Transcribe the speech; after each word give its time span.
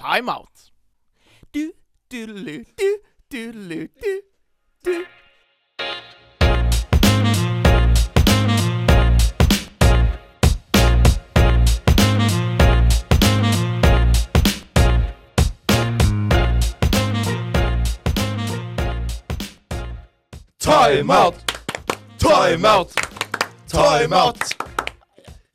Time 0.00 0.30
out. 0.30 0.72
Du, 1.52 1.74
du-lu, 2.08 2.64
du, 2.78 2.96
du-lu, 3.28 3.90
du, 4.00 4.22
du. 4.82 5.06
Time 20.58 21.10
out! 21.10 21.34
Time 22.18 22.64
out! 22.64 22.94
Time 23.68 24.14
out! 24.14 24.69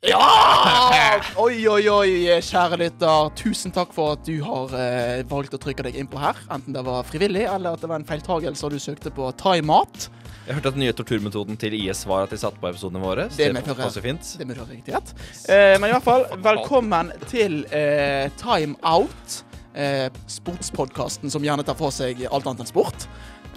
Ja! 0.06 1.20
Oi, 1.42 1.56
oi, 1.68 1.82
oi, 1.90 2.10
kjære 2.44 2.76
lytter. 2.80 3.30
Tusen 3.38 3.72
takk 3.74 3.90
for 3.96 4.14
at 4.14 4.22
du 4.26 4.36
har 4.44 4.72
eh, 4.78 5.22
valgt 5.28 5.54
å 5.56 5.60
trykke 5.60 5.86
deg 5.88 5.96
innpå 5.98 6.20
her. 6.20 6.38
Enten 6.52 6.76
det 6.76 6.82
var 6.86 7.06
frivillig, 7.08 7.42
eller 7.50 7.74
at 7.74 7.82
det 7.82 7.90
var 7.90 8.00
en 8.00 8.06
feiltagelse 8.08 8.66
og 8.68 8.74
du 8.76 8.78
søkte 8.82 9.10
på 9.14 9.28
thaimat. 9.40 10.08
Jeg 10.46 10.54
hørte 10.60 10.70
at 10.70 10.76
den 10.76 10.84
nye 10.84 10.94
torturmetoden 10.94 11.58
til 11.58 11.74
IS 11.74 12.04
var 12.06 12.26
at 12.28 12.34
de 12.34 12.38
satte 12.38 12.60
på 12.62 12.68
episodene 12.70 13.02
våre. 13.02 13.26
Så 13.32 13.40
Det 13.40 13.48
medfører- 13.56 14.60
ha 14.60 14.66
riktighet. 14.70 15.14
Eh, 15.50 15.74
men 15.80 15.90
i 15.90 15.92
hvert 15.96 16.06
fall, 16.06 16.26
velkommen 16.44 17.10
til 17.26 17.64
eh, 17.74 18.28
Time 18.38 18.76
Out. 18.86 19.40
Eh, 19.74 20.06
sportspodkasten 20.30 21.30
som 21.34 21.42
gjerne 21.42 21.66
tar 21.66 21.74
for 21.76 21.90
seg 21.90 22.22
alt 22.30 22.46
annet 22.46 22.62
enn 22.62 22.70
sport. 22.70 23.08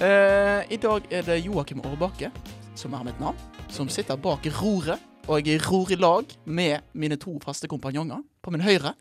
Eh, 0.01 0.65
I 0.73 0.77
dag 0.81 1.05
er 1.13 1.21
det 1.29 1.43
Joakim 1.45 1.81
Årbakke, 1.85 2.31
som 2.75 2.93
er 2.97 3.05
mitt 3.05 3.19
navn, 3.21 3.37
som 3.69 3.87
sitter 3.91 4.17
bak 4.17 4.49
roret. 4.59 4.99
Og 5.29 5.45
jeg 5.45 5.61
ror 5.67 5.91
i 5.93 5.97
lag 5.99 6.31
med 6.49 6.81
mine 6.97 7.17
to 7.21 7.35
faste 7.43 7.67
kompanjonger. 7.69 8.23
På 8.41 8.51
min 8.53 8.63
høyre 8.65 8.95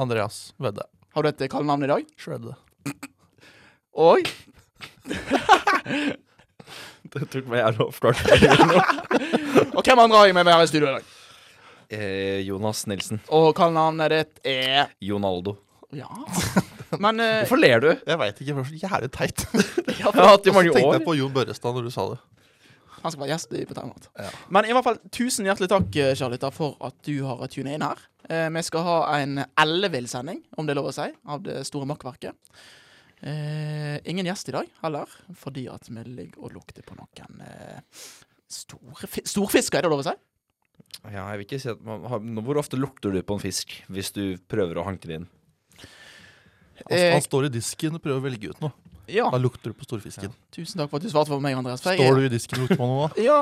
Andreas 0.00 0.52
Vedde. 0.60 0.84
har 1.14 1.22
du 1.24 1.28
et 1.30 1.46
kallenavn 1.50 1.84
i 1.84 1.88
dag. 1.90 2.04
Shredde. 2.20 2.54
Og 3.96 4.28
Det 7.10 7.24
tok 7.32 7.48
meg 7.50 7.58
jævlig 7.64 7.82
oppklart. 7.88 8.20
Og 9.76 9.80
hvem 9.82 9.98
andre 10.04 10.18
har 10.20 10.28
jeg 10.28 10.36
med 10.36 10.44
meg 10.46 10.54
her 10.54 10.62
i 10.62 10.70
studio 10.70 10.86
i 10.90 10.92
dag? 10.98 11.08
eh, 11.90 12.38
Jonas 12.46 12.84
Nilsen. 12.86 13.18
Og 13.34 13.50
kallenavnet 13.58 14.12
ditt 14.14 14.40
er 14.46 14.92
Jonaldo. 15.02 15.56
Ja. 15.96 16.06
Men 17.02 17.18
eh, 17.24 17.40
Hvorfor 17.42 17.58
ler 17.58 17.82
du? 17.82 17.88
Jeg 18.06 18.18
veit 18.20 18.36
ikke, 18.38 18.52
det 18.52 18.58
var 18.60 18.68
så 18.68 18.78
jævlig 18.84 19.10
teit. 19.16 19.46
Jeg 19.90 20.06
har 20.06 20.28
hatt 20.28 20.44
det 20.46 20.52
i 20.52 20.54
Og 20.54 20.60
så 20.60 20.62
tenkte 20.68 20.84
år. 20.86 20.94
jeg 21.00 21.04
på 21.08 21.16
Jon 21.18 21.34
Børrestad 21.34 21.74
når 21.74 21.88
du 21.88 21.90
sa 21.94 22.04
det. 22.12 22.20
Han 23.02 23.12
skal 23.12 23.22
være 23.24 23.32
gjest 23.34 23.54
i 23.56 23.64
på 23.68 23.76
Ja. 23.80 24.30
Men 24.52 24.68
i 24.68 24.74
hvert 24.76 24.86
fall, 24.86 25.00
tusen 25.10 25.48
hjertelig 25.48 25.70
takk, 25.72 26.00
Charlotte, 26.18 26.50
for 26.52 26.76
at 26.84 26.94
du 27.06 27.22
har 27.24 27.46
tunet 27.48 27.74
inn 27.76 27.86
her. 27.86 27.98
Eh, 28.28 28.48
vi 28.52 28.62
skal 28.62 28.84
ha 28.86 28.98
en 29.18 29.40
ellevill-sending, 29.58 30.42
om 30.56 30.66
det 30.66 30.74
er 30.74 30.80
lov 30.80 30.90
å 30.90 30.94
si, 30.94 31.08
av 31.26 31.42
det 31.42 31.62
store 31.66 31.88
makkverket. 31.90 32.36
Eh, 33.20 33.98
ingen 34.08 34.28
gjest 34.28 34.48
i 34.48 34.54
dag 34.56 34.68
heller, 34.80 35.10
fordi 35.36 35.66
at 35.68 35.88
vi 35.90 36.04
ligger 36.06 36.46
og 36.46 36.54
lukter 36.56 36.84
på 36.86 36.96
noen 36.96 37.42
eh, 37.44 37.80
storfisker, 38.48 39.80
er 39.80 39.88
det 39.88 39.92
lov 39.92 40.04
å 40.04 40.08
si? 40.08 40.14
Ja, 41.04 41.26
jeg 41.30 41.40
vil 41.40 41.46
ikke 41.46 41.60
si 41.62 41.68
at 41.70 41.82
man 41.84 42.02
har, 42.10 42.22
Hvor 42.44 42.58
ofte 42.60 42.78
lukter 42.80 43.12
du 43.14 43.20
på 43.22 43.36
en 43.36 43.42
fisk 43.42 43.76
hvis 43.92 44.10
du 44.16 44.24
prøver 44.50 44.80
å 44.80 44.86
hanke 44.88 45.08
det 45.10 45.20
inn? 45.20 45.28
Han, 46.80 46.96
Eh, 46.96 47.10
han 47.12 47.20
står 47.20 47.50
i 47.50 47.52
disken 47.52 47.98
og 47.98 48.00
prøver 48.02 48.22
å 48.22 48.24
velge 48.24 48.54
ut 48.54 48.62
noe. 48.64 48.72
Ja. 49.08 49.30
Da 49.32 49.38
lukter 49.40 49.72
du 49.72 49.76
på 49.78 49.86
storfisken. 49.88 50.32
Tusen 50.54 50.80
takk 50.80 50.90
for 50.90 51.00
at 51.00 51.06
du 51.06 51.10
svarte 51.12 51.32
for 51.32 51.42
meg, 51.42 51.56
Andreas. 51.58 51.82
For 51.82 51.96
jeg, 51.96 52.04
Står 52.06 52.20
du 52.20 52.26
i 52.26 52.32
disken 52.32 52.58
og 52.60 52.66
lukter 52.66 52.80
på 52.80 52.88
noe 52.90 53.08
da? 53.08 53.24
Ja, 53.24 53.38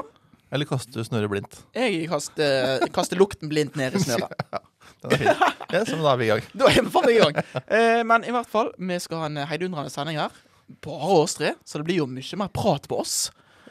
Eller 0.54 0.64
kaster 0.70 0.96
du 0.96 1.04
snøret 1.04 1.28
blindt? 1.32 1.58
jeg 1.76 2.06
kaster, 2.08 2.86
kaster 2.94 3.18
lukten 3.20 3.50
blindt 3.50 3.76
ned 3.76 3.98
i 3.98 4.00
snøret. 4.00 4.32
Den 5.02 5.12
er 5.12 5.20
fin. 5.20 5.42
Ja, 5.74 5.82
så 5.84 5.98
da 6.00 6.12
er 6.14 6.20
vi 6.20 6.24
i 6.24 6.30
gang. 6.32 6.46
Da 6.62 6.70
er 6.72 6.80
vi 6.86 6.92
faen 6.94 7.10
i 7.12 7.18
gang. 7.20 7.42
Eh, 7.66 8.00
men 8.08 8.24
i 8.24 8.32
hvert 8.34 8.48
fall, 8.50 8.72
vi 8.78 8.96
skal 9.04 9.20
ha 9.22 9.28
en 9.28 9.42
heidundrende 9.50 9.92
sending 9.92 10.16
her. 10.18 10.32
Bare 10.84 11.18
oss 11.22 11.36
tre, 11.38 11.52
så 11.68 11.78
det 11.80 11.86
blir 11.88 12.00
jo 12.00 12.08
mye 12.10 12.40
mer 12.40 12.50
prat 12.52 12.88
på 12.88 12.98
oss. 13.02 13.28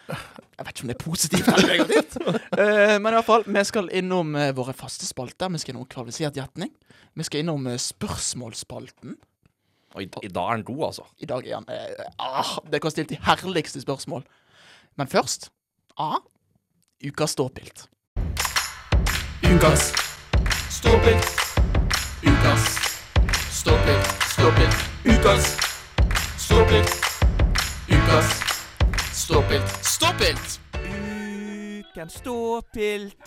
Jeg 0.08 0.64
vet 0.66 0.72
ikke 0.72 0.86
om 0.86 0.92
det 0.92 0.96
er 0.96 1.04
positivt 1.04 1.50
eller 1.52 1.72
negativt. 1.74 2.16
Eh, 2.58 2.94
men 3.02 3.12
i 3.12 3.18
hvert 3.18 3.28
fall, 3.28 3.44
vi 3.46 3.64
skal 3.68 3.90
innom 4.00 4.36
eh, 4.40 4.54
våre 4.56 4.74
faste 4.78 5.06
spalter. 5.10 5.52
Vi 5.54 5.60
skal 5.62 5.76
innom 5.76 5.90
kvalifisert 5.90 6.38
gjetning. 6.40 6.72
Vi 7.18 7.26
skal 7.28 7.44
innom 7.44 7.68
eh, 7.70 7.78
spørsmålsspalten. 7.82 9.18
Og 9.94 10.04
i, 10.04 10.10
i 10.24 10.28
dag 10.28 10.52
er 10.52 10.56
den 10.56 10.64
god, 10.64 10.86
altså. 10.86 11.02
I 11.18 11.26
dag 11.26 11.48
er 11.48 11.56
han 11.56 11.66
eh, 11.70 12.06
ah, 12.20 12.58
Det 12.72 12.82
kan 12.82 12.92
stilt 12.92 13.10
de 13.10 13.18
herligste 13.24 13.82
spørsmål. 13.82 14.24
Men 14.96 15.08
først 15.08 15.52
A. 15.98 16.12
Ukas 17.06 17.30
ståpilt. 17.32 17.90
Ukas 19.44 19.94
ståpilt. 20.70 21.26
Ukas 22.24 22.64
ståpilt. 23.52 24.08
Ståpilt. 24.34 24.78
Ukas 25.06 25.58
ståpilt. 26.38 27.08
Ukas 27.90 28.48
ståpilt. 29.28 29.86
Ståpilt! 29.86 30.60
Ukens 31.90 32.14
ståpilt. 32.14 33.18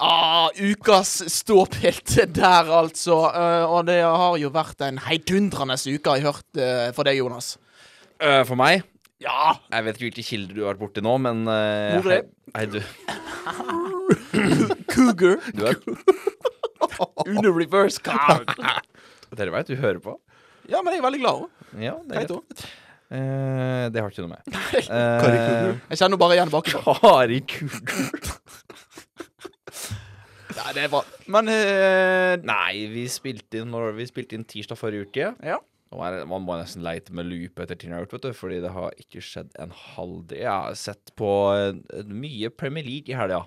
Ah, 0.00 0.48
ukas 0.56 1.18
ståpilt 1.28 2.14
der, 2.32 2.70
altså. 2.72 3.18
Uh, 3.34 3.64
og 3.68 3.84
det 3.90 3.98
har 4.00 4.38
jo 4.40 4.48
vært 4.54 4.80
en 4.86 5.00
heidundrende 5.04 5.76
uke, 5.76 6.08
har 6.08 6.16
jeg 6.16 6.24
hørt 6.24 6.60
uh, 6.60 6.88
for 6.96 7.04
deg, 7.04 7.20
Jonas. 7.20 7.58
Uh, 8.20 8.40
for 8.48 8.56
meg 8.60 8.82
Ja! 9.20 9.54
Jeg 9.72 9.84
vet 9.84 9.96
ikke 9.96 10.06
hvilke 10.08 10.24
kilder 10.24 10.56
du 10.56 10.62
har 10.64 10.72
vært 10.74 10.82
borti 10.86 11.04
nå, 11.04 11.14
men 11.20 11.44
uh, 11.48 12.00
Hvor 12.00 12.16
er? 12.16 12.26
Nei, 12.56 12.64
du, 12.72 12.80
Cougar. 14.90 15.38
du 15.56 15.64
er, 15.68 15.76
Under 17.28 17.52
reverse 17.52 18.00
car. 18.02 18.44
Dere 19.36 19.52
veit, 19.54 19.68
du 19.68 19.76
hører 19.80 20.00
på? 20.02 20.16
Ja, 20.68 20.80
men 20.80 20.94
jeg 20.94 21.02
er 21.02 21.06
veldig 21.10 21.20
glad 21.22 21.44
òg. 21.44 21.66
Ja, 21.76 21.96
det 22.08 22.16
er 22.16 22.24
Hei, 22.24 22.26
greit. 22.30 22.64
Eh, 23.10 23.84
det 23.90 24.02
har 24.02 24.12
ikke 24.12 24.22
noe 24.22 24.36
med. 24.36 24.42
Kari 24.54 24.82
Cougar. 24.86 25.72
Jeg 25.90 25.98
kjenner 25.98 26.20
bare 26.20 26.36
igjen 26.36 26.52
bakfra. 26.52 26.94
Kari 27.00 27.40
Cougar. 27.52 28.36
Nei, 30.56 30.70
det 30.76 30.84
er 30.84 30.92
bra. 30.92 31.00
Men 31.30 31.50
eh, 31.52 32.34
Nei, 32.46 32.86
vi 32.92 33.04
spilte 33.10 33.62
inn, 33.62 33.70
når 33.72 33.94
vi 33.98 34.06
spilte 34.08 34.36
inn 34.38 34.46
tirsdag 34.48 34.78
forrige 34.80 35.08
uke. 35.08 35.30
Ja. 35.46 35.58
Nå 35.90 36.02
er 36.06 36.14
det, 36.14 36.26
man 36.30 36.44
må 36.46 36.54
nesten 36.58 36.84
leite 36.86 37.14
med 37.16 37.26
lupe 37.26 37.64
etter 37.64 37.78
ting 37.78 37.90
jeg 37.90 37.98
har 37.98 38.04
gjort, 38.04 38.12
vet 38.18 38.28
du, 38.28 38.36
fordi 38.38 38.60
det 38.62 38.70
har 38.74 38.98
ikke 39.02 39.22
skjedd 39.26 39.56
en 39.62 39.72
halv 39.74 40.20
del. 40.30 40.44
Jeg 40.44 40.50
har 40.52 40.76
sett 40.78 41.14
på 41.18 41.30
eh, 41.56 42.04
mye 42.06 42.52
Premier 42.54 42.86
League 42.86 43.10
i 43.10 43.18
helga. 43.18 43.42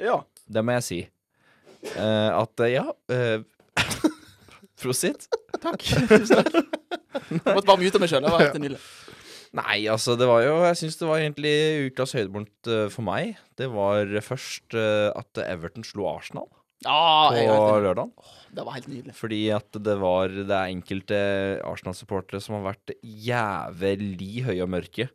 Ja. 0.00 0.22
Det 0.48 0.64
må 0.64 0.78
jeg 0.78 0.86
si. 0.88 1.00
Eh, 1.92 2.30
at 2.32 2.64
eh, 2.64 2.72
ja 2.72 2.86
eh, 3.12 3.44
Prosit. 4.80 5.28
Takk. 5.60 5.84
Tusen 5.84 6.40
takk. 6.40 6.54
Jeg 7.14 7.40
måtte 7.46 7.68
bare 7.68 7.78
mute 7.78 8.00
meg 8.02 8.10
sjøl. 8.10 8.24
Det 8.24 8.30
var 8.32 8.42
helt 8.42 8.56
nydelig. 8.58 8.78
Nei, 9.54 9.84
altså, 9.86 10.16
det 10.18 10.26
var 10.26 10.42
jo 10.42 10.54
Jeg 10.64 10.78
syns 10.80 10.96
det 10.98 11.06
var 11.06 11.22
egentlig 11.22 11.54
ukas 11.90 12.14
høydepunkt 12.16 12.70
uh, 12.70 12.88
for 12.90 13.06
meg. 13.06 13.36
Det 13.58 13.68
var 13.70 14.10
først 14.26 14.74
uh, 14.74 15.14
at 15.14 15.42
Everton 15.46 15.86
slo 15.86 16.08
Arsenal 16.10 16.48
ah, 16.90 17.30
på 17.30 17.80
lørdag. 17.84 18.10
Det 18.54 18.64
var 18.66 18.76
helt 18.76 18.88
nydelig. 18.90 19.14
Fordi 19.16 19.40
at 19.54 19.78
det 19.86 19.96
var 20.00 20.32
Det 20.34 20.50
er 20.50 20.72
enkelte 20.72 21.20
Arsenal-supportere 21.66 22.42
som 22.42 22.58
har 22.58 22.66
vært 22.72 22.94
jævlig 23.02 24.44
høye 24.46 24.62
og 24.62 24.72
mørke. 24.74 25.08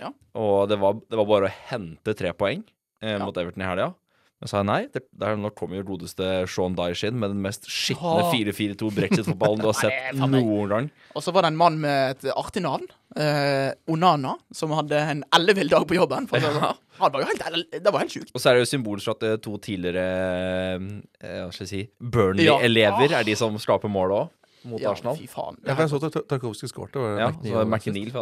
Ja. 0.00 0.12
Og 0.36 0.68
det 0.70 0.78
var, 0.80 0.98
det 1.00 1.18
var 1.18 1.28
bare 1.28 1.48
å 1.48 1.56
hente 1.70 2.16
tre 2.16 2.32
poeng 2.36 2.64
eh, 3.02 3.16
Ja. 3.16 3.22
mot 3.24 3.36
Everton 3.36 3.64
i 3.64 3.68
helga. 3.68 3.94
Men 4.36 4.50
sa 4.50 4.58
jeg 4.60 4.66
nei. 4.68 4.80
Det, 4.92 5.00
der, 5.16 5.38
nå 5.40 5.48
kommer 5.56 5.78
jo 5.78 5.84
godeste 5.94 6.26
Sean 6.52 6.74
Dyche 6.76 7.08
inn 7.08 7.16
med 7.22 7.32
den 7.32 7.38
mest 7.40 7.64
skitne 7.72 8.26
4-4-2 8.34 8.90
brexit-fotballen 8.98 9.62
du 9.62 9.68
har 9.70 9.78
sett 9.86 10.18
noen 10.20 10.68
gang. 10.68 10.90
Og 11.16 11.24
så 11.24 11.32
var 11.32 11.46
det 11.46 11.54
en 11.54 11.60
mann 11.62 11.78
med 11.80 12.18
et 12.18 12.26
artig 12.36 12.60
navn, 12.66 12.84
eh, 13.16 13.70
Onana, 13.88 14.34
som 14.52 14.74
hadde 14.76 15.00
en 15.14 15.22
ellevill 15.38 15.72
dag 15.72 15.86
på 15.88 15.96
jobben. 15.96 16.28
For 16.28 16.44
sånn. 16.44 16.60
Han 17.00 17.14
var 17.14 17.24
jo 17.24 17.30
helt, 17.30 17.64
det 17.72 17.92
var 17.94 18.04
helt 18.04 18.12
sjukt. 18.12 18.34
Og 18.36 18.42
så 18.44 18.50
er 18.52 18.58
det 18.58 18.66
jo 18.66 18.70
symbolsk 18.74 19.14
at 19.14 19.24
eh, 19.30 19.38
to 19.48 19.56
tidligere 19.64 20.04
eh, 20.04 21.40
Hva 21.46 21.48
skal 21.56 21.64
jeg 21.64 21.72
si 21.72 21.82
Burnley-elever 22.00 23.16
er 23.16 23.24
de 23.28 23.38
som 23.40 23.56
skaper 23.62 23.88
mål 23.92 24.14
òg, 24.20 24.30
mot 24.68 24.82
Ja, 24.84 24.92
Arsenal. 24.92 25.16
fy 25.16 25.28
faen. 25.32 25.56
Ja, 25.64 25.72
for 25.78 25.86
jeg 25.86 25.94
så 25.94 26.00
at 26.04 26.12
Tar- 26.20 26.28
Tarkovskij 26.34 26.72
skåret. 26.76 26.96
Ja, 27.00 27.32
McNeil 27.32 27.48
det 27.48 27.56
var 27.56 27.72
McNeil. 27.72 28.12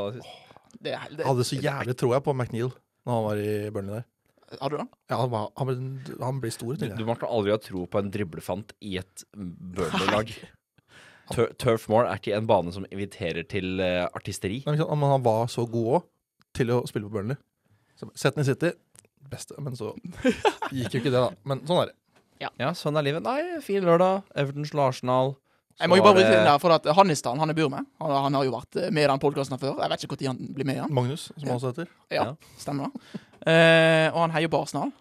Det, 0.78 0.94
det, 1.18 1.24
hadde 1.26 1.44
så 1.50 1.58
jævlig 1.58 1.94
troa 1.98 2.22
på 2.22 2.34
McNeil 2.38 2.70
når 3.04 3.18
han 3.18 3.24
var 3.32 3.40
i 3.42 3.54
Burnley 3.74 3.98
der. 3.98 4.10
Hadde 4.60 4.74
du 4.74 4.80
den? 4.82 4.90
Ja, 5.10 5.18
han, 5.20 5.30
var, 5.32 5.48
han, 5.60 5.70
ble, 5.70 6.18
han 6.20 6.40
blir 6.42 6.52
stor, 6.54 6.76
Du, 6.80 6.86
du 6.88 7.04
måtte 7.08 7.28
aldri 7.30 7.54
ha 7.54 7.60
tro 7.62 7.86
på 7.90 8.00
en 8.00 8.12
driblefant 8.14 8.74
i 8.84 8.96
et 9.00 9.24
Burnley-lag. 9.34 10.32
Tur 11.32 11.52
Turf 11.60 11.86
Moor 11.88 12.04
er 12.04 12.20
ikke 12.20 12.34
en 12.36 12.48
bane 12.48 12.72
som 12.74 12.84
inviterer 12.90 13.46
til 13.48 13.80
uh, 13.80 14.04
artisteri. 14.12 14.60
Nei? 14.66 14.76
Men 14.76 15.12
han 15.14 15.24
var 15.24 15.46
så 15.52 15.64
god 15.70 15.90
òg 15.98 16.08
til 16.54 16.72
å 16.74 16.82
spille 16.88 17.08
på 17.08 17.16
Burnley. 17.16 17.38
Så 17.98 18.10
Sett 18.18 18.36
den 18.36 18.44
i 18.44 18.48
City. 18.48 18.74
Beste. 19.30 19.56
Men 19.62 19.76
så 19.78 19.94
gikk 20.74 20.98
jo 20.98 21.00
ikke 21.00 21.12
det, 21.14 21.20
da. 21.20 21.30
Men 21.48 21.62
sånn 21.64 21.84
er 21.84 21.92
det. 21.92 21.98
Ja, 22.60 22.74
sånn 22.76 22.98
er 22.98 23.06
livet. 23.06 23.24
Nei, 23.24 23.60
fin 23.64 23.86
lørdag. 23.86 24.26
Everton 24.36 24.66
slår 24.68 24.92
Arsenal. 24.92 25.34
Jeg 25.80 25.90
må 25.90 25.96
jo 25.98 26.02
bare 26.04 26.14
bruke 26.14 26.26
bryte 26.28 26.38
inn 26.38 26.46
der, 26.46 26.58
for 26.62 26.70
at 26.76 26.84
Hannistan 26.96 27.38
han 27.42 27.50
jeg 27.50 27.56
bor 27.58 27.70
med, 27.72 27.86
han, 28.00 28.10
han 28.28 28.36
har 28.38 28.44
jo 28.46 28.52
vært 28.54 28.78
med 28.94 29.02
i 29.02 29.08
den 29.10 29.22
podkasten 29.22 29.58
før. 29.58 29.80
Jeg 29.82 29.90
vet 29.90 30.04
ikke 30.06 30.18
når 30.20 30.28
han 30.30 30.52
blir 30.54 30.68
med 30.68 30.76
igjen. 30.78 30.92
Magnus, 30.94 31.24
som 31.34 31.48
han 31.48 31.56
også 31.56 31.72
heter. 31.72 31.88
Ja, 32.14 32.28
Ja. 32.30 32.34
stemmer 32.62 32.92
det. 32.92 33.22
Eh, 33.50 34.06
og 34.14 34.20
han 34.22 34.30
heier 34.36 34.48
på 34.52 34.60
Arsenal. 34.62 34.92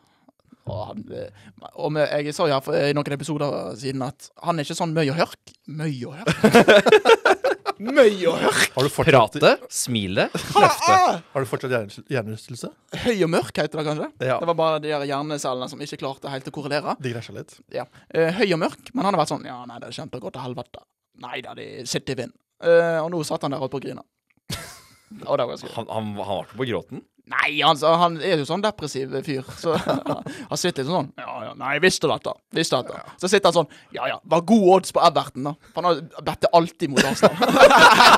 Og, 0.65 0.79
han, 0.87 1.03
eh, 1.11 1.29
og 1.75 1.97
jeg 1.99 2.33
sa 2.33 2.47
jo 2.47 2.53
her 2.55 2.63
for, 2.65 2.73
i 2.79 2.93
noen 2.95 3.13
episoder 3.17 3.75
siden 3.79 4.01
at 4.07 4.29
han 4.41 4.57
er 4.59 4.63
ikke 4.65 4.79
sånn 4.79 4.93
møy 4.95 5.09
og 5.13 5.19
hørk. 5.21 5.53
Møy 5.67 5.93
og 6.07 6.17
hørk? 6.17 7.42
møy 7.79 8.25
og 8.29 8.37
hørk! 8.41 8.65
Har 8.75 8.85
du 8.87 8.91
fortsatt, 8.93 9.37
Prate, 9.39 9.51
smile, 9.83 10.27
løfte. 10.33 10.97
har 11.33 11.45
du 11.45 11.49
fortsatt 11.49 11.71
hjerne- 11.73 12.05
hjernerystelse? 12.13 12.69
Høy 13.05 13.23
og 13.25 13.31
mørk 13.33 13.51
heter 13.61 13.79
det 13.81 13.85
kanskje? 13.87 14.09
Ja. 14.27 14.37
Det 14.41 14.49
var 14.51 14.57
bare 14.59 14.81
de 14.83 14.91
her 14.93 15.05
hjernecellene 15.09 15.69
som 15.71 15.81
ikke 15.85 15.99
klarte 16.03 16.31
helt 16.33 16.49
å 16.49 16.53
korrelere. 16.55 16.95
De 17.03 17.13
krasja 17.15 17.35
litt. 17.37 17.55
Ja. 17.73 17.85
Eh, 18.13 18.31
høy 18.39 18.47
og 18.55 18.61
mørk, 18.65 18.91
men 18.93 19.05
han 19.07 19.13
har 19.17 19.23
vært 19.23 19.33
sånn 19.35 19.45
Ja, 19.47 19.59
nei, 19.69 19.79
det 19.83 19.89
er 19.91 19.97
kjempegodt 20.01 20.35
til 20.37 20.45
helvete. 20.45 20.83
Nei 21.23 21.41
da, 21.45 21.53
de 21.57 21.67
sitter 21.89 22.15
i 22.17 22.21
vind. 22.23 22.35
Eh, 22.63 22.99
og 23.03 23.09
nå 23.13 23.23
satt 23.27 23.43
han 23.45 23.53
der 23.55 23.63
oppe 23.65 23.79
og 23.81 23.85
grina. 23.85 24.03
og 25.29 25.33
det 25.37 25.43
var 25.45 25.49
ganske 25.53 25.73
Han, 25.75 25.89
han, 25.89 26.13
han 26.17 26.17
var 26.19 26.45
ikke 26.47 26.59
på 26.61 26.69
gråten. 26.71 27.03
Nei, 27.31 27.61
han, 27.63 27.77
han 27.79 28.17
er 28.19 28.41
jo 28.41 28.45
sånn 28.47 28.63
depressiv 28.63 29.13
fyr. 29.23 29.47
Så 29.55 29.77
han 30.49 30.59
sitter 30.59 30.83
litt 30.83 30.91
sånn 30.91 31.07
Ja, 31.15 31.35
ja, 31.45 31.53
nei, 31.59 31.77
visste 31.83 32.09
dette. 32.11 32.33
Visste 32.55 32.81
dette. 32.83 33.15
Så 33.21 33.29
sitter 33.31 33.47
han 33.47 33.55
sånn 33.61 33.95
Ja 33.95 34.09
ja, 34.11 34.17
var 34.27 34.43
god 34.49 34.65
odds 34.75 34.91
på 34.95 34.99
Everton, 35.03 35.47
da. 35.47 35.53
For 35.75 35.87
han 35.87 36.09
bedt 36.27 36.49
alltid 36.51 36.91
mot 36.91 37.07
Arsenal. 37.07 37.39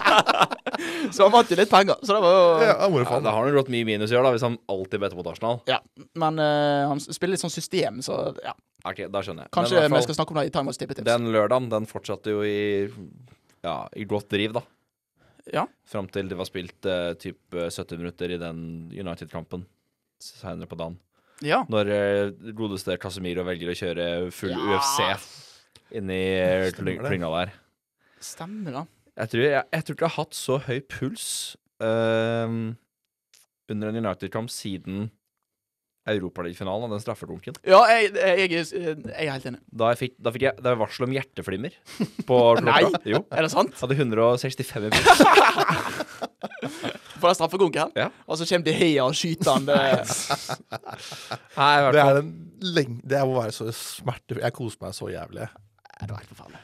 så 1.14 1.28
han 1.28 1.36
vant 1.36 1.54
jo 1.54 1.60
litt 1.60 1.70
penger. 1.70 2.02
Så 2.02 2.18
det 2.18 2.22
var 2.26 2.34
jo 2.34 2.46
Ja, 2.66 2.76
Ja, 2.90 3.20
da 3.22 3.36
har 3.36 3.46
han 3.46 3.58
gått 3.60 3.70
mye 3.74 3.86
minus 3.88 4.14
i 4.14 4.18
år, 4.18 4.26
da, 4.26 4.34
hvis 4.34 4.48
han 4.48 4.58
alltid 4.74 5.06
better 5.06 5.22
mot 5.22 5.30
Arsenal. 5.30 5.62
Ja, 5.70 5.84
men 6.18 6.42
uh, 6.42 6.90
han 6.90 7.04
spiller 7.06 7.36
litt 7.36 7.46
sånn 7.46 7.54
system, 7.54 8.02
så 8.06 8.34
ja. 8.42 8.56
Ok, 8.86 9.06
da 9.14 9.22
skjønner 9.26 9.46
jeg. 9.46 9.54
Kanskje 9.54 9.86
vi 9.86 10.06
skal 10.06 10.18
snakke 10.18 10.34
om 10.34 10.42
det 10.42 10.50
i 10.50 10.54
Time 10.54 10.74
of 10.74 10.82
Tippetips. 10.82 11.06
Den 11.08 11.30
lørdagen, 11.34 11.70
den 11.74 11.86
fortsatte 11.90 12.34
jo 12.34 12.42
i 12.46 12.90
Ja, 13.66 13.84
i 13.98 14.06
godt 14.10 14.34
driv, 14.34 14.58
da. 14.58 14.66
Ja. 15.54 15.66
Fram 15.86 16.08
til 16.10 16.30
det 16.32 16.38
var 16.40 16.48
spilt 16.50 16.88
uh, 16.90 17.14
typ 17.22 17.54
eh, 17.54 17.70
70 17.70 18.00
minutter 18.02 18.32
i 18.34 18.40
den 18.42 18.60
United-kampen 18.94 19.66
senere 20.22 20.66
på 20.70 20.78
dagen. 20.80 20.96
Ja. 21.46 21.64
Når 21.70 21.92
uh, 21.92 22.54
godeste 22.58 22.96
Casemiro 23.02 23.44
velger 23.46 23.70
å 23.74 23.78
kjøre 23.78 24.08
full 24.34 24.56
Ja. 24.56 24.80
UFC 24.80 25.36
inni 25.96 26.22
det. 26.74 26.74
klynga 26.76 27.30
der. 27.36 27.54
Stemmer, 28.24 28.80
da. 28.80 28.86
Jeg 29.16 29.32
tror, 29.32 29.44
jeg, 29.46 29.68
jeg 29.72 29.86
tror 29.86 29.96
ikke 29.96 30.08
jeg 30.08 30.16
har 30.16 30.24
hatt 30.26 30.36
så 30.36 30.58
høy 30.66 30.80
puls 30.92 31.28
uh, 31.84 32.50
under 33.72 33.92
en 33.92 34.02
United-kamp 34.02 34.50
siden 34.52 35.10
Europaligafinalen 36.06 36.86
og 36.86 36.92
den 36.94 37.02
straffedunken. 37.02 37.56
Ja, 37.66 37.80
jeg, 37.90 38.12
jeg, 38.14 38.52
jeg, 38.52 38.66
jeg 38.76 39.26
er 39.26 39.32
helt 39.34 39.48
enig. 39.50 39.60
Da, 39.74 39.90
jeg 39.94 40.02
fikk, 40.04 40.14
da 40.22 40.34
fikk 40.36 40.46
jeg 40.46 40.60
det 40.60 40.68
var 40.70 40.80
varsel 40.84 41.08
om 41.08 41.16
hjerteflimmer 41.16 41.78
på. 42.30 42.40
Nei. 42.68 42.82
Jo. 43.10 43.24
Er 43.34 43.48
det 43.48 43.52
sant? 43.56 43.74
Hadde 43.82 43.98
165 43.98 44.86
i 44.86 44.92
puls. 44.96 45.24
For 47.16 47.30
den 47.32 47.38
straffekonken? 47.40 47.96
Ja. 47.98 48.10
Og 48.30 48.38
så 48.38 48.46
kommer 48.50 48.68
De 48.68 48.76
Hea 48.76 49.06
og 49.08 49.16
skyter 49.18 49.56
han. 49.56 49.66
Det, 49.66 49.80
Nei, 51.56 51.74
Det 51.96 52.04
er 52.04 52.20
en 52.22 52.32
lenge 52.76 53.00
Det 53.08 53.22
må 53.28 53.38
være 53.40 53.54
så 53.56 53.68
smertefull 53.76 54.44
Jeg 54.44 54.56
koser 54.56 54.82
meg 54.86 54.96
så 54.98 55.10
jævlig. 55.12 55.48
det 56.02 56.10
var 56.12 56.22
helt 56.22 56.32
forferdelig. 56.32 56.62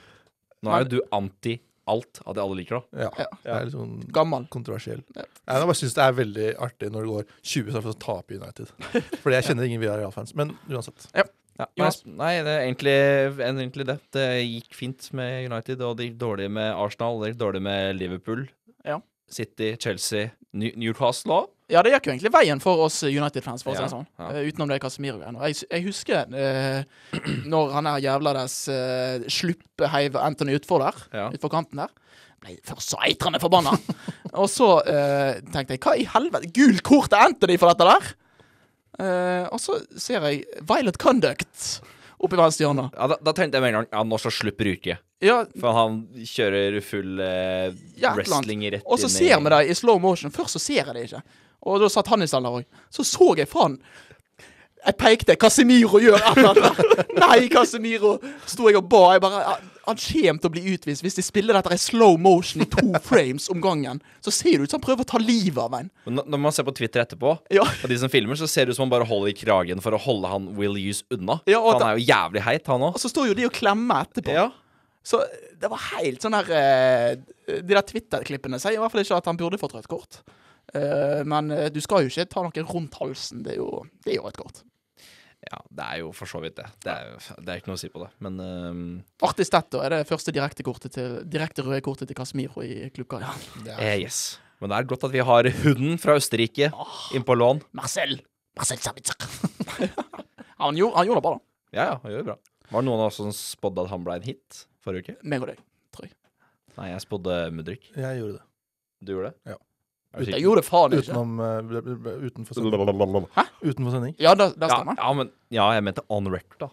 Nå 0.62 0.74
er 0.76 0.84
jo 0.84 0.90
du 0.94 1.00
anti 1.18 1.56
alt 1.92 2.22
av 2.26 2.38
det 2.38 2.44
alle 2.44 2.58
liker, 2.62 2.80
da. 2.80 3.04
Ja. 3.06 3.12
Ja. 3.24 3.28
Det 3.44 3.52
er 3.58 3.68
litt 3.68 3.76
sånn 3.76 3.94
Gammel. 4.16 4.48
kontroversiell. 4.54 5.04
Ja. 5.18 5.28
Jeg 5.52 5.68
bare 5.70 5.78
syns 5.82 5.98
det 5.98 6.06
er 6.06 6.18
veldig 6.18 6.48
artig 6.68 6.90
når 6.94 7.06
det 7.06 7.14
går 7.18 7.30
20 7.54 7.76
straffer 7.76 7.92
og 7.92 7.98
å 7.98 8.02
taper 8.08 8.40
United. 8.42 8.74
Fordi 9.22 9.38
jeg 9.38 9.48
kjenner 9.50 9.70
ingen 9.70 9.84
Villarreal-fans. 9.84 10.34
Men 10.40 10.56
uansett. 10.72 11.08
Ja, 11.18 11.28
nei, 11.60 11.70
Jonas? 11.82 12.02
nei, 12.08 12.32
det 12.48 12.56
er 12.56 12.66
egentlig, 12.66 12.98
egentlig 13.52 13.88
det. 13.92 13.98
Det 14.16 14.28
gikk 14.40 14.76
fint 14.78 15.12
med 15.18 15.52
United, 15.52 15.84
og 15.86 15.98
det 16.00 16.10
gikk 16.10 16.20
dårlig 16.24 16.50
med 16.58 16.72
Arsenal, 16.74 17.22
det 17.22 17.34
gikk 17.34 17.42
dårlig 17.46 17.64
med 17.68 18.00
Liverpool. 18.00 18.46
Ja. 18.88 19.00
City, 19.32 19.76
Chelsea, 19.80 20.32
New 20.54 20.74
Newcastle 20.76 21.42
òg. 21.44 21.52
Ja, 21.72 21.82
det 21.86 21.94
gikk 21.94 22.10
jo 22.10 22.14
egentlig 22.14 22.32
veien 22.34 22.62
for 22.64 22.84
oss 22.86 23.00
United-fans, 23.08 23.64
for 23.64 23.72
å 23.72 23.78
si 23.78 23.86
det 23.86 23.92
sånn. 23.94 24.08
Eh, 24.28 24.42
utenom 24.50 24.72
det 24.72 24.82
Casemiro-greiene. 24.84 25.40
Og 25.40 25.48
Jeg, 25.48 25.68
jeg 25.72 25.86
husker 25.88 26.34
uh, 26.36 26.82
når 27.54 27.76
han 27.78 27.90
der 27.90 28.04
jævla 28.06 28.34
dess 28.42 28.58
uh, 28.72 29.24
sluppe 29.32 29.92
heiv 29.94 30.18
Anthony 30.20 30.58
utfor 30.60 30.84
der, 30.84 31.04
Ja. 31.16 31.30
utfor 31.32 31.54
kanten 31.54 31.84
der. 31.84 31.94
Ble 32.42 32.58
først 32.66 32.92
så 32.96 33.00
eitrende 33.06 33.40
forbanna. 33.42 33.76
og 34.42 34.50
så 34.52 34.74
uh, 34.82 35.40
tenkte 35.54 35.78
jeg 35.78 35.84
hva 35.86 35.96
i 35.96 36.08
helvete? 36.10 36.52
Gult 36.58 36.84
kort 36.88 37.12
til 37.14 37.24
Anthony 37.30 37.58
for 37.62 37.72
dette 37.72 37.88
der! 37.88 38.12
Uh, 39.02 39.46
og 39.56 39.62
så 39.64 39.80
ser 39.98 40.28
jeg 40.28 40.44
Violet 40.68 41.00
Conduct 41.02 41.80
oppi 42.22 42.38
venstre 42.38 42.68
hjørne. 42.68 42.90
Ja, 42.94 43.08
da, 43.14 43.18
da 43.24 43.34
tenkte 43.34 43.58
jeg 43.58 43.64
med 43.64 43.72
en 43.72 43.80
gang 43.80 43.88
ja, 43.94 44.04
nå 44.06 44.20
så 44.22 44.32
slipper 44.34 44.68
Ruke. 44.70 44.98
Ja, 45.22 45.38
For 45.62 45.78
han 45.78 46.02
kjører 46.26 46.80
full 46.86 47.22
uh, 47.22 47.70
wrestling 48.18 48.64
rett 48.74 48.86
Og 48.90 48.98
så 49.02 49.10
ser 49.10 49.38
vi 49.38 49.54
det 49.54 49.62
i 49.70 49.78
slow 49.78 50.02
motion. 50.02 50.34
Først 50.34 50.58
så 50.58 50.62
ser 50.62 50.82
jeg 50.82 50.96
det 50.98 51.04
ikke. 51.08 51.22
Og 51.66 51.82
da 51.84 51.90
satt 51.94 52.08
han 52.10 52.22
i 52.24 52.28
stedet 52.30 52.50
òg. 52.50 52.64
Så 52.90 53.04
så 53.06 53.34
jeg 53.38 53.48
faen 53.52 53.78
Jeg 54.82 54.96
pekte. 54.98 55.36
Casemiro 55.38 56.00
gjør 56.02 56.16
et 56.18 56.38
eller 56.42 56.56
annet. 56.56 56.80
Nei, 57.22 57.44
Casemiro! 57.54 58.16
Sto 58.50 58.66
jeg 58.66 58.80
og 58.80 58.88
ba. 58.90 59.02
Jeg 59.14 59.22
bare 59.22 59.42
Han 59.86 60.00
kommer 60.02 60.40
til 60.42 60.50
å 60.50 60.54
bli 60.56 60.64
utvist 60.74 61.04
hvis 61.06 61.18
de 61.20 61.22
spiller 61.26 61.54
dette 61.54 61.76
i 61.76 61.78
slow 61.78 62.18
motion 62.18 62.64
i 62.64 62.68
to 62.70 62.88
frames 63.12 63.46
om 63.54 63.62
gangen. 63.62 64.00
Så 64.26 64.34
ser 64.34 64.58
det 64.58 64.66
ut 64.66 64.74
som 64.74 64.80
han 64.82 64.86
prøver 64.88 65.06
å 65.06 65.10
ta 65.12 65.22
livet 65.22 65.62
av 65.62 65.76
en. 65.78 65.92
Men 66.08 66.24
når- 66.26 66.42
man 66.48 66.52
ser 66.58 66.66
på 66.66 66.74
Twitter 66.74 67.04
etterpå, 67.06 67.36
Ja. 67.54 67.62
og 67.62 67.88
de 67.94 68.00
som 68.02 68.10
filmer, 68.10 68.34
så 68.42 68.50
ser 68.50 68.66
det 68.66 68.74
ut 68.74 68.80
som 68.80 68.88
han 68.88 68.96
bare 68.96 69.06
holder 69.06 69.30
i 69.30 69.38
kragen 69.38 69.82
for 69.86 69.94
å 69.94 70.02
holde 70.02 70.28
han 70.34 70.50
Will 70.58 70.74
Use 70.82 71.04
unna. 71.14 71.38
Ja, 71.46 71.62
han 71.62 71.86
er 71.92 71.98
jo 72.02 72.08
jævlig 72.10 72.42
heit, 72.50 72.66
han 72.66 72.82
òg. 72.90 72.96
Og 72.98 73.02
så 73.06 73.10
står 73.14 73.30
jo 73.30 73.38
de 73.38 73.46
og 73.52 73.54
klemmer 73.54 74.08
etterpå. 74.10 74.34
Ja. 74.34 74.50
Så 75.06 75.22
det 75.62 75.70
var 75.70 75.82
helt 75.94 76.22
sånn 76.22 76.36
her 76.38 76.50
eh, 76.54 77.16
De 77.50 77.74
der 77.74 77.82
Twitter-klippene 77.86 78.58
sier 78.62 78.78
i 78.78 78.82
hvert 78.82 78.94
fall 78.94 79.02
ikke 79.06 79.18
at 79.22 79.30
han 79.30 79.38
burde 79.38 79.58
fått 79.62 79.74
rødt 79.78 79.90
kort. 79.90 80.24
Eh, 80.78 81.22
men 81.28 81.52
eh, 81.56 81.70
du 81.74 81.80
skal 81.84 82.06
jo 82.06 82.12
ikke 82.12 82.28
ta 82.32 82.44
noen 82.46 82.68
rundt 82.70 83.00
halsen. 83.02 83.42
Det 83.46 83.56
er 83.56 83.62
jo, 83.62 83.84
det 84.06 84.14
er 84.14 84.22
jo 84.22 84.30
et 84.30 84.40
kort. 84.40 84.64
ja, 85.42 85.60
det 85.70 85.86
er 85.88 86.02
jo 86.04 86.12
for 86.16 86.30
så 86.30 86.42
vidt 86.44 86.60
det. 86.60 86.68
Det 86.86 86.94
er, 86.94 87.18
det 87.42 87.54
er 87.54 87.62
ikke 87.62 87.72
noe 87.72 87.80
å 87.80 87.82
si 87.82 87.92
på 87.92 88.04
det. 88.04 88.12
Men 88.24 88.40
um... 88.40 88.84
Artig 89.28 89.48
stett, 89.50 89.72
da. 89.74 89.84
Er 89.88 89.96
det 89.96 90.10
første 90.10 90.34
direkte, 90.36 90.66
kortet 90.68 90.96
til, 90.96 91.20
direkte 91.28 91.66
røde 91.66 91.82
kortet 91.86 92.12
til 92.12 92.18
Casemiro 92.18 92.64
i 92.66 92.90
klubba? 92.96 93.24
Ja. 93.26 93.36
eh, 93.78 94.04
yes. 94.06 94.40
Men 94.62 94.72
det 94.72 94.78
er 94.78 94.92
godt 94.92 95.08
at 95.08 95.16
vi 95.16 95.24
har 95.26 95.50
hunden 95.64 95.98
fra 96.02 96.16
Østerrike 96.20 96.70
inn 97.18 97.26
på 97.26 97.38
lån. 97.38 97.64
Marcel! 97.78 98.20
Marcel 98.58 98.78
Sabitzer. 98.84 99.18
han, 100.62 100.78
gjorde, 100.78 100.96
han 100.98 101.08
gjorde 101.08 101.18
det 101.18 101.26
bra, 101.26 101.34
da. 101.34 101.44
Ja, 101.72 101.84
ja, 101.88 102.00
han 102.04 102.14
gjør 102.14 102.22
det 102.22 102.30
bra. 102.30 102.38
Var 102.72 102.84
det 102.84 102.88
noen 102.88 103.02
av 103.02 103.10
oss 103.10 103.18
som 103.20 103.34
spådde 103.36 103.84
at 103.84 103.92
han 103.92 104.04
ble 104.06 104.20
en 104.20 104.28
hit 104.28 104.64
forrige 104.84 105.08
uke? 105.08 105.28
Meg 105.28 105.44
og 105.44 105.52
deg. 105.52 105.68
Nei, 106.78 106.88
jeg 106.94 107.04
spådde 107.04 107.36
Mudrik. 107.52 107.90
Jeg 107.98 108.20
gjorde 108.22 108.38
det. 108.38 108.46
Du 109.02 109.12
gjorde 109.16 109.32
det? 109.32 109.52
Ja. 109.52 109.58
Er 110.14 110.26
du 110.26 110.32
Jeg 110.34 110.44
gjorde 110.44 110.64
faen 110.68 110.92
ikke. 110.98 111.08
Utenom 111.08 111.38
ble- 111.70 112.16
utenfor 112.28 112.58
sending. 112.58 113.28
Hæ? 113.38 113.44
Utenfor 113.64 113.92
sending? 113.96 114.16
Ja, 114.20 114.34
det, 114.36 114.50
det 114.60 114.70
stemmer. 114.72 114.98
ja, 115.00 115.14
men 115.14 115.32
ja, 115.56 115.70
jeg 115.78 115.84
mente 115.88 116.04
on 116.10 116.28
record, 116.34 116.60
da. 116.60 116.70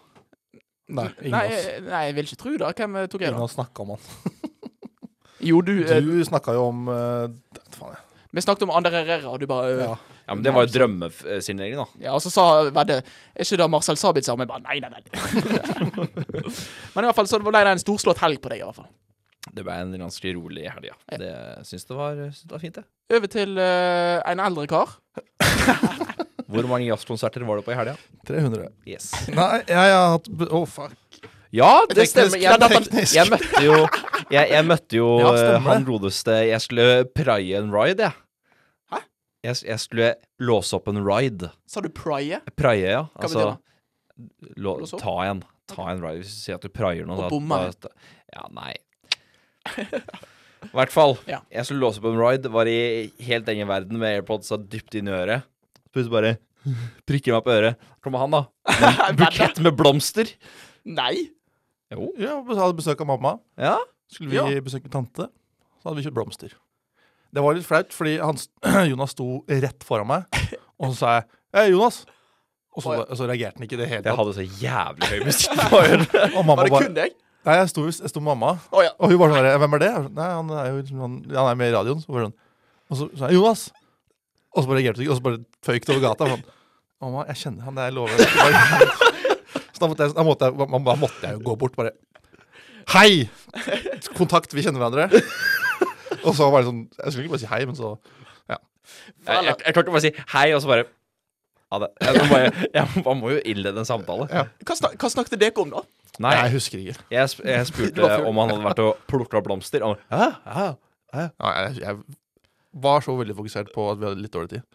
Nei, 0.89 1.05
ingen 1.21 1.31
Nei, 1.37 1.45
oss. 1.47 1.65
jeg- 1.69 1.81
nei, 1.85 2.03
jeg 2.09 2.15
vil 2.17 2.25
ikke 2.25 2.39
tro 2.41 2.51
det. 2.57 2.75
Hvem 2.75 2.95
eh, 2.97 3.07
tok 3.07 3.21
jeg, 3.21 3.29
Ingen 3.29 3.39
da? 3.39 3.45
oss 3.45 3.55
snakka 3.55 3.85
om 3.85 3.89
han. 3.95 3.99
Jo, 5.49 5.61
du, 5.63 5.71
eh, 5.87 6.01
Du 6.03 6.19
snakka 6.27 6.51
jo 6.57 6.65
om 6.67 6.87
uh, 6.91 7.29
faen 7.77 7.93
jeg. 7.95 8.01
Vi 8.35 8.41
snakket 8.43 8.63
om 8.67 8.71
Ander 8.75 8.91
Herrera, 8.91 9.29
og 9.31 9.39
du 9.39 9.47
bare 9.47 9.69
Ja. 9.79 9.93
Ja, 10.29 10.35
men 10.35 10.43
Det 10.43 10.51
var 10.53 10.65
jo 10.67 10.73
drømmesignering, 10.75 11.75
da. 11.79 11.85
Ja, 12.03 12.11
og 12.13 12.21
så 12.21 12.29
sa 12.29 12.43
Vedde 12.69 12.99
Er 12.99 13.41
ikke 13.45 13.57
det 13.57 13.69
Marcel 13.71 13.95
Sabitzer? 13.97 14.35
Men 14.37 14.45
jeg 14.45 14.51
bare 14.51 14.61
nei, 14.67 14.79
nei, 14.83 14.89
nei. 14.93 15.01
Men 16.93 17.03
i 17.03 17.07
hvert 17.07 17.15
fall 17.17 17.29
så 17.31 17.39
ble 17.41 17.53
det 17.63 17.71
en 17.71 17.81
storslått 17.81 18.21
helg 18.21 18.41
på 18.43 18.51
deg, 18.51 18.61
i 18.61 18.65
hvert 18.67 18.77
fall. 18.77 18.89
Det 19.59 19.65
ble 19.67 19.75
en 19.75 19.91
ganske 19.99 20.31
rolig 20.37 20.69
helg, 20.71 20.87
ja. 20.87 20.95
Det 21.19 21.33
syns 21.67 21.83
det 21.89 21.97
var, 21.97 22.19
synes 22.29 22.45
det 22.47 22.53
var 22.55 22.61
fint, 22.63 22.77
det. 22.79 22.85
Over 23.17 23.31
til 23.33 23.57
uh, 23.59 24.21
en 24.29 24.39
eldre 24.39 24.63
kar. 24.71 24.93
Hvor 26.49 26.69
mange 26.69 26.87
jazzkonserter 26.87 27.43
var 27.45 27.59
det 27.59 27.65
på 27.67 27.73
i 27.73 27.77
helga? 27.77 27.97
300. 28.29 28.69
Yes. 28.87 29.11
Nei, 29.27 29.59
jeg 29.67 29.77
har 29.77 30.15
hatt 30.15 30.29
Å, 30.31 30.47
oh, 30.61 30.65
fuck. 30.65 31.19
Ja, 31.53 31.83
det 31.89 31.97
Teknisk, 31.97 32.31
stemmer. 32.31 32.41
Jeg, 32.41 32.71
teknisk. 32.71 33.13
jeg 33.17 33.29
møtte 33.29 33.61
jo 33.65 33.77
Jeg, 34.29 34.49
jeg 34.53 34.65
møtte 34.69 34.97
jo 34.97 35.07
Ja, 35.21 35.31
han 35.65 35.85
godeste 35.85 36.35
Jeg 36.45 36.61
skulle 36.61 36.87
praie 37.17 37.59
en 37.59 37.71
ride, 37.73 38.07
jeg. 38.07 38.53
Hæ? 38.93 39.01
Jeg, 39.49 39.61
jeg 39.67 39.83
skulle 39.83 40.11
låse 40.41 40.77
opp 40.77 40.89
en 40.89 41.01
ride. 41.05 41.51
Sa 41.69 41.83
du 41.85 41.89
praie? 41.93 42.41
Praie, 42.57 42.95
ja. 42.95 43.07
Hva 43.13 43.27
Altså 43.27 43.45
betyr 43.49 43.65
lå, 44.59 44.75
Ta 44.99 45.15
en. 45.29 45.43
Ta 45.69 45.89
en 45.93 46.03
ride. 46.03 46.23
Hvis 46.23 46.33
du 46.33 46.43
sier 46.43 46.59
at 46.59 46.65
du 46.65 46.71
praier 46.73 47.07
noe 47.07 47.27
Og 47.27 47.33
bommer. 47.33 47.71
Ja, 48.33 48.45
nei. 48.53 48.73
I 49.77 50.73
hvert 50.75 50.91
fall. 50.91 51.15
Ja. 51.29 51.39
Jeg 51.53 51.65
skulle 51.67 51.83
låse 51.85 52.01
på 52.03 52.11
en 52.11 52.19
ride, 52.19 52.51
var 52.51 52.67
i 52.67 53.09
helt 53.25 53.47
egen 53.51 53.69
verden 53.69 53.99
med 54.01 54.19
AirPods 54.19 54.51
dypt 54.69 54.97
inn 54.99 55.07
i 55.07 55.15
øret. 55.15 55.45
Så 55.79 55.93
plutselig 55.95 56.13
bare 56.15 56.33
prikker 57.07 57.37
meg 57.37 57.45
på 57.45 57.53
øret. 57.55 57.91
Kommer 58.03 58.23
han, 58.25 58.35
da. 58.35 58.41
En 59.09 59.19
bukett 59.19 59.61
med 59.63 59.77
blomster. 59.79 60.31
Nei. 60.85 61.29
Jo. 61.93 62.11
Ja, 62.21 62.37
hadde 62.43 62.75
besøk 62.77 63.01
av 63.01 63.09
mamma. 63.09 63.37
Ja. 63.57 63.77
Skulle 64.11 64.33
vi 64.33 64.39
Ja. 64.41 64.61
besøke 64.65 64.91
tante, 64.91 65.29
så 65.79 65.89
hadde 65.89 66.01
vi 66.01 66.05
kjøpt 66.07 66.17
blomster. 66.17 66.53
Det 67.29 67.41
var 67.45 67.53
litt 67.53 67.65
flaut, 67.67 67.91
fordi 67.93 68.17
han, 68.17 68.37
Jonas 68.91 69.13
sto 69.13 69.43
rett 69.47 69.85
foran 69.85 70.09
meg, 70.09 70.25
og 70.81 70.91
så 70.91 70.95
sa 70.97 71.11
jeg 71.19 71.27
'Hei, 71.53 71.71
Jonas'. 71.73 72.05
Og 72.77 72.83
så, 72.83 72.93
og 73.09 73.17
så 73.17 73.25
reagerte 73.27 73.57
han 73.57 73.65
ikke 73.65 73.75
i 73.75 73.79
det 73.81 73.87
hele 73.89 74.05
Jeg 74.05 74.15
hadde 74.15 74.33
så 74.37 74.43
jævlig 74.61 75.07
høy 75.09 75.23
musikk 75.25 75.55
på 75.71 75.79
øret. 75.81 76.13
Og 76.37 76.45
mamma 76.45 76.55
Var 76.61 76.67
det 76.67 76.71
bare 76.71 76.85
kun 76.85 76.93
deg? 76.95 77.15
Nei, 77.47 77.55
jeg 77.55 77.69
sto, 77.71 77.83
med 78.19 78.25
mamma, 78.25 78.49
oh, 78.75 78.81
ja. 78.83 78.91
og 78.99 79.11
hun 79.11 79.19
bare 79.21 79.31
sånn 79.31 79.45
der, 79.45 79.57
'Hvem 79.61 79.75
er 79.75 79.81
det?' 79.81 79.91
Var 79.93 80.05
sånn, 80.05 80.15
Nei, 80.17 80.29
han 80.35 80.49
er 80.51 80.65
jo 80.69 80.79
liksom, 80.81 80.99
han, 80.99 81.13
han 81.31 81.51
er 81.51 81.59
med 81.59 81.69
i 81.69 81.75
radioen. 81.75 82.01
Så 82.03 82.11
sånn. 82.11 82.35
Og 82.89 82.99
så 82.99 83.07
sa 83.15 83.29
jeg 83.29 83.39
'Jonas'. 83.39 83.69
Og 84.49 84.63
så 84.63 84.67
bare 84.67 84.79
reagerte 84.79 84.99
hun 84.99 85.05
ikke, 85.05 85.13
og 85.13 85.19
så 85.19 85.25
bare 85.27 85.39
føyk 85.63 85.85
det 85.85 85.95
over 85.95 86.03
gata. 86.03 86.27
Sånn. 86.33 86.43
Mamma, 86.99 87.25
jeg 87.29 87.39
kjenner 87.43 87.63
han, 87.63 87.79
det 87.79 87.87
jeg 87.87 87.95
lover. 87.95 88.17
Så 89.71 89.79
da 89.81 89.87
måtte 89.87 90.03
jeg, 90.03 90.15
da 90.17 90.23
måtte 90.27 90.49
jeg, 90.49 90.57
da 90.59 90.95
måtte 90.99 91.23
jeg 91.23 91.37
jo 91.37 91.43
gå 91.47 91.55
bort 91.55 91.75
bare 91.79 91.95
Hei! 92.89 93.29
Kontakt, 94.17 94.53
vi 94.57 94.63
kjenner 94.65 94.81
hverandre. 94.81 95.21
Og 96.25 96.33
så 96.35 96.49
var 96.49 96.63
det 96.63 96.71
sånn 96.71 96.81
Jeg 96.89 97.13
skulle 97.13 97.27
ikke 97.27 97.35
bare 97.35 97.43
si 97.43 97.51
hei, 97.51 97.61
men 97.69 97.77
så 97.77 97.93
Jeg, 98.49 98.57
jeg, 99.29 99.53
jeg 99.53 99.75
klarte 99.77 99.93
bare 99.93 100.01
å 100.01 100.03
si 100.03 100.11
hei, 100.33 100.47
og 100.57 100.63
så 100.63 100.71
bare 100.71 100.87
det. 101.83 101.89
Jeg, 102.01 102.15
må 102.17 102.25
bare, 102.33 102.51
jeg, 102.73 103.03
man 103.05 103.19
må 103.21 103.29
jo 103.35 103.39
innlede 103.45 103.77
en 103.83 103.85
samtale. 103.85 104.25
Ja. 104.33 104.43
Hva, 104.65 104.75
snak, 104.79 104.95
hva 104.97 105.09
snakket 105.13 105.39
dere 105.39 105.61
om, 105.61 105.69
da? 105.75 105.83
Nei, 106.19 106.31
Jeg 106.35 106.51
husker 106.57 106.81
ikke. 106.81 106.95
jeg, 107.13 107.29
sp- 107.31 107.45
jeg 107.47 107.67
spurte 107.71 108.09
om 108.27 108.39
han 108.41 108.49
hadde 108.55 108.63
vært 108.65 108.81
og 108.87 109.03
plukka 109.07 109.41
blomster. 109.45 109.85
Og 109.85 109.97
ja, 110.09 110.31
ja, 110.45 110.65
ja. 110.65 110.73
Hæ?» 111.13 111.27
Ja, 111.39 111.51
jeg, 111.69 111.77
jeg 111.85 111.97
var 112.85 113.01
så 113.05 113.15
veldig 113.17 113.35
fokusert 113.37 113.69
på 113.73 113.85
at 113.91 114.01
vi 114.01 114.05
hadde 114.09 114.21
litt 114.25 114.33
dårlig 114.33 114.49
tid. 114.57 114.65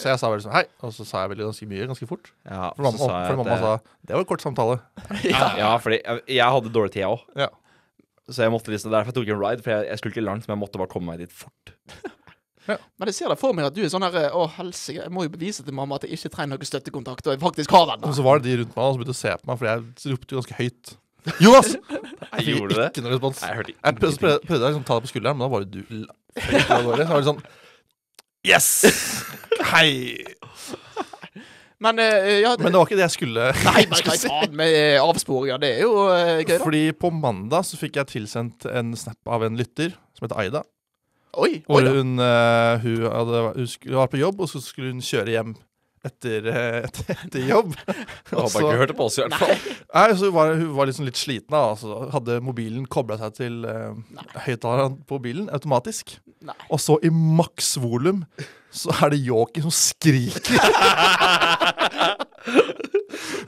Så 0.00 0.08
jeg 0.08 0.16
sa 0.22 0.30
veldig 0.32 0.46
sånn 0.46 0.54
hei, 0.56 0.62
og 0.80 0.92
så 0.96 1.04
sa 1.04 1.20
jeg 1.26 1.34
veldig 1.34 1.44
ganske 1.50 1.66
mye 1.68 1.86
ganske 1.90 2.06
fort. 2.08 2.30
Ja, 2.48 2.70
For 2.78 2.86
mamma, 2.86 2.96
så 2.96 3.10
sa 3.10 3.18
jeg 3.20 3.28
for 3.34 3.40
mamma 3.42 3.50
det- 3.52 3.60
sa 3.60 4.00
det 4.08 4.14
var 4.16 4.22
en 4.24 4.30
kort 4.30 4.42
samtale. 4.46 4.78
ja. 5.34 5.42
Ja, 5.60 5.70
fordi 5.82 5.98
jeg, 6.00 6.22
jeg 6.38 6.48
hadde 6.56 6.72
dårlig 6.72 6.94
tid, 6.94 7.02
jeg 7.04 7.12
òg. 7.12 7.26
Ja. 7.44 7.50
Så 8.30 8.42
jeg 8.46 8.50
måtte 8.54 8.72
liksom, 8.72 8.90
derfor 8.94 9.12
jeg 9.12 9.18
tok 9.20 9.28
en 9.36 9.42
ride, 9.42 9.62
for 9.62 9.70
jeg, 9.74 9.86
jeg 9.90 9.98
skulle 10.00 10.14
ikke 10.16 10.24
langt, 10.26 10.48
men 10.48 10.56
jeg 10.56 10.62
måtte 10.64 10.80
bare 10.80 10.90
komme 10.94 11.12
meg 11.12 11.20
dit 11.26 11.34
fort. 11.36 11.74
Men 12.66 13.10
jeg 13.10 13.16
ser 13.18 13.32
det 13.32 13.38
for 13.40 13.56
meg 13.56 13.68
at 13.68 13.74
du 13.76 13.82
er 13.84 13.90
sånn 13.92 14.04
her 14.06 14.30
Å, 14.34 14.44
helsike, 14.56 15.00
jeg 15.04 15.12
må 15.14 15.26
jo 15.26 15.32
bevise 15.32 15.64
til 15.66 15.76
mamma 15.76 15.98
at 16.00 16.06
jeg 16.06 16.18
ikke 16.18 16.32
trenger 16.34 16.56
noe 16.56 16.68
støttekontakt, 16.68 17.26
og 17.26 17.36
jeg 17.36 17.42
faktisk 17.42 17.74
har 17.76 17.90
den. 17.92 18.06
Og 18.08 18.16
så 18.16 18.24
var 18.26 18.40
det 18.40 18.50
de 18.50 18.60
rundt 18.62 18.76
meg 18.76 18.88
som 18.92 19.00
begynte 19.00 19.16
å 19.16 19.20
se 19.20 19.34
på 19.40 19.50
meg, 19.50 19.60
for 19.60 19.70
jeg 19.70 20.14
ropte 20.14 20.34
jo 20.34 20.42
ganske 20.42 20.58
høyt. 20.60 20.96
Jonas! 21.42 21.72
Jeg 22.36 22.44
fikk 22.52 22.72
det? 22.74 22.84
Ikke 22.90 23.02
noen 23.02 23.14
respons. 23.14 23.38
Nei, 23.40 23.48
jeg 23.48 23.56
hørte 23.56 23.72
Jeg 23.72 23.96
prøvde, 23.96 24.18
prøvde, 24.20 24.40
prøvde 24.48 24.68
liksom 24.68 24.82
å 24.82 24.86
ta 24.86 24.96
det 24.98 25.06
på 25.06 25.10
skulderen, 25.10 25.38
men 25.38 25.44
da 25.46 25.48
var 25.52 25.64
det 25.64 25.70
du. 25.72 26.02
Så 26.66 26.78
var 26.84 27.00
det 27.00 27.06
sånn 27.26 27.40
Yes! 28.46 28.68
Hei! 29.72 29.90
Men 31.82 32.00
uh, 32.00 32.28
ja 32.40 32.54
det, 32.56 32.64
Men 32.64 32.72
det 32.72 32.78
var 32.78 32.86
ikke 32.88 32.98
det 32.98 33.04
jeg 33.04 33.14
skulle. 33.16 33.48
Nei, 33.68 33.82
men 33.90 34.04
hva 34.06 34.14
faen 34.20 34.54
med 34.56 34.76
eh, 34.78 35.00
avsporinger? 35.02 35.60
Det 35.60 35.72
er 35.76 35.82
jo 35.84 36.06
uh, 36.08 36.38
gøy, 36.40 36.54
da. 36.54 36.60
Fordi 36.62 36.84
på 36.96 37.10
mandag 37.12 37.66
så 37.68 37.80
fikk 37.80 37.98
jeg 38.00 38.12
tilsendt 38.14 38.68
en 38.70 38.94
snap 38.96 39.32
av 39.32 39.44
en 39.48 39.58
lytter 39.58 39.92
som 40.16 40.26
heter 40.26 40.40
Aida. 40.44 40.62
Oi, 41.36 41.50
oi 41.60 41.62
Hvor 41.68 41.80
da. 41.84 41.90
hun, 41.92 42.18
uh, 42.18 42.82
hun, 42.82 43.02
hadde, 43.12 43.40
hun 43.58 43.66
skulle 43.68 43.96
var 44.00 44.08
på 44.12 44.20
jobb, 44.20 44.40
og 44.40 44.48
så 44.50 44.60
skulle 44.64 44.92
hun 44.94 45.02
kjøre 45.04 45.30
hjem 45.34 45.52
etter, 46.06 46.44
eh, 46.46 46.76
etter, 46.86 47.04
etter 47.16 47.40
jobb. 47.48 47.72
Jeg 47.86 48.38
håper 48.38 48.60
ikke 48.60 48.70
hun 48.70 48.80
hørte 48.82 48.96
på 48.96 49.04
oss, 49.08 49.16
i 49.18 49.20
hvert 49.24 49.38
fall. 49.40 49.54
Nei, 49.90 50.06
så 50.14 50.22
hun 50.30 50.36
var, 50.36 50.46
hun 50.54 50.72
var 50.76 50.86
liksom 50.90 51.06
litt 51.08 51.18
sliten. 51.20 51.52
da 51.54 51.60
altså, 51.72 51.90
Hadde 52.14 52.38
mobilen 52.44 52.84
kobla 52.90 53.16
seg 53.20 53.30
til 53.40 53.54
uh, 53.66 53.92
høyttaleren 54.46 54.94
på 55.08 55.14
bilen 55.24 55.46
automatisk. 55.54 56.04
Nei. 56.46 56.56
Og 56.70 56.78
så 56.82 56.94
i 57.04 57.10
maks 57.12 57.68
volum 57.82 58.18
så 58.76 58.88
er 59.00 59.06
det 59.14 59.20
Yoki 59.24 59.60
som 59.64 59.72
skriker. 59.74 60.60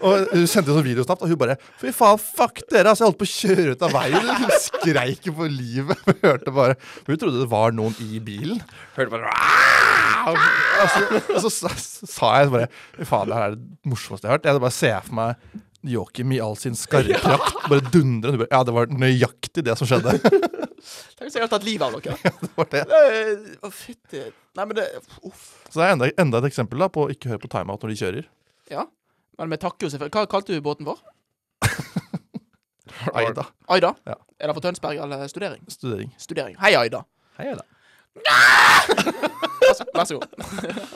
og 0.00 0.32
Hun 0.32 0.46
sendte 0.50 0.72
en 0.72 0.78
sånn 0.78 0.86
videosnapp, 0.86 1.22
og 1.24 1.32
hun 1.32 1.40
bare 1.40 1.56
Fy 1.80 1.92
faen, 1.94 2.18
fuck 2.22 2.62
dere! 2.70 2.90
Altså, 2.92 3.04
jeg 3.04 3.12
holdt 3.12 3.20
på 3.22 3.28
å 3.28 3.32
kjøre 3.34 3.76
ut 3.76 3.84
av 3.88 3.94
veien. 3.96 4.32
Hun 4.42 4.54
skreik 4.64 5.30
for 5.38 5.52
livet. 5.52 6.02
Hun 6.08 6.20
hørte 6.24 6.54
bare 6.54 6.76
Hun 7.06 7.16
trodde 7.20 7.42
det 7.44 7.48
var 7.52 7.74
noen 7.76 7.96
i 8.04 8.20
bilen. 8.24 8.60
Hørte 8.96 9.14
bare 9.14 9.32
Og 10.28 10.36
så, 10.92 11.22
og 11.36 11.40
så, 11.46 11.50
sa- 11.54 12.10
sa 12.18 12.34
jeg 12.42 12.52
bare 12.54 12.68
Fy 12.98 13.06
faen, 13.08 13.30
det 13.30 13.38
her 13.38 13.46
er 13.50 13.56
det 13.56 13.88
morsomste 13.88 14.26
jeg 14.26 14.32
har 14.32 14.38
hørt. 14.38 14.50
Jeg 14.50 14.64
bare 14.66 14.78
ser 14.80 15.00
for 15.08 15.18
meg 15.22 15.64
Joakim 15.88 16.32
i 16.34 16.40
all 16.42 16.56
sin 16.58 16.74
bare 16.74 17.80
dundre. 17.94 18.32
bare, 18.36 18.48
Ja, 18.50 18.64
det 18.66 18.74
var 18.74 18.90
nøyaktig 18.90 19.62
det 19.64 19.76
som 19.78 19.86
skjedde. 19.86 20.16
Tenk 20.18 21.28
hvis 21.28 21.36
jeg 21.36 21.44
hadde 21.44 21.52
tatt 21.54 21.66
livet 21.66 21.86
av 21.86 21.94
dere. 22.02 22.18
det 22.42 22.50
var 22.56 22.68
det. 22.72 22.82
det 22.90 23.58
Å, 23.62 23.70
fytti 23.72 24.24
Nei, 24.58 24.64
men 24.66 24.74
det 24.78 24.88
Uff. 25.22 25.44
Så 25.70 25.78
det 25.78 25.86
er 25.86 25.94
enda, 25.94 26.08
enda 26.18 26.40
et 26.42 26.48
eksempel 26.50 26.82
da 26.82 26.88
på 26.90 27.06
å 27.06 27.12
ikke 27.14 27.30
høre 27.30 27.42
på 27.44 27.50
timeout 27.52 27.82
når 27.84 27.92
de 27.94 27.98
kjører. 28.02 28.28
Ja. 28.72 28.84
Men 29.38 29.50
vi 29.54 29.58
takker 29.62 29.86
jo 29.86 29.90
selvfølgelig 29.92 30.14
Hva 30.18 30.26
kalte 30.32 30.54
du 30.56 30.60
båten 30.64 30.86
vår? 30.88 30.98
Aida. 33.18 33.44
Aida? 33.70 33.92
Ja. 34.08 34.16
Er 34.40 34.50
det 34.50 34.54
for 34.56 34.64
Tønsberg 34.64 34.98
eller 35.04 35.26
studering? 35.30 35.62
Studering. 35.70 36.10
Studering. 36.18 36.56
Hei, 36.62 36.72
Aida. 36.78 37.04
Hei 37.38 37.52
Aida. 37.52 37.64
Vær 39.94 40.04
så, 40.08 40.18
god. 40.18 40.26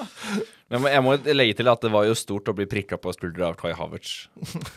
Men 0.72 0.86
jeg 0.90 1.02
må- 1.04 1.14
legge 1.36 1.54
til 1.60 1.68
at 1.70 1.82
det 1.84 1.90
var 1.92 2.06
jo 2.08 2.14
stort 2.18 2.48
å 2.50 2.54
bli 2.56 2.66
prikka 2.70 2.96
på 2.98 3.12
skuldra 3.14 3.50
av 3.52 3.58
Kai 3.60 3.72
Havertz. 3.76 4.14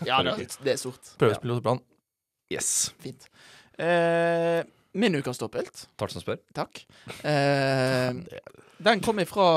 Ja, 0.06 0.20
det 0.26 0.36
er, 0.36 0.58
det 0.68 0.74
er 0.76 0.80
stort. 0.82 1.14
Prøvespill 1.22 1.56
hos 1.56 1.64
Brann. 1.66 1.82
Yes. 2.54 2.72
Fint. 3.02 3.26
Eh, 3.82 4.62
min 4.96 5.16
ukas 5.18 5.40
ståpilt, 5.40 5.88
Takk 6.00 6.12
som 6.14 6.22
spør. 6.24 6.38
takk. 6.56 6.84
Eh, 7.26 8.12
den 8.86 9.02
kom 9.04 9.20
ifra 9.24 9.48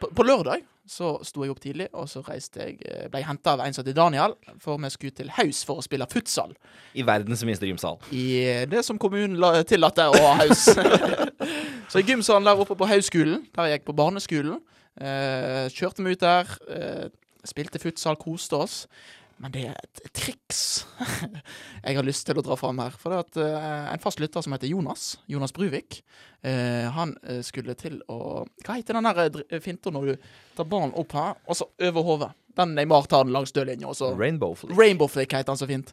på, 0.00 0.08
på 0.16 0.24
lørdag 0.26 0.64
så 0.88 1.12
sto 1.22 1.44
jeg 1.44 1.52
opp 1.52 1.60
tidlig, 1.62 1.86
og 1.94 2.08
så 2.10 2.22
reiste 2.26 2.64
jeg 2.64 2.80
eh, 2.88 3.06
ble 3.10 3.22
henta 3.22 3.54
av 3.54 3.62
en 3.64 3.74
som 3.74 3.84
heter 3.84 3.96
Daniel, 3.96 4.34
for 4.62 4.80
vi 4.82 4.90
skulle 4.90 5.14
til 5.14 5.30
Haus 5.36 5.62
for 5.68 5.78
å 5.78 5.84
spille 5.84 6.08
futsal. 6.10 6.54
I 6.98 7.04
verdens 7.06 7.44
minste 7.46 7.68
gymsal. 7.68 8.00
I 8.10 8.66
det 8.70 8.82
som 8.86 8.98
kommunen 9.00 9.38
tillater 9.68 10.10
å 10.10 10.22
ha 10.26 10.34
haus. 10.42 10.66
så 11.90 12.02
i 12.02 12.06
gymsalen 12.06 12.48
der 12.48 12.62
oppe 12.64 12.76
på 12.78 12.90
Hausskolen, 12.90 13.46
der 13.54 13.70
jeg 13.70 13.80
gikk 13.80 13.88
på 13.92 13.96
barneskolen, 14.02 14.60
eh, 14.98 15.66
kjørte 15.72 16.06
vi 16.06 16.16
ut 16.16 16.24
der, 16.24 16.54
eh, 16.74 17.08
spilte 17.46 17.80
futsal, 17.82 18.18
koste 18.18 18.58
oss. 18.58 18.76
Men 19.42 19.50
det 19.50 19.62
er 19.66 19.78
et 19.78 20.02
triks 20.14 20.60
jeg 21.82 21.96
har 21.96 22.06
lyst 22.06 22.28
til 22.28 22.38
å 22.38 22.44
dra 22.46 22.56
fram 22.58 22.78
her. 22.82 22.94
For 22.94 23.10
det 23.10 23.16
er 23.16 23.24
at 23.26 23.38
eh, 23.42 23.88
en 23.94 24.02
fast 24.02 24.22
lytter 24.22 24.44
som 24.44 24.54
heter 24.54 24.70
Jonas, 24.70 25.16
Jonas 25.30 25.54
Bruvik, 25.56 25.98
eh, 26.46 26.86
han 26.94 27.16
eh, 27.26 27.40
skulle 27.46 27.74
til 27.78 27.98
å 28.12 28.44
Hva 28.62 28.76
heter 28.76 28.98
den 28.98 29.08
der 29.08 29.60
finta 29.64 29.90
når 29.90 30.12
du 30.12 30.28
tar 30.58 30.68
ballen 30.70 30.94
opp 30.98 31.16
her, 31.18 31.34
og 31.42 31.58
så 31.58 31.66
over 31.88 32.06
hodet? 32.06 32.30
Den 32.54 32.76
Neymar 32.76 33.08
tar 33.10 33.26
den 33.26 33.34
langs 33.34 33.54
dødlinja, 33.56 33.88
og 33.88 33.98
så 33.98 34.12
Rainbow 34.14 34.54
Flick. 34.54 34.76
Rainbow 34.78 35.10
Flick 35.10 35.34
heter 35.34 35.54
han 35.54 35.58
så 35.58 35.66
fint. 35.66 35.90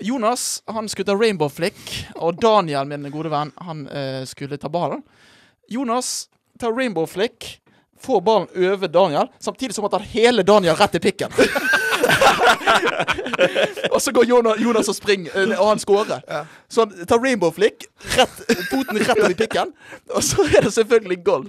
Jonas 0.00 0.62
han 0.72 0.88
skulle 0.88 1.12
ta 1.12 1.18
Rainbow 1.20 1.52
Flick, 1.52 1.80
og 2.16 2.40
Daniel, 2.40 2.88
min 2.88 3.10
gode 3.12 3.30
venn, 3.30 3.52
han 3.60 3.84
skulle 4.24 4.56
ta 4.56 4.70
ballen. 4.72 5.02
Jonas 5.68 6.30
tar 6.56 6.72
Rainbow 6.72 7.04
Flick, 7.04 7.58
får 8.00 8.24
ballen 8.24 8.48
over 8.72 8.88
Daniel, 8.88 9.28
samtidig 9.36 9.76
som 9.76 9.84
han 9.84 9.92
tar 9.98 10.08
hele 10.16 10.46
Daniel 10.48 10.80
rett 10.80 10.96
i 10.96 11.04
pikken. 11.04 11.36
og 13.94 13.98
så 14.02 14.12
går 14.14 14.24
Jonas, 14.28 14.60
Jonas 14.62 14.88
og 14.92 14.96
springer, 14.96 15.34
eh, 15.36 15.54
og 15.60 15.68
han 15.72 15.82
scorer. 15.82 16.22
Så 16.70 16.84
han 16.84 17.06
tar 17.08 17.20
Rainbow 17.22 17.52
Flick, 17.54 17.86
rett, 18.16 18.40
foten 18.70 18.98
rett 19.00 19.12
over 19.18 19.34
pikken, 19.38 19.72
og 20.14 20.24
så 20.26 20.46
er 20.48 20.66
det 20.66 20.72
selvfølgelig 20.76 21.20
goal. 21.26 21.46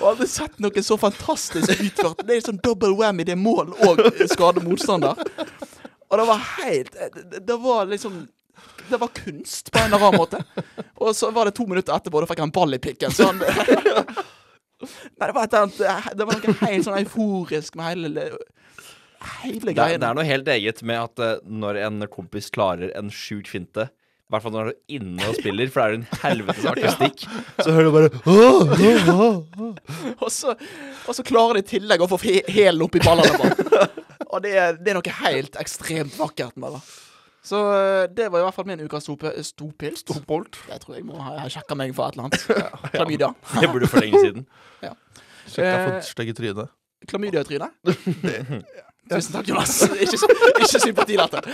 Og 0.00 0.06
aldri 0.14 0.28
sett 0.30 0.58
noe 0.62 0.84
så 0.84 0.98
fantastisk 1.00 1.74
utført. 1.78 2.24
Det 2.28 2.36
er 2.38 2.46
sånn 2.46 2.60
double 2.64 2.94
whammy, 2.98 3.26
det 3.28 3.36
er 3.36 3.40
mål 3.42 3.74
og 3.88 4.04
skade 4.32 4.62
motstander. 4.64 5.18
Og 6.10 6.20
det 6.20 6.24
var 6.28 6.42
helt 6.60 6.92
Det, 7.16 7.40
det 7.48 7.54
var 7.58 7.86
liksom 7.90 8.18
Det 8.90 8.98
var 9.00 9.08
kunst 9.16 9.70
på 9.72 9.78
en 9.80 9.88
eller 9.88 10.04
annen 10.04 10.20
måte. 10.20 10.38
Og 11.00 11.14
så 11.16 11.30
var 11.34 11.48
det 11.48 11.54
to 11.56 11.64
minutter 11.66 11.94
etterpå, 11.96 12.20
da 12.22 12.28
fikk 12.30 12.42
han 12.44 12.52
ball 12.54 12.76
i 12.76 12.78
pikken. 12.78 13.10
Så 13.14 13.30
han 13.32 13.40
Nei, 14.84 15.26
det 15.30 15.32
var, 15.32 15.44
et, 15.46 15.54
annet- 15.56 16.16
det 16.18 16.26
var 16.28 16.40
noe 16.44 16.54
helt 16.60 16.84
sånn 16.84 16.98
euforisk 17.00 17.76
med 17.78 17.86
hele 17.94 18.26
Hele 19.42 19.60
Det, 19.60 19.72
er- 19.72 19.76
greia. 19.78 19.98
det 19.98 20.08
er 20.08 20.14
noe 20.18 20.24
helt 20.28 20.48
eget 20.54 20.82
med 20.86 20.98
at 21.00 21.18
eh, 21.24 21.36
når 21.44 21.78
en 21.86 22.06
kompis 22.12 22.50
klarer 22.54 22.90
en 22.98 23.10
sjuk 23.14 23.48
finte 23.50 23.88
i 24.24 24.32
hvert 24.32 24.40
fall 24.42 24.54
når 24.54 24.64
du 24.64 24.70
er 24.72 24.96
inne 24.96 25.26
og 25.28 25.34
spiller, 25.36 25.68
for 25.70 25.80
det 25.80 25.84
er 25.84 25.92
jo 25.92 25.98
en 26.00 26.20
helvetes 26.22 26.64
akustikk. 26.72 27.24
Så 27.60 27.70
hører 27.76 27.84
du 27.84 27.92
bare 27.92 28.08
«Åh, 28.24 28.72
åh, 28.72 29.10
åh, 29.12 29.66
åh». 29.68 30.14
Og 30.24 30.30
så, 30.32 30.54
og 31.06 31.14
så 31.14 31.22
klarer 31.28 31.58
de 31.58 31.62
i 31.62 31.66
tillegg 31.74 32.00
å 32.02 32.08
få 32.10 32.18
hælen 32.24 32.82
opp 32.86 32.96
i 32.96 33.02
ballene. 33.04 33.36
Bare. 33.38 33.88
Og 34.34 34.40
det 34.42 34.54
er, 34.58 34.78
det 34.80 34.90
er 34.90 34.96
noe 34.98 35.12
helt 35.20 35.54
ekstremt 35.60 36.16
vakkert 36.18 36.56
med 36.58 36.72
det. 36.74 36.80
Så 37.44 37.60
eh, 37.76 38.06
det 38.16 38.30
var 38.32 38.40
i 38.40 38.46
hvert 38.48 38.56
fall 38.56 38.66
min 38.72 38.80
ukas 38.82 39.04
stopilt. 39.46 40.00
Stopolt. 40.00 40.58
Det 40.72 40.80
tror 40.82 40.96
jeg 40.96 41.04
må 41.06 41.20
ha, 41.20 41.36
ha 41.44 41.50
sjekka 41.52 41.76
meg 41.78 41.92
for 41.94 42.08
et 42.08 42.16
eller 42.16 42.30
annet. 42.32 42.88
Klamydia. 42.96 43.28
Det 43.60 43.68
burde 43.70 43.84
du 43.84 43.92
for 43.92 44.02
lenge 44.02 44.24
siden. 44.24 44.48
Sjekka 45.44 45.68
Eh, 45.68 45.84
for 45.84 46.08
stygge 46.08 46.34
tryne. 46.40 46.64
Klamydia-tryne. 47.12 47.68
Tusen 49.10 49.34
takk, 49.36 49.48
Jonas. 49.50 49.74
Ikke, 50.04 50.18
ikke 50.64 50.80
sympatilatter. 50.80 51.48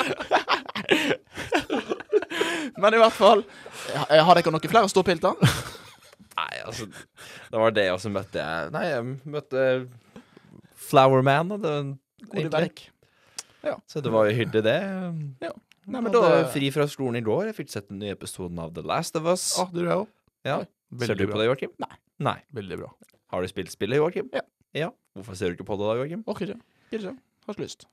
Men 2.81 2.95
i 2.97 3.01
hvert 3.01 3.15
fall 3.17 3.43
ja, 3.91 4.23
Har 4.25 4.39
dere 4.39 4.53
noen 4.55 4.71
flere 4.71 4.91
ståpilter? 4.91 5.35
Nei, 6.39 6.53
altså 6.65 6.87
Det 6.89 7.59
var 7.61 7.75
det, 7.77 7.87
og 7.93 7.99
så 8.03 8.13
møtte 8.13 8.41
jeg 8.41 8.71
Nei, 8.75 8.85
jeg 8.89 9.33
møtte 9.35 9.65
Flowerman. 10.91 11.53
Og 11.57 11.63
det, 11.63 11.75
Gode 12.31 12.63
egentlig. 12.63 12.89
Ja 13.67 13.77
Så 13.91 14.01
det 14.05 14.13
var 14.15 14.31
jo 14.31 14.37
hyggelig, 14.39 14.63
det. 14.65 14.79
Ja. 15.45 15.53
Nei, 15.91 16.01
Jeg 16.01 16.07
men 16.07 16.15
da 16.15 16.23
fri 16.53 16.71
fra 16.75 16.87
skolen 16.91 17.19
i 17.21 17.25
går. 17.25 17.49
Jeg 17.51 17.57
fikk 17.61 17.73
sett 17.73 17.89
den 17.91 18.01
nye 18.03 18.15
episoden 18.15 18.59
av 18.63 18.73
The 18.77 18.85
Last 18.87 19.17
of 19.19 19.27
Us. 19.29 19.53
Ah, 19.61 19.71
det 19.73 19.85
gjør 19.85 19.93
jeg. 19.93 20.09
Ja. 20.49 20.59
Ser 21.03 21.19
du 21.19 21.27
på 21.31 21.41
det, 21.41 21.49
Joakim? 21.51 21.73
Nei. 21.83 21.93
Nei. 22.23 22.37
Veldig 22.57 22.79
bra. 22.83 22.91
Har 23.33 23.43
du 23.43 23.51
spilt 23.51 23.73
spillet, 23.73 24.01
Joakim? 24.01 24.31
Ja. 24.35 24.45
ja. 24.77 24.91
Hvorfor 25.19 25.39
ser 25.39 25.51
du 25.51 25.59
ikke 25.59 25.67
på 25.69 25.79
det 25.81 25.89
da, 25.89 25.97
Joakim? 26.01 26.23
Orker 26.31 26.53
ikke. 26.53 26.63
Ikke. 26.97 27.15
Har 27.51 27.57
ikke 27.59 27.67
lyst. 27.67 27.89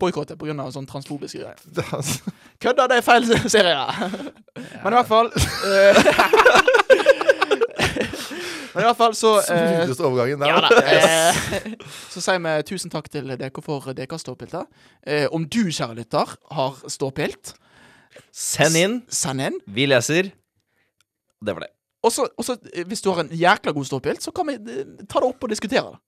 Boikotte 0.00 0.34
pga. 0.34 0.64
sånn 0.74 0.88
transfobiske 0.90 1.38
greier. 1.38 1.58
Er 1.78 1.92
altså- 1.94 2.32
Kødda, 2.58 2.88
det 2.90 2.96
er 2.98 3.04
feil 3.06 3.28
serie! 3.46 3.84
Men 4.82 4.90
i 4.90 4.96
hvert 4.96 5.06
fall 5.06 5.28
eh, 5.30 5.94
Men 8.74 8.82
i 8.82 8.86
hvert 8.88 8.98
fall 8.98 9.14
så 9.18 9.30
eh, 9.54 9.90
overgangen 10.06 10.42
der. 10.42 10.50
ja, 10.50 10.58
da, 10.62 10.68
eh, 10.82 11.72
Så 12.12 12.20
sier 12.22 12.38
vi 12.42 12.52
tusen 12.68 12.90
takk 12.92 13.08
til 13.12 13.30
dere 13.38 13.62
for 13.64 13.92
deres 13.96 14.22
ståpilter. 14.26 14.66
Eh, 15.06 15.26
om 15.34 15.46
du, 15.46 15.64
kjære 15.70 15.96
lytter, 16.02 16.34
har 16.58 16.82
ståpilt, 16.90 17.54
Send 18.34 18.76
inn. 18.76 18.94
send 19.14 19.40
inn. 19.44 19.56
Vi 19.70 19.86
leser. 19.86 20.32
Det 21.38 21.54
var 21.54 21.64
det. 21.66 21.70
Og 22.02 22.10
så, 22.14 22.26
hvis 22.86 23.02
du 23.02 23.10
har 23.12 23.20
en 23.24 23.30
jækla 23.34 23.72
god 23.74 23.86
ståpilt, 23.86 24.22
så 24.22 24.32
kan 24.34 24.46
vi 24.50 24.56
ta 25.06 25.20
det 25.22 25.28
opp 25.28 25.42
og 25.46 25.50
diskutere 25.52 25.84
det. 25.92 25.98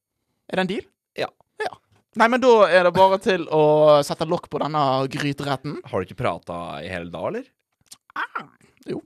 Er 0.51 0.59
det 0.59 0.65
en 0.65 0.71
deal? 0.73 0.87
Ja. 1.19 1.29
Nei, 2.19 2.27
men 2.27 2.41
da 2.43 2.51
er 2.67 2.89
det 2.89 2.91
bare 2.97 3.21
til 3.23 3.45
å 3.55 3.63
sette 4.03 4.27
lokk 4.27 4.49
på 4.51 4.59
denne 4.59 4.81
gryteretten. 5.13 5.77
Har 5.87 6.03
du 6.03 6.09
ikke 6.09 6.19
prata 6.19 6.57
i 6.83 6.89
hele 6.91 7.07
dag, 7.13 7.29
eller? 7.31 7.45
Jo. 8.89 8.99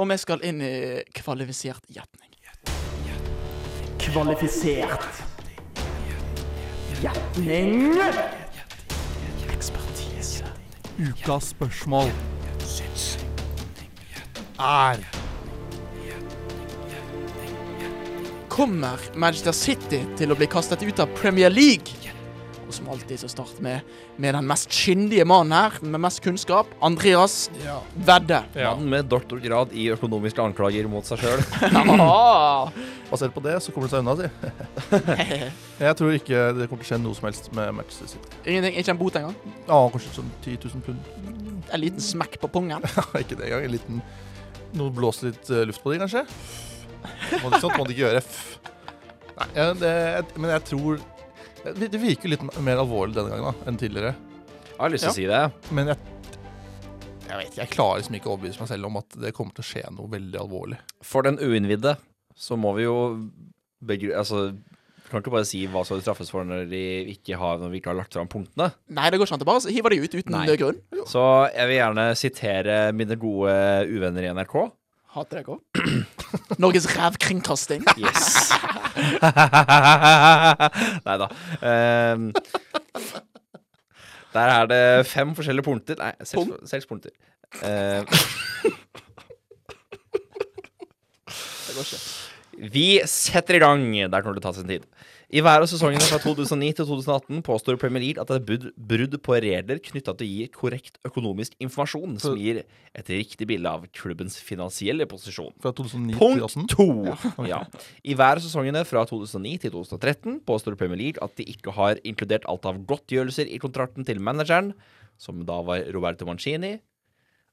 Og 0.00 0.06
vi 0.08 0.16
skal 0.22 0.40
inn 0.46 0.62
i 0.64 1.02
kvalifisert 1.18 1.84
gjetning. 1.92 2.30
Kvalifisert 4.00 5.20
gjetning. 7.02 8.00
Ekspertise. 9.52 10.48
Ukas 10.96 11.52
spørsmål. 11.52 12.08
Er 14.56 15.04
Kommer 18.48 19.02
Manchester 19.12 19.52
City 19.52 20.00
til 20.16 20.32
å 20.32 20.38
bli 20.38 20.48
kastet 20.48 20.80
ut 20.86 21.04
av 21.04 21.12
Premier 21.20 21.52
League? 21.52 21.95
Og 22.66 22.74
som 22.74 22.88
alltid 22.90 23.20
så 23.22 23.28
starter 23.30 23.62
vi 23.62 23.74
med 24.22 24.34
den 24.34 24.46
mest 24.48 24.72
kyndige 24.74 25.24
mannen 25.28 25.54
her, 25.54 25.76
med 25.86 26.02
mest 26.02 26.18
kunnskap. 26.24 26.70
Andreas 26.82 27.46
Ja. 27.62 27.78
Vedde. 27.94 28.40
Mannen 28.56 28.90
med 28.90 29.06
doktorgrad 29.10 29.70
i 29.72 29.88
økonomiske 29.94 30.42
anklager 30.42 30.88
mot 30.90 31.06
seg 31.06 31.22
sjøl. 31.22 31.44
Basert 33.10 33.34
på 33.36 33.42
det, 33.44 33.54
så 33.62 33.70
kommer 33.70 33.86
det 33.86 33.94
seg 33.94 34.02
unna, 34.02 34.16
si. 34.18 34.28
Jeg 35.86 35.98
tror 36.00 36.14
ikke 36.16 36.42
det 36.58 36.66
kommer 36.66 36.82
til 36.82 36.88
å 36.88 36.90
skje 36.90 37.00
noe 37.04 37.18
som 37.18 37.28
helst 37.28 37.50
med 37.54 37.74
Manchester 37.78 38.10
City. 38.16 38.38
Ingenting, 38.44 38.78
ikke 38.82 38.94
en 38.96 39.00
bot 39.00 39.18
engang? 39.20 39.36
Ja, 39.68 39.80
kanskje 39.94 40.14
sånn 40.18 40.32
10 40.42 40.58
000 40.66 40.86
pund. 40.88 41.10
En 41.70 41.82
liten 41.82 42.02
smekk 42.02 42.40
på 42.42 42.50
pungen? 42.58 42.82
Ja, 42.96 43.06
ikke 43.20 43.38
det 43.38 43.50
engang. 43.50 43.66
En 43.68 43.76
liten 43.76 44.06
Noe 44.76 44.90
blåser 44.92 45.30
litt 45.30 45.46
eh, 45.54 45.62
luft 45.64 45.80
på 45.80 45.92
de, 45.94 46.00
kanskje? 46.02 46.24
Må, 47.40 47.52
sånt 47.62 47.76
må 47.78 47.84
det 47.86 47.94
ikke 47.94 48.02
gjøre. 48.02 48.20
F. 48.20 48.58
Nei, 49.36 49.68
det, 49.78 49.92
men 50.36 50.50
jeg 50.50 50.64
tror 50.72 50.98
det 51.74 51.90
det 51.92 52.00
virker 52.02 52.30
litt 52.30 52.44
mer 52.62 52.82
alvorlig 52.82 53.16
denne 53.16 53.32
gangen 53.32 53.50
da, 53.50 53.68
enn 53.68 53.80
tidligere. 53.80 54.14
Jeg 54.68 54.78
har 54.78 54.92
lyst 54.92 55.06
til 55.06 55.12
å 55.12 55.16
si 55.16 55.26
det. 55.30 55.42
Men 55.74 55.92
jeg, 55.92 55.98
jeg 57.26 57.38
vet 57.40 57.50
ikke, 57.50 57.60
jeg 57.62 57.72
klarer 57.72 58.00
liksom 58.02 58.18
ikke 58.18 58.30
å 58.30 58.34
overbevise 58.36 58.62
meg 58.62 58.70
selv 58.70 58.90
om 58.90 58.98
at 59.00 59.18
det 59.24 59.34
kommer 59.36 59.56
til 59.56 59.64
å 59.64 59.68
skje 59.70 59.84
noe 59.96 60.12
veldig 60.12 60.40
alvorlig. 60.42 60.80
For 61.04 61.26
den 61.26 61.40
uinnvidde 61.42 61.96
så 62.36 62.58
må 62.60 62.74
vi 62.76 62.86
jo 62.86 62.96
begru... 63.86 64.12
Altså, 64.16 64.50
kan 65.06 65.22
ikke 65.22 65.32
bare 65.36 65.46
si 65.46 65.60
hva 65.70 65.84
som 65.86 66.00
straffes 66.02 66.32
for 66.34 66.46
når, 66.46 66.64
de 66.70 66.82
ikke 67.12 67.38
har, 67.38 67.60
når 67.62 67.70
vi 67.70 67.78
ikke 67.80 67.92
har 67.92 67.98
lagt 68.00 68.16
fram 68.16 68.30
punktene. 68.30 68.72
Nei, 68.90 69.06
det 69.12 69.20
går 69.20 69.28
ikke 69.28 69.38
an. 69.38 69.44
Bare 69.46 69.74
hiver 69.74 69.94
de 69.94 70.00
ut 70.02 70.16
uten 70.16 70.34
Nei. 70.34 70.56
grunn. 70.58 70.80
Så 71.06 71.22
jeg 71.52 71.70
vil 71.70 71.78
gjerne 71.78 72.06
sitere 72.18 72.78
mine 72.96 73.18
gode 73.22 73.54
uvenner 73.86 74.26
i 74.26 74.32
NRK. 74.34 74.56
Hater 75.16 75.38
deg 75.40 75.46
òg. 75.48 75.60
Norges 76.62 76.84
rævkringkasting. 76.92 77.82
Yes. 77.96 78.50
Nei 81.06 81.16
da. 81.22 81.26
Um, 81.60 82.32
der 84.36 84.48
er 84.52 84.66
det 84.68 84.82
fem 85.08 85.32
forskjellige 85.38 85.64
punkter. 85.64 85.96
Nei, 86.02 86.12
seks, 86.20 86.36
Pum. 86.36 86.52
seks 86.68 86.84
punkter. 86.90 87.10
Uh, 87.62 88.02
Det 91.66 91.74
går 91.74 91.82
ikke. 91.86 92.00
vi 92.72 92.86
setter 93.10 93.54
i 93.58 93.62
gang. 93.64 93.82
Der 94.12 94.20
kommer 94.22 94.36
det 94.38 94.44
ta 94.44 94.52
sin 94.56 94.68
tid. 94.68 94.84
I 95.36 95.42
hver 95.44 95.60
av 95.60 95.68
sesongene 95.68 96.00
fra 96.00 96.16
2009 96.22 96.68
til 96.78 96.86
2018 96.88 97.42
påstår 97.44 97.76
Premier 97.80 98.00
League 98.00 98.22
at 98.22 98.30
det 98.30 98.38
er 98.38 98.68
brudd, 98.88 99.16
på 99.20 99.34
regler 99.42 99.80
knytta 99.84 100.14
til 100.16 100.24
å 100.24 100.28
gi 100.30 100.46
korrekt 100.54 100.96
økonomisk 101.04 101.58
informasjon 101.60 102.14
som 102.22 102.38
gir 102.40 102.62
et 102.96 103.10
riktig 103.12 103.48
bilde 103.50 103.68
av 103.68 103.84
klubbens 103.92 104.38
finansielle 104.40 105.04
posisjon. 105.10 105.52
Fra 105.60 105.74
2009 105.76 106.14
til 106.14 106.22
Punkt 106.22 106.72
2018. 106.72 107.34
to. 107.36 107.44
Ja. 107.50 107.60
I 108.00 108.16
hver 108.16 108.40
av 108.40 108.46
sesongene 108.46 108.86
fra 108.88 109.04
2009 109.10 109.66
til 109.66 109.74
2013 109.74 110.40
påstår 110.48 110.78
Premier 110.80 111.02
League 111.02 111.20
at 111.20 111.36
de 111.36 111.44
ikke 111.52 111.74
har 111.76 112.00
inkludert 112.06 112.48
alt 112.48 112.64
av 112.70 112.80
godtgjørelser 112.88 113.52
i 113.52 113.60
kontrakten 113.60 114.08
til 114.08 114.22
manageren, 114.24 114.72
som 115.20 115.44
da 115.44 115.60
var 115.66 115.84
Roberto 115.92 116.24
Mancini. 116.28 116.78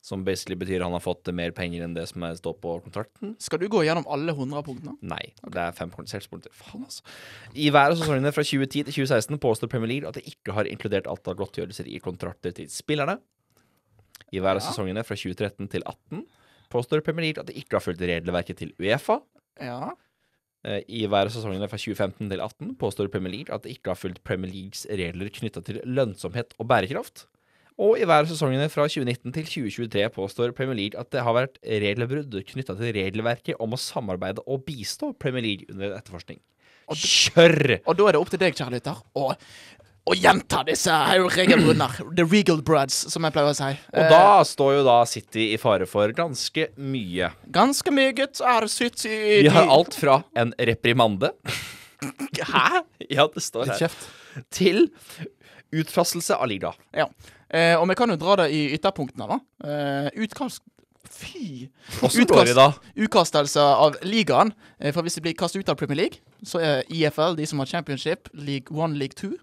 Som 0.03 0.25
basically 0.27 0.57
betyr 0.59 0.83
han 0.83 0.91
har 0.91 0.99
fått 0.99 1.29
mer 1.31 1.53
penger 1.55 1.85
enn 1.85 1.93
det 1.95 2.03
som 2.09 2.25
står 2.35 2.57
på 2.59 2.73
kontrakten. 2.83 3.37
Skal 3.39 3.61
du 3.61 3.69
gå 3.71 3.85
gjennom 3.85 4.03
alle 4.11 4.33
100 4.35 4.59
punktene? 4.67 4.97
Nei, 4.99 5.29
det 5.47 5.61
er 5.63 5.71
fem 5.77 5.93
punkter. 5.93 6.19
Faen, 6.51 6.83
altså. 6.83 7.05
I 7.55 7.69
hver 7.71 7.93
av 7.93 7.95
sesongene 8.01 8.33
fra 8.35 8.43
2010 8.43 8.83
til 8.89 8.97
2016 8.97 9.39
påstår 9.39 9.71
Premier 9.71 9.93
League 9.93 10.09
at 10.11 10.19
de 10.19 10.25
ikke 10.27 10.57
har 10.57 10.67
inkludert 10.67 11.07
alt 11.07 11.27
av 11.31 11.37
godtgjørelser 11.39 11.87
i 11.87 12.01
kontrakter 12.03 12.51
til 12.57 12.67
spillerne. 12.67 13.15
I 14.33 14.41
hver 14.43 14.57
av 14.57 14.61
Ja. 14.61 14.67
sesongene 14.67 15.05
fra 15.07 15.15
2013 15.15 15.69
til 15.71 15.81
2018 15.87 16.25
påstår 16.73 17.03
Premier 17.05 17.29
League 17.29 17.39
at 17.39 17.47
de 17.47 17.53
ikke 17.63 17.77
har 17.79 17.85
fulgt 17.85 18.01
regelverket 18.03 18.57
til 18.59 18.73
Uefa. 18.81 19.21
Ja. 19.61 19.93
Eh, 20.65 20.81
I 20.89 21.05
hver 21.07 21.27
av 21.27 21.31
sesongene 21.31 21.69
fra 21.71 21.77
2015 21.79 22.27
til 22.27 22.39
2018 22.43 22.75
påstår 22.75 23.07
Premier 23.13 23.31
League 23.37 23.55
at 23.55 23.63
de 23.63 23.71
ikke 23.71 23.93
har 23.93 23.95
fulgt 23.99 24.23
Premier 24.27 24.51
Leagues 24.51 24.83
regler 24.89 25.29
knytta 25.31 25.63
til 25.63 25.79
lønnsomhet 25.85 26.51
og 26.59 26.67
bærekraft. 26.67 27.27
Og 27.81 27.97
i 27.97 28.05
hver 28.05 28.23
av 28.23 28.29
sesongene 28.29 28.69
fra 28.69 28.85
2019 28.89 29.33
til 29.33 29.47
2023 29.49 30.07
påstår 30.13 30.53
Premier 30.57 30.77
League 30.77 30.99
at 30.99 31.09
det 31.13 31.23
har 31.25 31.37
vært 31.37 31.59
regelbrudd 31.63 32.35
knytta 32.53 32.77
til 32.77 32.93
regelverket 32.95 33.61
om 33.63 33.73
å 33.73 33.81
samarbeide 33.81 34.45
og 34.45 34.65
bistå 34.67 35.13
Premier 35.17 35.45
League 35.45 35.69
under 35.73 35.95
etterforskning. 35.97 36.41
Kjør! 36.93 37.79
Og 37.87 37.95
da 37.97 38.09
er 38.09 38.15
det 38.15 38.19
opp 38.19 38.29
til 38.33 38.41
deg, 38.41 38.57
kjære 38.57 38.75
lytter, 38.75 38.99
å, 39.15 39.31
gjenta 40.19 40.65
disse 40.67 40.91
regelbruddene. 40.91 41.87
The 42.19 42.25
Regal 42.27 42.59
brads, 42.65 42.97
som 43.09 43.23
jeg 43.23 43.33
pleier 43.33 43.53
å 43.53 43.55
si. 43.57 43.69
Og 43.95 44.11
da 44.11 44.25
står 44.45 44.73
jo 44.75 44.81
da 44.85 44.97
City 45.09 45.47
i 45.55 45.59
fare 45.61 45.87
for 45.89 46.11
ganske 46.13 46.67
mye. 46.75 47.31
Ganske 47.47 47.73
ganske 47.73 47.91
meget 47.95 48.41
er 48.43 48.67
City 48.67 49.13
Vi 49.43 49.51
har 49.51 49.69
alt 49.71 49.95
fra 49.95 50.21
en 50.35 50.53
reprimande 50.59 51.31
Hæ? 52.03 52.83
Ja, 53.09 53.27
det 53.31 53.43
står 53.43 53.69
her. 53.71 53.77
kjeft. 53.79 54.09
Til 54.51 54.89
utfrastelse 55.73 56.35
av 56.35 56.49
liga. 56.51 56.73
Ja. 56.91 57.07
Eh, 57.53 57.75
og 57.77 57.87
vi 57.91 57.95
kan 57.99 58.09
jo 58.09 58.17
dra 58.17 58.35
det 58.43 58.49
i 58.55 58.63
ytterpunktene, 58.77 59.27
da. 59.29 59.39
Eh, 59.63 60.09
utkast 60.25 60.63
Fy! 61.13 61.67
Utkast? 62.01 62.79
Utkastelse 62.95 63.61
av 63.61 63.97
ligaen. 64.07 64.53
Eh, 64.79 64.93
for 64.95 65.03
hvis 65.05 65.17
de 65.19 65.21
blir 65.25 65.35
kastet 65.37 65.61
ut 65.61 65.69
av 65.69 65.77
Premier 65.77 65.99
League, 65.99 66.21
så 66.47 66.61
er 66.63 66.87
IFL, 66.89 67.35
de 67.37 67.45
som 67.45 67.59
har 67.61 67.69
championship, 67.69 68.29
league 68.33 68.71
one, 68.73 68.97
league 68.97 69.13
two, 69.19 69.35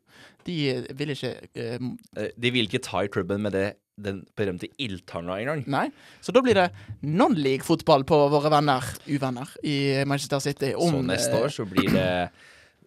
de 0.48 0.56
vil 0.96 1.12
ikke 1.14 1.34
eh, 1.54 1.78
Eh, 2.16 2.30
De 2.40 2.50
vil 2.50 2.66
ikke 2.66 2.82
ta 2.82 3.04
i 3.04 3.12
klubben 3.12 3.42
med 3.44 3.52
det, 3.54 3.66
den 4.00 4.22
berømte 4.36 4.70
ildtanna 4.80 5.36
engang. 5.42 5.62
Nei. 5.68 5.90
Så 6.24 6.32
da 6.32 6.40
blir 6.42 6.56
det 6.56 6.70
non-league-fotball 7.04 8.06
på 8.08 8.18
våre 8.32 8.50
venner, 8.50 8.86
uvenner, 9.06 9.52
i 9.62 10.02
Manchester 10.08 10.40
City. 10.40 10.72
Om, 10.74 10.96
Så 10.96 11.02
neste 11.12 11.36
eh, 11.36 11.44
år 11.44 11.54
så 11.54 11.68
blir 11.68 11.92
det 11.92 12.10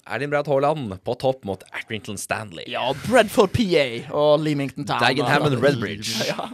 Erling 0.04 0.32
Braut 0.34 0.48
Haaland 0.52 0.98
på 1.04 1.16
topp 1.16 1.46
mot 1.48 1.64
Atrington 1.72 2.18
Stanley. 2.20 2.66
Ja, 2.68 2.90
Bradford 3.06 3.54
PA 3.56 3.86
og 4.12 4.44
Leamington 4.44 4.86
Town. 4.86 5.00
Dagenham 5.04 5.48
og 5.48 5.64
Redbridge. 5.64 6.18
Ja. 6.34 6.48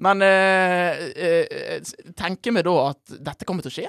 Men 0.00 0.22
øh, 0.24 1.00
øh, 1.16 1.88
tenker 2.16 2.54
vi 2.56 2.62
da 2.64 2.72
at 2.88 3.18
dette 3.20 3.44
kommer 3.44 3.60
til 3.66 3.68
å 3.68 3.74
skje? 3.74 3.88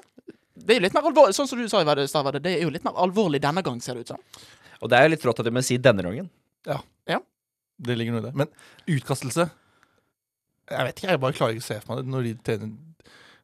Det 0.60 0.76
er 0.76 0.82
jo 0.82 0.84
litt 0.84 0.96
mer 0.98 1.08
alvorlig, 1.08 1.38
sånn 1.38 1.48
som 1.48 1.62
du 1.62 1.70
sa 1.72 1.80
Stavade, 2.12 2.42
det 2.44 2.58
er 2.58 2.66
jo 2.66 2.74
litt 2.74 2.84
mer 2.84 2.98
alvorlig 3.00 3.40
denne 3.42 3.64
gang, 3.64 3.80
ser 3.82 3.96
det 3.96 4.04
ut 4.04 4.12
som. 4.12 4.20
Og 4.84 4.92
det 4.92 4.98
er 4.98 5.08
jo 5.08 5.14
litt 5.14 5.24
rått 5.30 5.40
at 5.40 5.48
du 5.48 5.56
må 5.56 5.64
si 5.64 5.78
denne 5.80 6.04
gangen. 6.04 6.28
Ja. 6.68 6.82
ja. 7.10 7.22
Det 7.80 7.96
ligger 7.96 8.18
noe 8.18 8.26
i 8.26 8.28
det. 8.28 8.34
Men 8.38 8.52
utkastelse 8.92 9.48
Jeg 10.72 10.88
vet 10.88 11.00
ikke, 11.00 11.14
jeg 11.16 11.22
bare 11.24 11.38
klarer 11.38 11.56
ikke 11.56 11.64
å 11.64 11.70
se 11.70 11.80
for 11.80 11.94
meg 11.94 12.04
det 12.04 12.14
når 12.14 12.28
de 12.28 12.36
tjener 12.50 12.76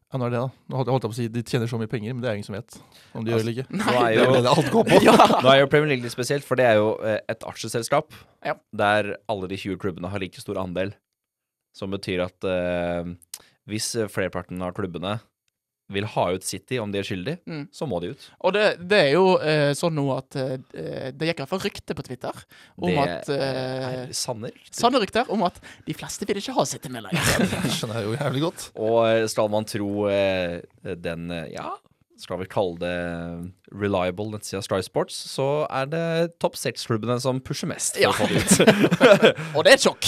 Ja, 0.08 0.20
nå 0.22 0.28
er 0.30 0.32
det, 0.32 0.40
da. 0.40 0.50
Nå 0.72 0.78
holdt 0.80 0.88
jeg 0.92 1.02
på 1.04 1.10
å 1.12 1.16
si 1.18 1.26
De 1.36 1.42
tjener 1.44 1.68
så 1.68 1.78
mye 1.82 1.90
penger, 1.92 2.14
men 2.16 2.24
det 2.24 2.30
er 2.32 2.38
ingen 2.40 2.48
som 2.48 2.56
vet 2.56 2.78
om 3.18 3.26
de 3.26 3.34
gjør 3.34 3.42
det 3.42 3.44
eller 3.44 3.58
ikke. 3.58 3.66
Nå 3.76 3.88
er 3.92 3.98
Det 3.98 4.04
er 4.08 4.14
jo, 4.22 4.36
det 4.38 4.44
det 4.46 4.52
alt 4.54 4.70
går 4.72 4.86
på. 4.88 5.00
Ja. 5.08 5.16
nå 5.44 5.52
er 5.52 5.60
jo 5.60 5.70
Premier 5.74 5.92
League 5.92 6.06
litt 6.08 6.16
spesielt, 6.16 6.46
for 6.48 6.56
det 6.60 6.68
er 6.70 6.78
jo 6.80 6.94
eh, 7.04 7.18
et 7.34 7.44
aksjeselskap 7.50 8.16
Ja. 8.48 8.56
der 8.72 9.10
alle 9.28 9.50
de 9.52 9.60
20 9.60 9.82
klubbene 9.84 10.12
har 10.14 10.24
like 10.24 10.40
stor 10.40 10.60
andel. 10.64 10.94
Som 11.76 11.92
betyr 11.94 12.24
at 12.24 12.48
eh, 12.48 13.12
hvis 13.68 13.92
flerparten 14.14 14.64
av 14.64 14.72
klubbene 14.78 15.18
vil 15.90 16.04
ha 16.12 16.24
ut 16.36 16.44
City 16.44 16.78
om 16.84 16.92
de 16.92 17.00
er 17.00 17.06
skyldige, 17.08 17.38
Mm. 17.48 17.62
så 17.72 17.88
må 17.88 18.02
de 18.04 18.10
ut. 18.12 18.26
Og 18.44 18.52
det, 18.58 18.64
det 18.92 18.98
er 19.06 19.12
jo 19.14 19.38
eh, 19.40 19.72
sånn 19.78 19.96
nå 19.96 20.04
at 20.18 20.36
eh, 20.36 20.58
Det 21.16 21.30
gikk 21.30 21.40
i 21.40 21.44
hvert 21.46 21.54
fall 21.54 21.64
rykte 21.64 21.96
på 21.96 22.04
Twitter 22.04 22.42
om 22.76 22.90
det 22.92 23.06
at 23.06 23.30
eh, 23.32 23.88
er 24.04 24.14
sanne 24.18 24.52
rykter. 24.52 24.76
Sanne 24.82 25.00
rykter 25.00 25.32
om 25.32 25.46
at 25.48 25.62
de 25.88 25.96
fleste 25.96 26.28
vil 26.28 26.42
ikke 26.42 26.56
ha 26.60 26.66
City 26.68 26.92
med 26.92 27.08
lenger. 27.08 27.24
Det 27.64 27.72
skjønner 27.78 28.02
jeg 28.02 28.10
jo 28.10 28.18
jævlig 28.20 28.44
godt. 28.50 28.70
Og 28.76 28.98
eh, 29.08 29.26
skal 29.32 29.52
man 29.56 29.68
tro 29.70 29.92
eh, 30.12 30.60
den 31.08 31.32
eh, 31.32 31.48
Ja, 31.56 31.72
skal 32.18 32.40
vi 32.42 32.48
kalle 32.50 32.80
det 32.82 32.94
reliable 33.78 34.32
nettsida 34.34 34.60
Sky 34.66 34.80
Sports, 34.82 35.16
så 35.30 35.68
er 35.70 35.86
det 35.92 36.04
topp 36.42 36.56
seks-klubbene 36.58 37.20
som 37.22 37.40
pusher 37.46 37.70
mest 37.70 38.00
Ja. 38.02 38.10
det. 38.18 38.42
Og 39.56 39.64
det 39.64 39.72
er 39.72 39.78
et 39.78 39.86
sjokk. 39.86 40.08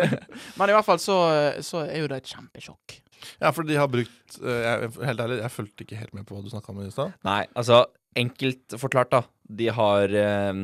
Men 0.58 0.72
i 0.72 0.74
hvert 0.76 0.86
fall 0.88 0.98
så, 1.02 1.16
så 1.64 1.84
er 1.86 2.00
jo 2.02 2.08
det 2.10 2.20
et 2.24 2.32
kjempesjokk. 2.34 2.98
Ja, 3.40 3.50
for 3.56 3.66
de 3.68 3.76
har 3.80 3.90
brukt 3.90 4.38
eh, 4.40 4.62
jeg, 4.64 4.92
Helt 5.10 5.24
ærlig, 5.26 5.40
jeg 5.42 5.54
fulgte 5.54 5.86
ikke 5.86 6.00
helt 6.00 6.14
med 6.16 6.26
på 6.28 6.36
hva 6.36 6.44
du 6.44 6.52
snakka 6.52 6.72
om 6.74 6.80
i 6.84 6.90
stad. 6.94 7.14
Nei, 7.26 7.42
altså 7.56 7.84
enkelt 8.18 8.76
forklart, 8.78 9.12
da. 9.14 9.22
De 9.62 9.68
har 9.74 10.14
eh, 10.14 10.62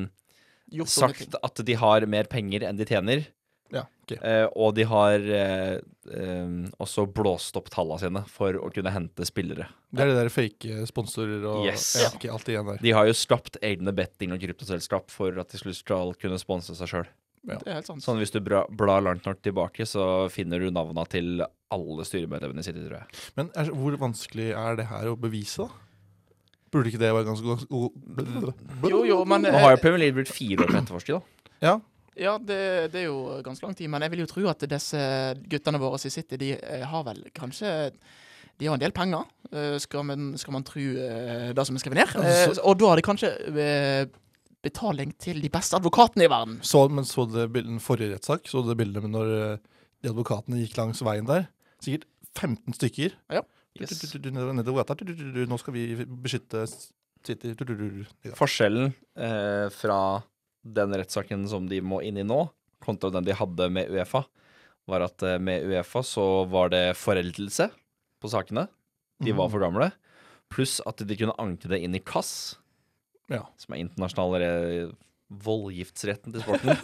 sagt 0.86 1.36
at 1.42 1.62
de 1.66 1.76
har 1.78 2.06
mer 2.10 2.30
penger 2.30 2.66
enn 2.68 2.78
de 2.78 2.86
tjener. 2.88 3.26
Ja, 3.70 3.84
ok. 4.02 4.16
Eh, 4.18 4.46
og 4.58 4.74
de 4.74 4.84
har 4.90 5.22
eh, 5.22 5.76
eh, 6.10 6.54
også 6.82 7.04
blåst 7.14 7.56
opp 7.58 7.70
tallene 7.70 8.00
sine 8.02 8.22
for 8.30 8.58
å 8.58 8.70
kunne 8.74 8.92
hente 8.94 9.26
spillere. 9.28 9.68
Det 9.94 10.04
er 10.04 10.10
de 10.10 10.16
der 10.18 10.32
fake 10.34 10.86
sponsorer 10.90 11.46
og 11.46 11.68
Yes. 11.68 11.92
ja, 12.02 12.10
okay, 12.14 12.32
alt 12.34 12.50
igjen 12.50 12.66
der. 12.72 12.82
De 12.82 12.94
har 12.96 13.06
jo 13.06 13.14
skapt 13.16 13.60
egne 13.62 13.94
betting 13.94 14.34
og 14.34 14.42
kryptoselskap 14.42 15.10
for 15.14 15.38
at 15.42 15.54
de 15.54 15.62
skulle 15.62 15.78
skal 15.78 16.14
kunne 16.18 16.40
sponse 16.42 16.74
seg 16.78 16.90
sjøl. 16.90 17.10
Det 17.46 17.56
er 17.66 17.78
helt 17.78 17.88
sant. 17.88 18.02
Sånn 18.04 18.18
hvis 18.20 18.32
du 18.34 18.40
blar 18.44 19.00
langt 19.04 19.24
nok 19.24 19.38
tilbake, 19.42 19.86
så 19.88 20.28
finner 20.32 20.60
du 20.60 20.68
navna 20.74 21.06
til 21.08 21.40
alle 21.72 22.04
styremedlemmene 22.04 22.60
i 22.60 22.66
City, 22.66 22.82
tror 22.84 22.98
jeg. 23.00 23.20
Men 23.38 23.48
er, 23.56 23.70
hvor 23.72 23.96
vanskelig 24.00 24.50
er 24.52 24.76
det 24.80 24.88
her 24.90 25.08
å 25.12 25.16
bevise, 25.20 25.64
da? 25.64 25.86
Burde 26.70 26.86
ikke 26.92 27.00
det 27.02 27.08
være 27.10 27.26
ganske 27.26 27.54
god 27.66 28.90
Jo, 28.92 29.00
jo, 29.08 29.16
men 29.26 29.42
Nå 29.42 29.58
har 29.58 29.72
jo 29.74 29.80
Premier 29.82 30.04
League 30.04 30.14
blitt 30.20 30.30
fire 30.30 30.62
år 30.62 30.70
på 30.70 30.78
etterforskning, 30.78 31.18
da. 31.18 31.48
Ja. 31.66 31.72
Ja, 32.20 32.34
det, 32.38 32.58
det 32.92 33.00
er 33.02 33.06
jo 33.08 33.40
ganske 33.46 33.64
lang 33.64 33.74
tid. 33.78 33.88
Men 33.90 34.04
jeg 34.04 34.12
vil 34.12 34.22
jo 34.24 34.28
tro 34.30 34.44
at 34.50 34.62
disse 34.70 35.00
guttene 35.50 35.80
våre 35.82 35.98
i 36.04 36.12
City, 36.12 36.36
de 36.38 36.52
eh, 36.58 36.84
har 36.86 37.04
vel 37.06 37.22
kanskje 37.34 37.70
De 38.60 38.68
har 38.68 38.76
en 38.76 38.82
del 38.82 38.92
penger, 38.92 39.24
eh, 39.56 39.78
skal 39.80 40.04
man, 40.04 40.30
skal 40.38 40.52
man 40.58 40.66
tro 40.68 40.82
eh, 40.84 41.50
det 41.56 41.64
som 41.66 41.78
er 41.78 41.82
skrevet 41.82 42.02
ned. 42.02 42.14
Eh, 42.20 42.42
Altså- 42.50 42.66
og 42.68 42.76
da 42.82 42.90
har 42.92 43.00
de 43.00 43.06
kanskje 43.08 43.30
eh, 43.56 44.04
betaling 44.64 45.14
til 45.20 45.40
de 45.42 45.50
beste 45.52 45.78
advokatene 45.78 46.26
i 46.26 46.30
verden. 46.30 46.58
Så, 46.66 46.84
men 46.92 47.06
så 47.08 47.24
det 47.30 47.48
bildet, 47.54 47.76
den 47.76 47.84
forrige 47.84 48.14
rettssak, 48.14 48.48
så 48.50 48.62
du 48.64 48.72
det 48.72 48.80
bildet 48.80 49.04
med 49.06 49.14
når 49.14 49.32
eh, 49.36 49.62
de 50.04 50.12
advokatene 50.12 50.60
gikk 50.62 50.76
langs 50.80 51.00
veien 51.06 51.28
der? 51.28 51.48
Sikkert 51.80 52.08
15 52.38 52.76
stykker. 52.76 53.16
Ja, 53.32 53.44
Yes. 53.78 54.00
Du, 54.00 54.18
du, 54.18 54.30
du. 54.30 54.62
Du, 54.62 55.04
du, 55.04 55.12
du, 55.14 55.26
du, 55.32 55.44
Nå 55.46 55.56
skal 55.60 55.74
vi 55.76 55.84
beskytte 56.04 56.64
City. 56.66 57.52
Du, 57.54 57.64
du, 57.64 57.74
du, 57.76 57.86
du. 58.00 58.06
Ja. 58.26 58.34
Forskjellen 58.36 58.90
eh, 59.14 59.68
fra 59.72 59.98
den 60.66 60.96
rettssaken 60.98 61.46
som 61.48 61.68
de 61.70 61.78
må 61.80 62.00
inn 62.04 62.18
i 62.20 62.26
nå, 62.26 62.42
kontra 62.82 63.12
den 63.14 63.28
de 63.28 63.36
hadde 63.36 63.70
med 63.72 63.92
Uefa, 63.92 64.24
var 64.90 65.06
at 65.06 65.22
eh, 65.24 65.38
med 65.40 65.68
Uefa 65.70 66.02
så 66.04 66.26
var 66.50 66.72
det 66.74 66.98
foreldelse 66.98 67.70
på 68.20 68.32
sakene. 68.32 68.66
De 69.20 69.34
var 69.36 69.52
for 69.52 69.62
gamle. 69.62 69.90
Pluss 70.50 70.78
at 70.88 71.00
de 71.06 71.16
kunne 71.16 71.36
anke 71.40 71.68
det 71.70 71.78
inn 71.84 71.94
i 71.94 72.02
KAS, 72.02 72.58
Ja. 73.30 73.44
som 73.60 73.74
er 73.74 73.84
internasjonal 73.84 74.90
voldgiftsretten 75.30 76.34
til 76.34 76.44
sporten. 76.44 76.74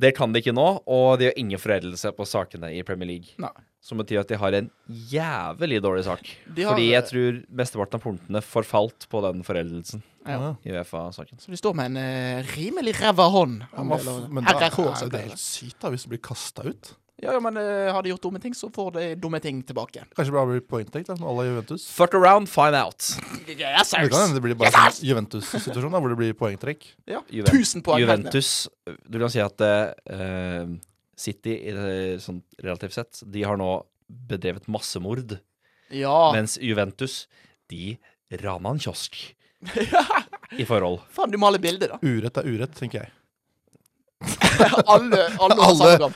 Det 0.00 0.14
kan 0.16 0.32
de 0.32 0.40
ikke 0.40 0.54
nå, 0.54 0.66
og 0.88 1.18
de 1.20 1.28
har 1.28 1.36
ingen 1.40 1.60
foreldelse 1.60 2.12
på 2.16 2.24
sakene 2.28 2.70
i 2.72 2.80
Premier 2.86 3.08
League. 3.10 3.34
Nei. 3.42 3.50
Som 3.84 4.00
betyr 4.00 4.20
at 4.22 4.30
de 4.30 4.38
har 4.40 4.54
en 4.56 4.68
jævlig 4.86 5.80
dårlig 5.82 6.04
sak. 6.06 6.30
De 6.46 6.64
har, 6.64 6.72
Fordi 6.72 6.86
jeg 6.90 7.06
tror 7.08 7.40
mesteparten 7.60 7.98
av 7.98 8.04
punktene 8.04 8.42
forfalt 8.44 9.08
på 9.12 9.22
den 9.24 9.44
foreldelsen 9.44 10.04
ja. 10.28 10.54
i 10.64 10.72
Uefa-saken. 10.72 11.40
Så 11.40 11.52
de 11.52 11.60
står 11.60 11.76
med 11.76 11.92
en 11.92 12.00
uh, 12.00 12.52
rimelig 12.54 12.94
ræva 13.00 13.28
hånd. 13.32 13.64
Ja, 13.72 13.84
men 13.84 14.04
det 14.04 14.16
men 14.28 14.48
da 14.48 14.56
er 14.56 15.08
det 15.12 15.24
helt 15.26 15.42
sykt 15.42 15.80
da, 15.82 15.92
hvis 15.92 16.06
du 16.06 16.12
blir 16.14 16.22
kasta 16.30 16.68
ut. 16.68 16.92
Ja, 17.20 17.34
ja, 17.36 17.40
men 17.44 17.56
uh, 17.60 17.90
har 17.92 18.02
de 18.02 18.12
gjort 18.14 18.22
dumme 18.24 18.40
ting, 18.40 18.54
så 18.56 18.70
får 18.72 18.92
de 18.94 19.02
dumme 19.20 19.40
ting 19.44 19.58
tilbake. 19.68 20.06
Kanskje 20.16 20.30
det 20.30 20.36
bare 20.38 20.48
blir 20.54 20.62
pointtake 20.64 21.04
da, 21.04 21.16
med 21.20 21.26
alle 21.28 21.44
Juventus. 21.50 21.84
Fuck 21.92 22.14
around, 22.16 22.48
find 22.48 22.76
out. 22.78 23.10
Yes, 23.50 23.90
Det 23.92 24.06
kan 24.08 24.22
hende 24.22 24.38
det 24.38 24.44
blir 24.46 24.56
bare 24.56 24.72
en 24.72 24.94
sånn 24.94 25.04
Juventus-situasjon 25.10 25.92
da, 25.92 26.00
hvor 26.00 26.14
det 26.14 26.16
blir 26.20 26.32
poengtrekk. 26.38 26.86
Ja. 27.10 27.20
Juven- 27.28 27.52
1000 27.60 27.84
poeng. 27.84 28.00
Juventus 28.00 28.52
Du 29.04 29.18
kan 29.20 29.32
si 29.32 29.42
at 29.44 29.60
uh, 29.66 30.72
City, 31.20 31.58
i 31.68 31.74
det, 31.76 31.92
sånn 32.24 32.40
relativt 32.64 32.96
sett, 32.96 33.20
de 33.28 33.44
har 33.44 33.60
nå 33.60 33.68
bedrevet 34.30 34.64
massemord. 34.72 35.36
Ja. 35.92 36.30
Mens 36.32 36.56
Juventus, 36.62 37.26
de 37.68 37.98
rana 38.40 38.72
en 38.72 38.80
kiosk 38.80 39.18
i 40.56 40.64
forhold. 40.64 41.04
Faen, 41.12 41.28
du 41.30 41.36
maler 41.36 41.60
bilder, 41.60 41.92
da. 41.92 42.00
Urett 42.00 42.40
er 42.40 42.48
urett, 42.48 42.72
tenker 42.80 43.04
jeg. 43.04 43.12
alle, 44.94 45.26
alle 45.36 45.60
har 45.60 45.76
Alle. 45.76 46.12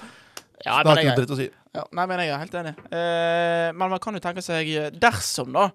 Ja, 0.64 0.78
Det 0.82 0.88
har 0.90 0.96
ikke 1.00 1.10
noe 1.10 1.18
dritt 1.20 1.34
å 1.34 1.36
si. 1.38 1.48
ja, 1.74 1.82
nei, 1.92 2.06
men 2.08 2.20
jeg 2.22 2.30
er 2.32 2.38
helt 2.40 2.54
enig. 2.60 2.72
Eh, 2.88 3.68
men 3.76 3.90
man 3.92 4.00
kan 4.00 4.14
jo 4.16 4.22
tenke 4.24 4.42
seg, 4.44 4.70
eh, 4.72 4.90
dersom 4.90 5.52
da 5.52 5.66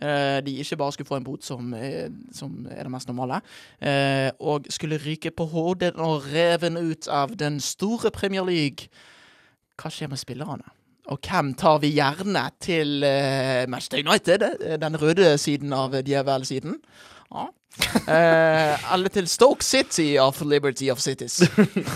eh, 0.00 0.38
de 0.46 0.54
ikke 0.62 0.76
bare 0.78 0.92
skulle 0.94 1.08
få 1.08 1.16
en 1.18 1.26
bot 1.26 1.42
som, 1.42 1.72
eh, 1.74 2.06
som 2.36 2.66
er 2.70 2.84
det 2.86 2.92
mest 2.94 3.08
normale, 3.10 3.40
eh, 3.80 4.30
og 4.38 4.68
skulle 4.70 5.00
ryke 5.02 5.32
på 5.34 5.48
hodet 5.50 5.94
og 5.96 6.28
reven 6.32 6.76
ut 6.78 7.08
av 7.08 7.34
den 7.36 7.58
store 7.60 8.10
Premier 8.14 8.44
League, 8.46 8.86
hva 9.80 9.90
skjer 9.90 10.08
med 10.12 10.20
spillerne? 10.22 10.68
Og 11.08 11.20
hvem 11.22 11.52
tar 11.54 11.78
vi 11.82 11.92
gjerne 11.94 12.46
til 12.60 13.02
eh, 13.06 13.66
Manchester 13.70 14.00
United, 14.02 14.46
den 14.82 14.96
røde 14.98 15.36
siden 15.38 15.72
av 15.76 15.92
djevelsiden? 16.02 16.78
Ja. 17.32 17.48
Eh, 18.06 18.92
eller 18.94 19.08
til 19.10 19.26
Stoke 19.28 19.64
City 19.64 20.16
of 20.20 20.38
Liberty 20.46 20.88
of 20.92 21.00
Cities. 21.02 21.40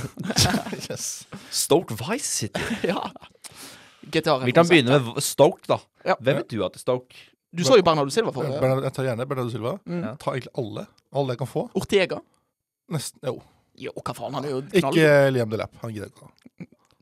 Yes. 0.91 1.27
Stoke 1.51 1.95
Vice 1.95 2.27
City. 2.27 2.61
ja. 2.91 3.11
Gitar 4.11 4.43
Vi 4.45 4.53
kan 4.57 4.67
begynne 4.69 4.99
med 5.05 5.23
Stoke, 5.23 5.63
da. 5.71 5.79
Ja. 6.05 6.17
Hvem 6.21 6.41
vet 6.41 6.49
du 6.51 6.65
at 6.67 6.75
det 6.75 6.81
er 6.81 6.85
Stoke? 6.87 7.15
Du 7.55 7.63
så 7.67 7.77
jo 7.79 7.83
Bernardo 7.87 8.11
Silva 8.15 8.33
for 8.35 8.47
det. 8.47 8.59
Bernardo- 8.63 8.85
Jeg 8.87 8.95
tar 8.97 9.07
gjerne 9.09 9.27
Bernardo 9.31 9.51
Silva. 9.55 9.73
Mm. 9.87 10.03
Ja. 10.07 10.13
Ta 10.23 10.35
egentlig 10.35 10.53
alle. 10.63 10.85
Alle 11.15 11.35
jeg 11.35 11.41
kan 11.45 11.51
få. 11.51 11.65
Ortega. 11.79 12.19
Nesten, 12.91 13.21
jo. 13.27 13.37
Jo, 13.81 13.93
hva 13.97 14.15
faen, 14.15 14.35
han 14.37 14.45
er 14.49 14.51
jo 14.57 14.61
knall. 14.67 14.99
Ikke 14.99 15.15
Liam 15.35 15.51
Delap. 15.53 15.73
Han 15.83 15.95
gidder 15.95 16.11
ikke. 16.11 16.31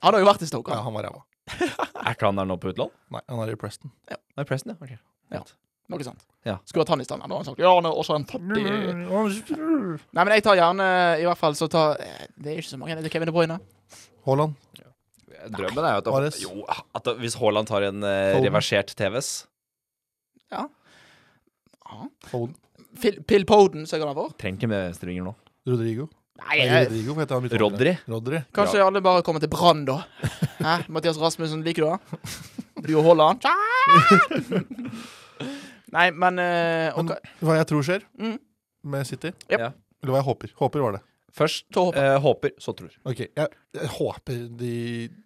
Han 0.04 0.14
har 0.14 0.20
jo 0.22 0.28
vært 0.28 0.44
i 0.44 0.48
Stoke. 0.50 0.72
Ja, 0.72 0.82
han. 0.82 0.88
han 0.90 0.98
var 0.98 1.08
ræva. 1.08 1.24
Er 2.04 2.12
ikke 2.14 2.28
han 2.28 2.38
der 2.42 2.48
nå 2.48 2.58
på 2.60 2.72
utlån? 2.74 2.92
Nei, 3.16 3.22
han 3.28 3.40
er 3.44 3.52
i 3.54 3.58
Preston. 3.60 3.92
Nei, 4.36 4.44
Preston, 4.48 4.76
ja. 4.76 4.84
Ok. 4.84 4.92
Ja. 5.32 5.42
Noe 5.88 6.04
sånt. 6.04 6.20
Ja. 6.44 6.58
Skulle 6.68 6.84
hatt 6.84 6.90
han 6.92 7.00
i 7.00 7.04
stand. 7.06 7.22
Han 7.24 7.44
sagt 7.46 7.58
ja, 7.62 7.70
han 7.74 7.86
er 7.88 7.96
også 7.96 8.14
en 8.18 8.26
fattig 8.28 8.62
Nei, 8.68 10.24
men 10.24 10.32
jeg 10.36 10.44
tar 10.44 10.58
gjerne 10.60 10.86
I 11.20 11.24
hvert 11.24 11.40
fall 11.40 11.56
så 11.56 11.68
tar 11.72 11.96
Det 12.36 12.52
er 12.52 12.60
ikke 12.60 12.68
så 12.74 12.78
mange. 12.80 12.96
Det 13.00 13.08
er 13.08 13.14
Kevin 13.14 13.30
De 13.30 13.34
Bruyne. 13.34 13.56
Haaland. 14.28 14.54
Drømmen 15.54 15.84
er 15.86 15.94
jo 15.96 16.00
at, 16.02 16.04
da, 16.04 16.30
jo, 16.42 16.52
at 16.98 17.04
da- 17.08 17.14
hvis 17.22 17.36
Haaland 17.40 17.68
tar 17.70 17.86
en 17.88 18.02
eh, 18.04 18.36
reversert 18.44 18.92
TVS 18.98 19.46
Ja. 20.52 20.66
Foden. 22.28 22.54
Phil, 23.00 23.20
Phil 23.24 23.44
Poden, 23.48 23.86
så 23.86 23.96
jeg 23.96 24.02
kan 24.04 24.10
ha 24.10 24.16
for. 24.18 24.32
Trenger 24.40 24.58
ikke 24.58 24.68
med 24.68 24.82
venstrevinger 24.90 25.24
nå. 25.28 25.34
Rodrigo. 25.68 26.08
Nei, 26.42 26.56
Nei, 26.58 26.66
jeg, 26.66 26.88
Rodrigo 26.90 27.14
heter 27.20 27.38
han? 27.38 27.48
Rodri. 27.62 27.92
Rodri. 28.10 28.40
kanskje 28.54 28.82
alle 28.84 29.00
bare 29.04 29.22
kommer 29.26 29.40
til 29.42 29.50
Brann, 29.52 29.84
da. 29.88 30.00
Hæ? 30.58 30.74
Mathias 30.92 31.18
Rasmussen, 31.22 31.62
liker 31.64 31.86
du 31.86 31.90
det? 31.94 32.40
Du 32.88 32.92
og 33.00 33.04
Haaland? 33.08 33.42
Nei, 35.94 36.08
men 36.12 36.38
eh, 36.42 36.92
Men 36.96 37.12
hva 37.40 37.56
jeg 37.60 37.68
tror 37.70 37.84
skjer 37.86 38.02
Mm. 38.18 38.38
med 38.84 39.06
City 39.08 39.30
Yep. 39.50 39.58
Ja. 39.60 39.70
Eller 40.02 40.12
hva 40.14 40.20
jeg 40.22 40.28
håper. 40.28 40.52
Håper 40.60 40.84
var 40.84 40.92
det. 40.98 41.02
Først 41.38 41.66
Så 41.74 41.84
håper 41.88 42.04
eh, 42.04 42.18
håper, 42.24 42.52
så 42.62 42.72
tror. 42.76 42.92
Ok, 43.06 43.18
jeg, 43.36 43.48
jeg 43.76 43.88
håper 43.98 44.38
de, 44.58 44.72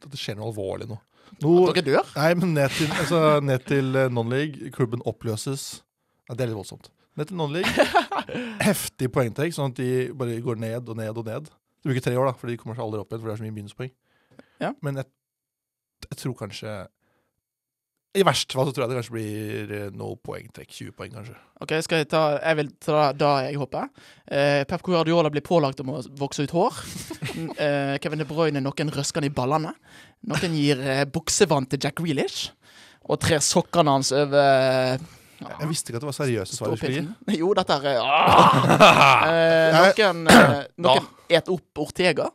at 0.02 0.08
det 0.12 0.18
skjer 0.20 0.36
noe 0.38 0.50
alvorlig 0.50 0.88
nå. 0.90 0.98
No, 1.40 1.52
at 1.70 1.78
dere 1.78 1.94
dør. 1.96 2.08
nei, 2.16 2.32
men 2.36 2.52
ned 2.54 2.74
til, 2.76 2.90
altså, 2.92 3.20
ned 3.40 3.62
til 3.68 3.96
eh, 3.96 4.08
non-league. 4.12 4.70
Klubben 4.74 5.00
oppløses. 5.08 5.82
Ja, 6.28 6.34
det 6.36 6.44
er 6.44 6.50
litt 6.52 6.58
voldsomt. 6.58 6.90
Ned 7.16 7.30
til 7.30 7.38
non-league. 7.40 7.86
Heftig 8.68 9.08
poengtrekk, 9.14 9.54
sånn 9.56 9.72
at 9.72 9.80
de 9.80 9.88
bare 10.18 10.36
går 10.44 10.60
ned 10.60 10.88
og 10.92 10.98
ned 11.00 11.18
og 11.22 11.26
ned. 11.28 11.48
Det 11.82 11.88
bruker 11.90 12.04
tre 12.04 12.16
år, 12.20 12.28
da, 12.30 12.34
for 12.38 12.50
de 12.52 12.58
kommer 12.60 12.76
seg 12.78 12.84
aldri 12.84 13.00
opp 13.02 13.10
igjen, 13.12 13.22
for 13.22 13.30
det 13.30 13.34
er 13.36 13.40
så 13.40 13.46
mye 13.46 13.56
minuspoeng. 13.56 13.92
Ja. 14.62 14.70
Men 14.84 15.00
jeg, 15.00 15.08
jeg 16.10 16.18
tror 16.20 16.36
kanskje 16.44 16.74
I 18.12 18.24
verste 18.28 18.52
fall 18.52 18.68
så 18.68 18.74
tror 18.76 18.84
jeg 18.84 18.90
det 18.90 18.96
kanskje 18.98 19.14
blir 19.14 19.70
eh, 19.72 19.92
no 19.96 20.10
poengtrekk. 20.20 20.68
20 20.68 20.96
poeng, 20.96 21.12
kanskje. 21.14 21.36
Ok, 21.64 21.72
skal 21.80 22.02
Jeg 22.02 22.10
ta 22.12 22.22
Jeg 22.42 22.58
vil 22.58 22.72
ta 22.82 23.06
da 23.16 23.30
jeg 23.46 23.56
håper. 23.60 23.88
Eh, 24.28 24.64
Pep 24.68 24.84
Guardiola 24.84 25.30
blir 25.32 25.44
pålagt 25.46 25.80
om 25.80 25.94
å 25.94 26.02
vokse 26.20 26.44
ut 26.44 26.56
hår. 26.56 26.82
Eh, 27.32 27.96
Kevin 28.02 28.20
De 28.20 28.26
Bruyne 28.28 28.60
noen 28.60 28.90
røsker 28.92 29.22
han 29.22 29.30
i 29.30 29.32
ballene. 29.32 29.70
Noen 30.28 30.56
gir 30.58 30.80
eh, 30.84 31.06
buksevann 31.08 31.64
til 31.70 31.80
Jack 31.80 32.02
Reelish. 32.04 32.50
Og 33.08 33.16
trer 33.22 33.40
sokkene 33.42 33.96
hans 33.96 34.12
over 34.14 35.00
ja, 35.42 35.56
Jeg 35.58 35.70
visste 35.70 35.90
ikke 35.90 35.98
at 35.98 36.04
det 36.04 36.10
var 36.10 36.16
seriøse 36.18 36.56
svar 36.56 36.70
du 36.70 36.78
skulle 36.78 37.00
gi. 37.00 37.38
Jo, 37.40 37.50
dette 37.56 37.78
er 37.80 38.02
ah! 38.04 39.24
eh, 39.32 39.78
Noen, 39.78 40.26
eh, 40.28 40.58
noen 40.84 41.08
et 41.32 41.48
opp 41.48 41.82
Ortega. 41.86 42.28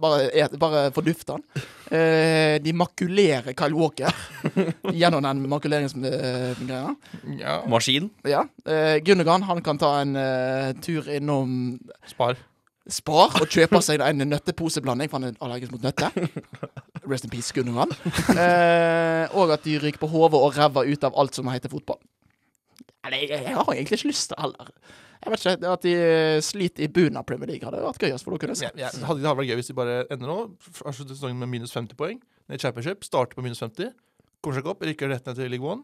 Bare, 0.00 0.26
et, 0.34 0.58
bare 0.60 0.88
fordufte 0.96 1.38
han. 1.38 1.46
Eh, 1.90 2.60
de 2.62 2.72
makulerer 2.78 3.50
Kyle 3.58 3.74
Walker 3.74 4.14
gjennom 5.00 5.24
den 5.26 5.40
makuleringsgreia. 5.50 6.92
Ja. 7.40 7.56
Maskin. 7.66 8.06
Ja. 8.22 8.44
Eh, 8.62 9.00
Gundogan 9.02 9.42
han 9.48 9.62
kan 9.66 9.80
ta 9.80 9.96
en 10.04 10.14
eh, 10.16 10.70
tur 10.84 11.08
innom 11.10 11.80
Spar. 12.06 12.38
Spar 12.90 13.34
og 13.42 13.50
kjøpe 13.50 13.78
seg 13.84 14.02
en 14.02 14.22
nøtteposeblanding, 14.30 15.10
for 15.10 15.18
han 15.20 15.32
er 15.32 15.42
allergisk 15.42 15.74
mot 15.74 15.82
nøtter. 15.84 16.14
Rest 17.10 17.26
in 17.26 17.34
peace, 17.34 17.50
Gundogan. 17.54 17.90
Eh, 18.38 19.26
og 19.34 19.50
at 19.54 19.66
de 19.66 19.76
ryker 19.82 20.00
på 20.00 20.10
hodet 20.14 20.38
og 20.38 20.54
ræva 20.56 20.86
ut 20.86 21.06
av 21.10 21.18
alt 21.18 21.38
som 21.38 21.50
heter 21.50 21.70
fotball. 21.74 21.98
Eller, 23.06 23.22
jeg, 23.24 23.42
jeg 23.48 23.56
har 23.56 23.66
egentlig 23.74 23.98
ikke 23.98 24.12
lyst 24.12 24.30
til 24.30 24.36
det 24.38 24.46
heller. 24.46 24.72
Jeg 25.20 25.32
vet 25.34 25.40
ikke, 25.44 25.68
At 25.72 25.82
de 25.84 25.94
sliter 26.42 26.82
i 26.82 26.88
bunnen 26.88 27.16
av 27.20 27.26
Premier 27.28 27.46
League, 27.50 27.64
hadde 27.66 27.82
vært 27.84 27.98
gøyest. 28.00 28.24
For 28.24 28.36
dere. 28.38 28.54
jeg 28.56 28.70
Ja, 28.74 28.86
ja, 28.86 28.90
det 28.94 29.04
hadde 29.04 29.20
det 29.20 29.28
hadde 29.28 29.40
vært 29.42 29.50
gøy 29.50 29.58
hvis 29.60 29.66
de 29.68 29.74
bare 29.76 29.96
ender 30.10 30.26
nå 30.30 30.38
avslutter 30.86 31.14
sesongen 31.14 31.36
med 31.38 31.48
minus 31.48 31.72
50 31.76 31.94
poeng. 31.98 32.20
Ned 32.48 32.56
i 32.56 32.62
championship, 32.62 33.04
starter 33.04 33.34
på 33.36 33.42
minus 33.44 33.60
50. 33.60 33.92
kommer 34.42 34.56
seg 34.56 34.64
ikke 34.64 34.70
opp, 34.72 34.80
rykker 34.88 35.08
rett 35.12 35.26
ned 35.26 35.36
til 35.36 35.50
League 35.52 35.66
One. 35.66 35.82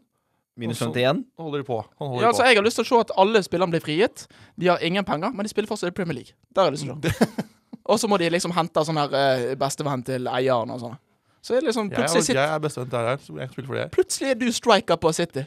Minus 0.56 0.80
Og 0.80 0.88
så- 0.88 0.94
51. 0.96 1.24
Holder 1.38 1.58
de 1.58 1.64
på. 1.68 1.84
Holder 2.00 2.22
Ja, 2.22 2.28
altså, 2.28 2.42
på. 2.42 2.46
jeg 2.48 2.56
har 2.56 2.64
lyst 2.64 2.76
til 2.80 2.84
å 2.84 2.88
se 2.88 3.00
at 3.00 3.10
alle 3.18 3.42
spillerne 3.44 3.70
blir 3.70 3.80
frigitt. 3.84 4.26
De 4.58 4.66
har 4.68 4.78
ingen 4.80 5.04
penger, 5.04 5.30
men 5.34 5.44
de 5.44 5.48
spiller 5.52 5.68
fortsatt 5.68 5.88
i 5.88 5.90
Premier 5.92 6.14
League. 6.14 6.32
Der 6.54 6.62
har 6.62 6.70
jeg 6.70 6.78
lyst 6.78 6.84
til 6.88 6.96
å 6.96 7.12
se. 7.12 7.44
Og 7.92 7.98
så 8.00 8.08
må 8.08 8.16
de 8.18 8.30
liksom 8.30 8.50
hente 8.56 8.80
sånn 8.82 8.96
her 8.96 9.12
eh, 9.14 9.54
bestevenn 9.54 10.02
til 10.02 10.24
eieren 10.26 10.70
og 10.72 10.80
sånn. 10.80 10.96
Så 11.44 11.54
er 11.54 11.60
det 11.60 11.68
liksom 11.68 11.90
plutselig, 11.92 12.30
er- 12.34 12.40
jeg 12.40 12.54
er 12.56 12.58
bestevenn 12.64 12.88
til 12.90 12.98
her, 12.98 13.16
så 13.22 13.36
jeg 13.38 13.50
spiller 13.52 13.66
for 13.68 13.74
det. 13.76 13.90
plutselig 13.92 14.30
er 14.30 14.34
du 14.34 14.50
striker 14.50 14.96
på 14.96 15.12
City. 15.14 15.46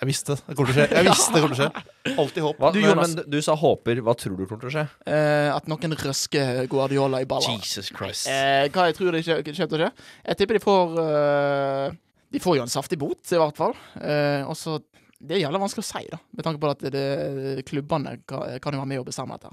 Jeg 0.00 0.08
visste 0.08 0.34
det 0.46 0.54
kommer 0.56 0.72
til 0.72 0.80
å 0.80 0.86
skje. 0.86 0.96
Jeg 0.96 1.04
visste 1.10 1.32
det 1.34 1.40
kommer 1.44 1.56
til 1.58 1.64
å 1.66 1.70
skje. 1.70 2.14
Alltid 2.22 2.42
håp. 2.46 2.56
Hva, 2.62 2.70
Du, 2.72 2.78
men, 2.80 2.88
Jonas. 2.90 3.14
men 3.16 3.30
du 3.34 3.38
sa 3.44 3.54
håper. 3.60 3.98
Hva 4.06 4.14
tror 4.16 4.36
du 4.38 4.46
kommer 4.46 4.62
til 4.64 4.70
å 4.70 4.74
skje? 4.78 4.84
Eh, 5.12 5.48
at 5.52 5.66
noen 5.68 5.96
røsker 6.00 6.62
Guardiola 6.72 7.20
i 7.20 7.26
baller. 7.28 7.58
Jesus 7.58 7.90
Christ. 7.92 8.26
Eh, 8.32 8.68
hva 8.72 8.86
jeg 8.88 8.96
tror 8.96 9.12
det 9.12 9.20
kommer 9.26 9.42
til 9.44 9.66
å 9.66 9.82
skje? 9.84 9.90
Jeg 10.30 10.40
tipper 10.40 10.56
de 10.56 10.62
får 10.64 10.96
eh, 11.04 11.98
De 12.32 12.40
får 12.40 12.56
jo 12.56 12.62
en 12.64 12.72
saftig 12.72 12.98
bot, 13.02 13.20
i 13.28 13.40
hvert 13.42 13.56
fall. 13.60 13.74
Eh, 14.00 14.42
og 14.48 14.56
så 14.56 14.78
Det 15.20 15.36
er 15.36 15.42
jævla 15.44 15.60
vanskelig 15.60 15.84
å 15.84 15.90
si, 15.92 16.06
da. 16.08 16.16
Med 16.32 16.44
tanke 16.46 16.60
på 16.62 16.70
at 16.72 16.80
det, 16.86 16.92
det, 16.96 17.64
klubbene 17.68 18.16
kan, 18.24 18.56
kan 18.64 18.72
jo 18.72 18.80
være 18.80 18.88
med 18.94 19.02
og 19.02 19.08
bestemme 19.10 19.36
dette. 19.36 19.52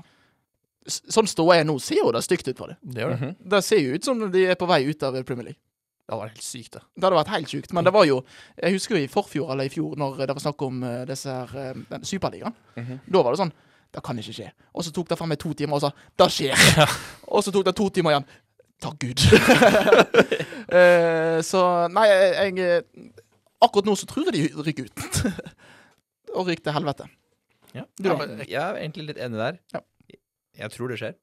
S- 0.88 1.02
Sånn 1.12 1.28
ståa 1.28 1.58
er 1.60 1.66
nå, 1.68 1.76
ser 1.84 2.00
jo 2.00 2.12
det 2.16 2.22
stygt 2.24 2.48
ut 2.48 2.56
for 2.62 2.72
dem. 2.72 2.78
Det 2.88 3.04
gjør 3.04 3.12
det. 3.12 3.20
Mhm. 3.20 3.34
Det 3.52 3.60
ser 3.68 3.82
jo 3.84 3.98
ut 4.00 4.06
som 4.08 4.22
de 4.32 4.46
er 4.48 4.56
på 4.56 4.70
vei 4.70 4.86
ut 4.88 5.04
av 5.04 5.18
Premier 5.28 5.50
League. 5.50 5.60
Det 6.08 6.16
hadde 6.16 6.24
vært 6.24 6.38
helt 6.38 6.46
sykt, 6.48 6.72
det. 6.72 6.82
Det 6.96 7.04
hadde 7.04 7.18
vært 7.18 7.32
helt 7.34 7.50
sykt. 7.52 7.74
Men 7.76 7.84
det 7.84 7.92
var 7.92 8.06
jo 8.08 8.22
Jeg 8.56 8.78
husker 8.78 8.96
jo 8.96 9.04
i 9.04 9.10
forfjor 9.12 9.50
eller 9.52 9.68
i 9.68 9.72
fjor, 9.72 9.98
når 10.00 10.22
det 10.22 10.36
var 10.38 10.40
snakk 10.40 10.62
om 10.64 10.84
uh, 10.84 11.02
disse 11.10 11.28
her, 11.28 11.56
uh, 11.76 11.82
den 11.90 12.06
Superligaen. 12.06 12.56
-hmm. 12.76 13.00
Da 13.12 13.24
var 13.24 13.32
det 13.32 13.40
sånn 13.42 13.52
Det 13.92 14.04
kan 14.04 14.20
ikke 14.20 14.34
skje. 14.34 14.52
Og 14.74 14.84
så 14.84 14.92
tok 14.92 15.10
det 15.10 15.18
fra 15.18 15.26
meg 15.28 15.40
to 15.40 15.54
timer 15.54 15.76
og 15.76 15.82
sa 15.82 15.92
Det 16.16 16.32
skjer! 16.32 16.56
og 17.34 17.44
så 17.44 17.52
tok 17.52 17.66
det 17.66 17.76
to 17.76 17.90
timer 17.90 18.12
igjen. 18.12 18.26
Takk 18.80 19.00
Gud. 19.00 19.20
uh, 20.72 21.42
så 21.52 21.88
nei, 21.88 22.08
jeg, 22.08 22.84
Akkurat 23.62 23.86
nå 23.86 23.96
så 23.96 24.06
tror 24.06 24.32
jeg 24.32 24.34
de 24.34 24.64
rykker 24.64 24.84
ut. 24.84 25.34
og 26.38 26.48
ryker 26.48 26.64
til 26.64 26.74
helvete. 26.74 27.08
Ja. 27.74 27.84
Du 28.00 28.10
Ja, 28.10 28.16
men 28.16 28.40
jeg 28.48 28.64
er 28.64 28.76
egentlig 28.76 29.08
litt 29.08 29.18
enig 29.18 29.38
der. 29.38 29.58
Ja. 29.74 29.80
Jeg 30.58 30.72
tror 30.72 30.88
det 30.88 30.98
skjer. 30.98 31.16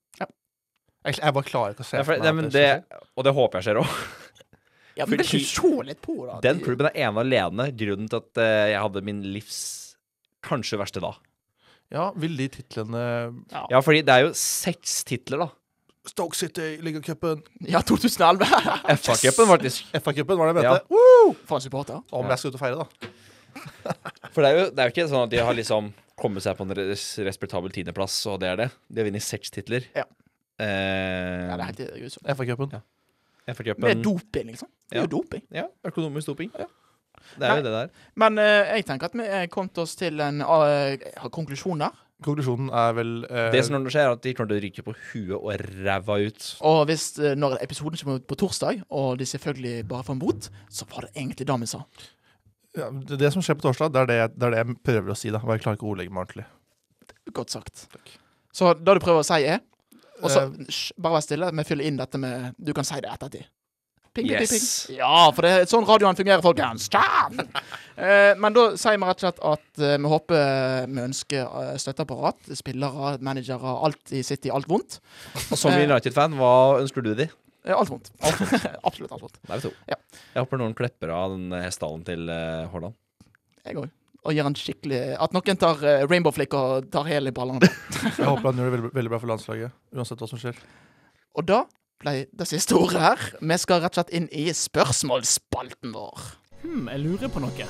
Jeg, 1.05 1.19
jeg 1.21 1.35
bare 1.37 1.45
klarer 1.45 1.75
ikke 1.75 1.85
å 1.85 1.89
se 1.89 1.97
Ja, 1.97 2.03
for, 2.03 2.33
men 2.33 2.45
det 2.49 2.53
det, 2.53 3.01
og 3.17 3.25
det 3.25 3.33
håper 3.37 3.59
jeg 3.61 3.65
skjer 3.65 3.81
òg. 3.83 3.89
Ja, 4.97 5.07
men 5.07 5.19
fordi- 5.19 5.45
se 5.45 5.71
litt 5.89 6.01
på, 6.03 6.15
da. 6.29 6.41
Den 6.45 6.61
klubben 6.63 6.87
er 6.87 6.97
ene 7.09 7.19
og 7.19 7.25
alene 7.25 7.69
grunnen 7.75 8.09
til 8.09 8.21
at 8.23 8.39
eh, 8.39 8.71
jeg 8.73 8.81
hadde 8.85 9.03
min 9.03 9.23
livs 9.35 9.59
kanskje 10.45 10.79
verste 10.79 11.01
da. 11.03 11.15
Ja, 11.93 12.11
vil 12.17 12.37
de 12.37 12.49
titlene 12.49 13.01
Ja, 13.71 13.81
fordi 13.85 14.03
det 14.07 14.15
er 14.15 14.21
jo 14.29 14.33
seks 14.39 15.03
titler, 15.05 15.39
da. 15.45 15.49
Stoke 16.07 16.37
City, 16.37 16.77
ligacupen, 16.85 17.43
Ja, 17.65 17.81
2011. 17.81 18.45
FA-cupen, 19.01 19.47
faktisk. 19.49 19.87
FA-cupen, 19.97 20.37
var 20.37 20.53
det 20.53 20.63
jeg 20.63 20.71
Ja. 20.71 20.79
mente. 20.79 21.39
For 21.49 21.57
en 21.57 21.65
supporter. 21.65 22.03
Om 22.13 22.29
jeg 22.29 22.39
skal 22.39 22.51
ut 22.51 22.55
og 22.59 22.61
feire, 22.61 22.77
da. 22.85 23.13
For 24.35 24.43
det 24.43 24.49
er, 24.51 24.59
jo, 24.59 24.65
det 24.71 24.79
er 24.83 24.91
jo 24.91 24.93
ikke 24.93 25.09
sånn 25.09 25.23
at 25.25 25.31
de 25.33 25.39
har 25.41 25.55
liksom 25.57 25.93
kommet 26.21 26.43
seg 26.45 26.57
på 26.59 26.67
en 26.67 26.75
res 26.77 27.05
respektabel 27.25 27.73
tiendeplass, 27.73 28.19
og 28.31 28.41
det 28.43 28.51
er 28.53 28.57
det. 28.65 28.69
De 28.93 29.01
har 29.01 29.09
vunnet 29.09 29.25
seks 29.25 29.51
titler. 29.55 29.87
Ja. 29.97 30.05
Eh, 30.61 31.49
Ja, 31.49 31.57
det 31.57 31.65
er 31.65 31.71
helt 31.73 31.95
grusomt. 32.03 32.29
FA-cupen. 32.37 32.83
Ja. 33.47 33.53
Med 33.53 33.57
FA-cupen 33.59 34.03
doping, 34.03 34.47
liksom. 34.55 34.69
Det 34.89 34.97
er 34.97 35.03
Ja. 35.03 35.07
jo 35.07 35.13
doping. 35.19 35.43
Ja, 35.53 35.65
økonomisk 35.85 36.27
doping. 36.33 36.51
Ja. 36.59 36.65
Det 37.39 37.49
er 37.49 37.57
jo 37.57 37.63
det 37.65 37.73
der. 37.73 37.89
Men 38.21 38.39
eh, 38.39 38.77
jeg 38.77 38.85
tenker 38.87 39.07
at 39.07 39.15
vi 39.17 39.25
er 39.25 39.47
kommet 39.53 39.79
oss 39.79 39.95
til 39.97 40.21
en 40.21 40.43
uh, 40.43 41.29
konklusjon 41.33 41.79
der. 41.81 41.91
Konklusjonen 42.25 42.71
er 42.73 42.93
vel 42.97 43.25
eh, 43.29 43.51
Det 43.53 43.65
som 43.67 43.85
skjer, 43.91 44.07
er 44.07 44.13
at 44.15 44.23
de 44.23 44.33
kommer 44.35 44.53
til 44.53 44.61
å 44.61 44.63
ryke 44.65 44.85
på 44.87 44.95
huet 45.11 45.35
og 45.35 45.65
ræva 45.85 46.19
ut. 46.25 46.47
Og 46.65 46.85
hvis 46.89 47.19
eh, 47.19 47.35
når 47.37 47.59
episoden 47.65 47.99
kommer 48.01 48.21
ut 48.21 48.27
på 48.31 48.37
torsdag, 48.39 48.83
og 48.91 49.19
de 49.19 49.27
selvfølgelig 49.29 49.89
bare 49.89 50.05
får 50.07 50.17
en 50.17 50.23
bot, 50.23 50.49
så 50.71 50.87
var 50.93 51.09
det 51.09 51.11
egentlig 51.17 51.47
det 51.51 51.59
vi 51.61 51.67
sa. 51.67 51.83
ja, 52.79 52.91
det, 52.91 53.19
det 53.19 53.33
som 53.35 53.43
skjer 53.43 53.59
på 53.59 53.67
torsdag, 53.67 53.93
det 53.93 54.01
er 54.05 54.07
det, 54.07 54.39
det 54.39 54.47
er 54.47 54.51
det 54.55 54.63
jeg 54.63 54.77
prøver 54.85 55.11
å 55.13 55.19
si, 55.19 55.31
da. 55.35 55.39
Bare 55.43 55.59
jeg 55.59 55.65
klarer 55.67 55.77
ikke 55.81 55.89
å 55.89 55.93
ordlegge 55.93 56.15
meg 56.15 56.25
ordentlig. 56.25 56.47
Godt 57.35 57.51
sagt. 57.51 57.87
Så 58.55 58.73
det 58.79 58.85
du 58.97 59.03
prøver 59.03 59.21
å 59.25 59.27
si, 59.27 59.41
er 59.45 59.61
Og 60.23 60.31
så 60.31 60.45
Eh. 60.47 60.95
bare 61.01 61.17
vær 61.19 61.23
stille. 61.27 61.51
Vi 61.59 61.65
fyller 61.65 61.85
inn 61.91 61.97
dette 61.97 62.19
med 62.19 62.55
Du 62.63 62.73
kan 62.73 62.85
si 62.85 62.95
det 63.01 63.11
ettertid. 63.11 63.45
Ping, 64.15 64.29
ping, 64.29 64.39
ping, 64.39 64.47
ping. 64.47 64.97
Ja, 64.97 65.31
for 65.35 65.43
det 65.43 65.51
er 65.51 65.65
sånn 65.67 65.85
radioen 65.89 66.15
fungerer, 66.15 66.41
folkens. 66.41 66.87
Eh, 67.99 68.35
men 68.39 68.53
da 68.55 68.69
sier 68.79 68.97
vi 68.99 69.07
rett 69.09 69.23
og 69.23 69.25
slett 69.25 69.41
at 69.43 69.83
eh, 69.83 69.97
vi 69.99 70.11
håper 70.13 70.87
vi 70.87 71.01
ønsker 71.03 71.43
eh, 71.63 71.73
støtteapparat, 71.83 72.53
spillere, 72.59 73.17
managere, 73.27 73.75
alt 73.87 74.13
i 74.15 74.23
City, 74.27 74.51
alt 74.55 74.69
vondt. 74.71 75.01
Og 75.51 75.59
som 75.59 75.73
Eh. 75.75 75.83
United-fan, 75.89 76.35
hva 76.39 76.53
ønsker 76.81 77.03
du 77.03 77.13
de? 77.19 77.29
Eh, 77.67 77.75
alt 77.75 77.91
vondt. 77.91 78.11
Alt 78.23 78.39
vondt. 78.39 78.67
Absolutt 78.89 79.13
alt 79.17 79.23
vondt. 79.27 79.39
Der 79.49 79.55
er 79.57 79.59
vi 79.59 79.69
to. 79.69 79.75
Ja. 79.91 79.99
Jeg 80.35 80.45
håper 80.47 80.63
noen 80.63 80.75
klepper 80.79 81.11
av 81.11 81.35
den 81.35 81.51
hestehalen 81.59 82.05
til 82.07 82.27
Haaland. 82.31 82.95
Jeg 83.67 83.77
òg. 83.83 83.91
Og 84.25 84.33
gjør 84.33 84.47
en 84.49 84.57
skikkelig 84.57 85.01
At 85.21 85.35
noen 85.37 85.59
tar 85.61 85.81
uh, 85.85 86.05
rainbow 86.09 86.33
flick 86.33 86.55
og 86.57 86.89
tar 86.93 87.09
hele 87.11 87.33
ballene. 87.35 87.69
Jeg 88.19 88.25
håper 88.25 88.51
han 88.51 88.61
gjør 88.61 88.71
det 88.71 88.77
veldig, 88.77 88.93
veldig 88.97 89.13
bra 89.13 89.21
for 89.23 89.33
landslaget, 89.35 89.75
uansett 89.95 90.23
hva 90.23 90.31
som 90.31 90.41
skjer. 90.41 90.61
Og 91.35 91.49
da 91.49 91.65
ble 92.03 92.15
det 92.37 92.49
siste 92.49 92.77
ordet 92.79 93.03
her. 93.03 93.29
Vi 93.41 93.59
skal 93.61 93.83
rett 93.85 93.95
og 93.95 94.01
slett 94.03 94.17
inn 94.17 94.31
i 94.33 94.49
spørsmålsspalten 94.55 95.95
vår. 95.95 96.33
Hm, 96.65 96.89
jeg 96.89 97.03
lurer 97.05 97.33
på 97.33 97.43
noe. 97.45 97.69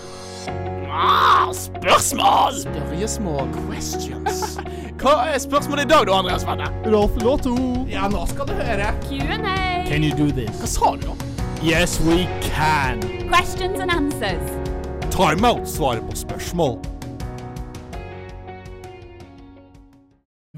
Ah, 0.95 1.51
spørsmål! 1.57 2.61
Spørjesmå 2.62 3.49
Questions. 3.57 4.59
Hva 5.03 5.14
er 5.33 5.40
spørsmålet 5.43 5.88
i 5.88 5.90
dag, 5.90 6.07
da, 6.07 6.21
Andreas 6.21 6.47
Venne? 6.47 6.69
Rolf 6.87 7.17
Lotto. 7.23 7.57
Ja, 7.90 8.07
nå 8.12 8.23
skal 8.31 8.47
du 8.53 8.55
høre. 8.55 8.93
Q&A. 9.09 9.57
Can 9.88 10.07
you 10.07 10.14
do 10.14 10.31
this? 10.31 10.55
Hva 10.62 10.71
sa 10.71 10.95
du, 10.95 11.09
da? 11.09 11.33
Yes, 11.64 11.99
we 12.07 12.29
can. 12.47 13.03
Questions 13.29 13.81
and 13.81 13.90
answers. 13.90 14.74
Timeout 15.14 15.68
svarer 15.70 16.00
på 16.03 16.16
spørsmål. 16.18 16.72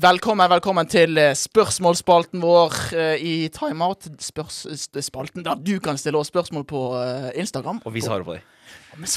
Velkommen, 0.01 0.49
velkommen 0.49 0.89
til 0.89 1.19
eh, 1.21 1.35
spørsmålsspalten 1.37 2.41
vår 2.41 2.79
eh, 2.97 3.21
i 3.21 3.35
Timeout. 3.53 4.09
Spalten 4.17 5.45
der 5.45 5.61
du 5.61 5.75
kan 5.85 6.01
stille 6.01 6.17
oss 6.17 6.33
spørsmål 6.33 6.65
på 6.73 6.81
eh, 7.03 7.29
Instagram. 7.43 7.83
Og 7.85 7.93
vi 7.93 8.01
svarer 8.01 8.25
på 8.25 8.39
dem. 8.39 9.05
Vi 9.05 9.11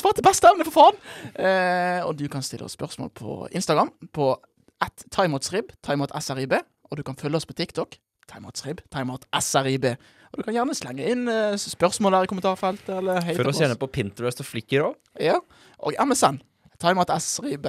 svarer 0.00 0.16
til 0.16 0.24
beste 0.24 0.48
evne, 0.48 0.64
for 0.64 0.78
faen! 0.78 1.02
Eh, 1.36 2.00
og 2.00 2.16
du 2.16 2.24
kan 2.32 2.40
stille 2.40 2.64
oss 2.64 2.78
spørsmål 2.80 3.12
på 3.12 3.36
Instagram 3.52 3.92
på 4.16 4.32
at 4.80 5.04
timeoutsrib, 5.12 5.76
timeoutsrib. 5.84 6.56
Og 6.88 6.96
du 6.96 7.04
kan 7.04 7.20
følge 7.20 7.36
oss 7.36 7.50
på 7.52 7.60
TikTok. 7.60 8.00
Timeoutsrib, 8.32 8.80
timeoutsrib. 8.88 9.92
Og 10.32 10.40
du 10.40 10.46
kan 10.46 10.56
gjerne 10.56 10.74
slenge 10.76 11.08
inn 11.12 11.26
eh, 11.28 11.58
spørsmål 11.60 12.16
der 12.16 12.26
i 12.26 12.30
kommentarfeltet. 12.30 12.92
Eller 12.96 13.20
hate 13.20 13.36
Følg 13.36 13.52
oss 13.52 13.60
gjerne 13.60 13.76
på 13.80 13.88
Pinterest 13.92 14.40
og 14.40 14.48
Flikker 14.48 14.86
òg. 14.86 14.94
Ja. 15.20 15.36
Og 15.84 15.96
MSN. 16.00 16.40
Timeoutsrib. 16.80 17.68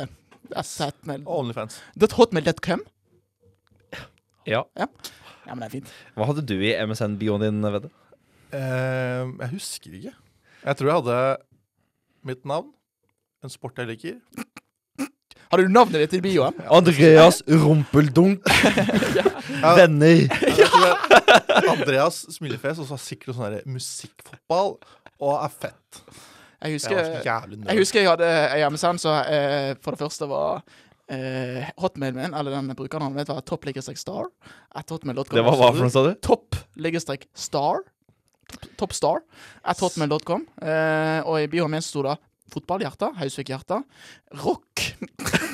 Onlyfans. 1.28 1.82
Hotmail.com. 2.16 2.86
Ja. 4.48 4.64
Ja, 4.80 4.88
men 5.52 5.60
det 5.64 5.68
er 5.68 5.74
fint. 5.78 5.92
Hva 6.16 6.28
hadde 6.30 6.44
du 6.48 6.56
i 6.56 6.72
MSN-bioen 6.88 7.44
din, 7.44 7.60
Vedde? 7.76 7.92
Eh, 8.54 9.28
jeg 9.44 9.52
husker 9.58 10.00
ikke. 10.00 10.16
Jeg 10.64 10.80
tror 10.80 10.90
jeg 10.90 11.02
hadde 11.02 11.20
mitt 12.24 12.46
navn, 12.48 12.70
en 13.44 13.52
sport 13.52 13.80
jeg 13.82 13.90
liker. 13.92 14.20
Har 15.52 15.60
du 15.62 15.70
navnet 15.70 16.06
ditt 16.06 16.16
i 16.18 16.24
bioen? 16.24 16.56
Andreas 16.72 17.44
Rumpeldunk. 17.46 18.48
Ja, 19.20 19.28
Venner. 19.78 20.24
jeg 20.24 21.72
Andreas 21.74 22.22
Smilefjes, 22.36 22.82
og 22.84 22.88
så 22.88 22.96
har 22.98 23.02
sikkert 23.02 23.38
sånn 23.38 23.58
musikkfotball, 23.74 24.78
og 25.24 25.34
er 25.40 25.54
fett. 25.54 26.04
Jeg 26.64 26.72
Jeg 26.72 26.80
husker 26.80 26.96
nerd. 27.60 27.68
Jeg 27.68 27.82
husker 27.82 28.00
jeg 28.00 28.10
hadde 28.10 28.28
ei 28.54 28.60
hjemmesend 28.62 29.02
som 29.04 29.18
eh, 29.28 29.74
for 29.84 29.96
det 29.96 30.00
første 30.06 30.28
var 30.32 30.62
eh, 31.12 31.72
hotmailen 31.84 32.22
min, 32.22 32.36
eller 32.40 32.56
den 32.56 32.72
brukernavnet 32.78 33.20
mitt, 33.20 33.32
var 33.32 33.44
topp-star. 33.44 34.30
Det 35.34 35.44
var 35.44 35.60
hva 35.60 35.72
for 35.74 35.84
noe, 35.84 35.92
sa 35.92 36.06
du? 36.08 36.14
Topp-star. 36.24 37.84
Toppstar. 38.80 39.24
At 39.66 39.82
hotmail.com. 39.84 40.46
Eh, 40.62 41.20
og 41.28 41.42
i 41.42 41.50
bioen 41.52 41.74
min 41.74 41.84
sto 41.84 42.06
det 42.06 42.16
fotballhjerte, 42.54 43.10
Hausvik-hjerte, 43.18 43.80
rock. 44.44 44.84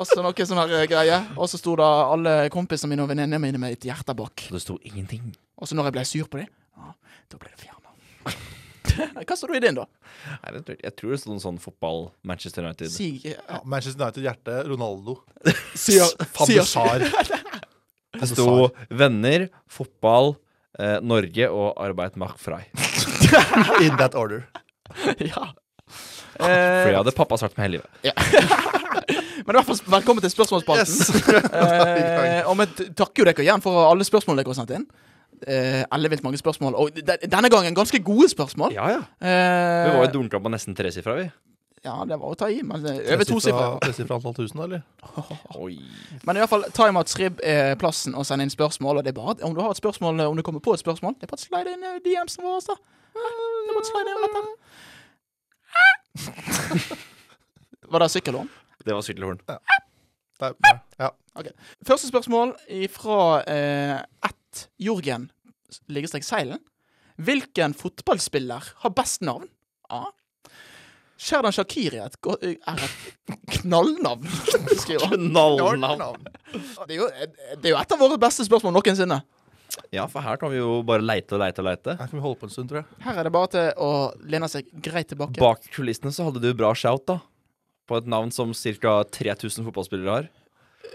og 0.00 0.08
så 0.08 0.22
noe 0.24 0.46
sånn 0.48 0.60
her 0.62 0.88
greie. 0.88 1.18
Og 1.36 1.50
så 1.50 1.60
sto 1.60 1.74
da 1.76 1.88
alle 2.08 2.34
kompisene 2.52 2.94
mine 2.94 3.04
og 3.04 3.10
venninnene 3.10 3.40
mine 3.42 3.60
med 3.60 3.76
et 3.76 3.84
hjerte 3.90 4.14
bak. 4.16 4.46
Det 4.48 4.62
sto 4.62 4.78
ingenting. 4.88 5.28
Og 5.60 5.68
så 5.68 5.76
når 5.76 5.90
jeg 5.90 5.96
ble 5.98 6.04
sur 6.08 6.30
på 6.32 6.40
dem, 6.40 6.48
ja, 6.80 6.94
da 7.28 7.40
ble 7.40 7.52
det 7.52 7.60
fjerna. 7.60 7.76
Hva 9.28 9.36
står 9.36 9.52
du 9.52 9.58
i 9.58 9.62
din, 9.66 9.76
da? 9.76 9.84
Nei, 10.40 10.62
jeg, 10.72 10.94
tror 10.96 11.12
det 11.12 11.20
sto 11.20 11.32
noen 11.32 11.42
sånn 11.42 11.60
fotball 11.60 12.08
Manchester 12.26 12.64
United. 12.64 12.92
Si 12.92 13.10
Ja, 13.28 13.60
Manchester 13.68 14.06
United 14.06 14.24
hjerte, 14.24 14.56
Ronaldo. 14.70 15.18
Sier-sier. 15.84 17.06
Det 18.16 18.28
sto 18.32 18.70
venner, 18.88 19.50
fotball, 19.70 20.34
eh, 20.80 20.96
Norge 21.04 21.52
og 21.52 21.74
Arbeid 21.80 22.16
Mach 22.20 22.38
frei. 22.40 22.64
In 23.84 24.00
that 24.00 24.16
order. 24.16 24.48
ja. 25.20 25.52
For 26.40 26.88
jeg 26.88 26.94
Eh, 26.94 26.98
hadde 27.00 27.12
pappa 27.16 27.36
sagt 27.40 27.56
meg 27.58 27.66
hele 27.68 27.80
livet. 27.80 27.90
men 29.46 29.52
i 29.52 29.58
hvert 29.58 29.68
fall 29.68 29.80
velkommen 29.98 30.24
til 30.24 30.32
spørsmålsspalten. 30.32 30.86
Yes. 30.86 31.10
Eh, 31.60 32.42
og 32.48 32.56
vi 32.60 32.66
takker 32.96 33.22
jo 33.22 33.26
dere 33.28 33.44
igjen 33.44 33.62
for 33.64 33.84
alle 33.90 34.04
spørsmålene 34.06 34.42
dere 34.44 34.54
har 34.54 34.58
sendt 34.62 34.74
inn. 34.78 34.86
eh, 35.46 35.82
ellevilt 35.96 36.22
mange 36.24 36.38
spørsmål. 36.40 36.74
Og 36.80 36.98
denne 37.00 37.50
gangen 37.52 37.74
ganske 37.76 38.00
gode 38.04 38.28
spørsmål. 38.32 38.74
Ja, 38.76 38.88
ja. 38.96 39.02
Eh, 39.20 39.86
Vi 39.90 39.96
var 39.98 40.04
jo 40.06 40.12
dunka 40.18 40.40
på 40.40 40.52
nesten 40.52 40.76
tresifra, 40.76 41.14
vi. 41.20 41.30
ja, 41.84 41.94
det 42.04 42.18
var 42.20 42.28
å 42.34 42.36
ta 42.36 42.48
i, 42.52 42.58
men 42.62 42.84
eh, 42.86 42.98
over 43.14 43.24
tosifra. 43.24 43.68
Tresifra 43.80 44.18
antall 44.18 44.34
tusen, 44.36 44.60
eller? 44.66 44.82
Oi. 45.64 45.78
Men 46.28 46.36
i 46.36 46.42
hvert 46.42 46.50
fall, 46.52 46.64
Timeout 46.76 47.08
Srib 47.08 47.40
er 47.40 47.74
plassen 47.80 48.12
å 48.14 48.24
sende 48.28 48.44
inn 48.44 48.52
spørsmål. 48.52 49.00
Og 49.00 49.04
det 49.06 49.14
er 49.14 49.18
bare, 49.20 49.38
om 49.48 49.54
du 49.56 49.62
har 49.64 49.72
et 49.72 49.80
spørsmål, 49.80 50.20
om 50.28 50.36
du 50.36 50.42
kommer 50.44 50.60
på 50.64 50.74
et 50.76 50.82
spørsmål, 50.84 51.16
det 51.20 51.24
er 51.28 51.32
bare 51.32 51.40
å 51.40 51.46
slide 51.46 51.72
inn 51.76 51.86
DM-en 52.04 52.44
vår. 52.44 52.60
Det 52.68 52.76
er 53.24 53.74
bare 53.74 53.84
å 53.84 53.90
slide 53.92 54.12
inn 54.12 54.24
rett 54.26 54.36
der. 54.36 54.50
Var 57.90 58.04
det 58.04 58.10
sykkelhorn? 58.12 58.48
Det 58.84 58.94
var 58.94 59.04
sykkelhorn. 59.04 59.40
Nei, 60.40 60.52
der. 60.64 60.80
ja. 60.98 61.10
Første 61.86 62.08
spørsmål 62.08 62.54
fra 62.92 63.18
eh, 63.50 63.98
ett 64.26 64.64
Jorgen 64.80 65.28
Liggestrek 65.92 66.24
Seilen. 66.26 66.62
Hvilken 67.20 67.74
fotballspiller 67.76 68.72
har 68.84 68.94
best 68.96 69.20
navn? 69.26 69.48
A. 69.92 70.06
Sherdan 71.20 71.52
Shakiri 71.52 71.98
er 72.00 72.08
et, 72.08 72.16
er 72.64 72.80
et 72.80 73.50
knallnavn. 73.60 74.24
Knallnavn. 75.10 76.24
Det 76.88 76.94
er, 76.94 76.96
jo, 76.96 77.08
det 77.60 77.68
er 77.68 77.74
jo 77.74 77.80
et 77.82 77.92
av 77.92 78.00
våre 78.00 78.16
beste 78.22 78.46
spørsmål 78.46 78.78
noensinne. 78.78 79.20
Ja, 79.94 80.06
for 80.10 80.22
her 80.24 80.38
kan 80.40 80.52
vi 80.52 80.60
jo 80.60 80.80
bare 80.86 81.04
leite 81.04 81.36
og 81.36 81.42
leite 81.42 81.62
og 81.62 81.68
leite. 81.68 81.96
Her 81.98 82.10
kan 82.10 82.18
vi 82.18 82.22
holde 82.24 82.38
på 82.40 82.48
en 82.48 82.54
stund, 82.54 82.70
tror 82.70 82.82
jeg. 82.82 83.00
Her 83.04 83.20
er 83.20 83.28
det 83.28 83.34
bare 83.34 83.50
til 83.54 83.68
å 83.82 83.90
lene 84.32 84.48
seg 84.50 84.70
greit 84.82 85.10
tilbake. 85.12 85.40
Bak 85.40 85.66
kulissene 85.74 86.12
så 86.14 86.28
hadde 86.28 86.42
du 86.42 86.50
bra 86.56 86.72
shout, 86.78 87.06
da. 87.10 87.20
På 87.90 87.98
et 87.98 88.08
navn 88.10 88.30
som 88.34 88.54
ca. 88.54 89.00
3000 89.10 89.66
fotballspillere 89.66 90.16
har. 90.16 90.30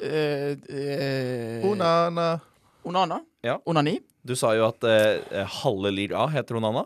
Eh, 0.02 0.56
uh, 0.56 1.70
Onana. 1.72 2.40
Onana? 2.88 3.22
Ja. 3.46 3.60
Onani? 3.68 4.00
Du 4.26 4.36
sa 4.40 4.56
jo 4.58 4.68
at 4.70 4.84
uh, 4.88 5.44
halve 5.62 5.92
A 6.16 6.28
heter 6.34 6.60
Onana. 6.60 6.86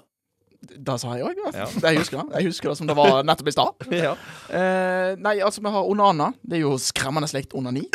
Det 0.60 0.98
sa 1.00 1.14
jeg 1.16 1.24
òg. 1.24 1.40
Ja. 1.56 1.70
Jeg 1.88 2.02
husker 2.02 2.20
det 2.20 2.42
Jeg 2.42 2.50
husker 2.50 2.70
det 2.70 2.78
som 2.82 2.90
det 2.90 2.96
var 2.98 3.24
nettopp 3.24 3.48
i 3.48 3.56
stad. 3.56 3.88
ja. 4.06 4.14
uh, 4.52 5.16
nei, 5.22 5.40
altså, 5.40 5.64
vi 5.64 5.72
har 5.72 5.88
Onana. 5.88 6.34
Det 6.44 6.60
er 6.60 6.66
jo 6.66 6.76
skremmende 6.82 7.30
slekt 7.32 7.56
onani. 7.56 7.86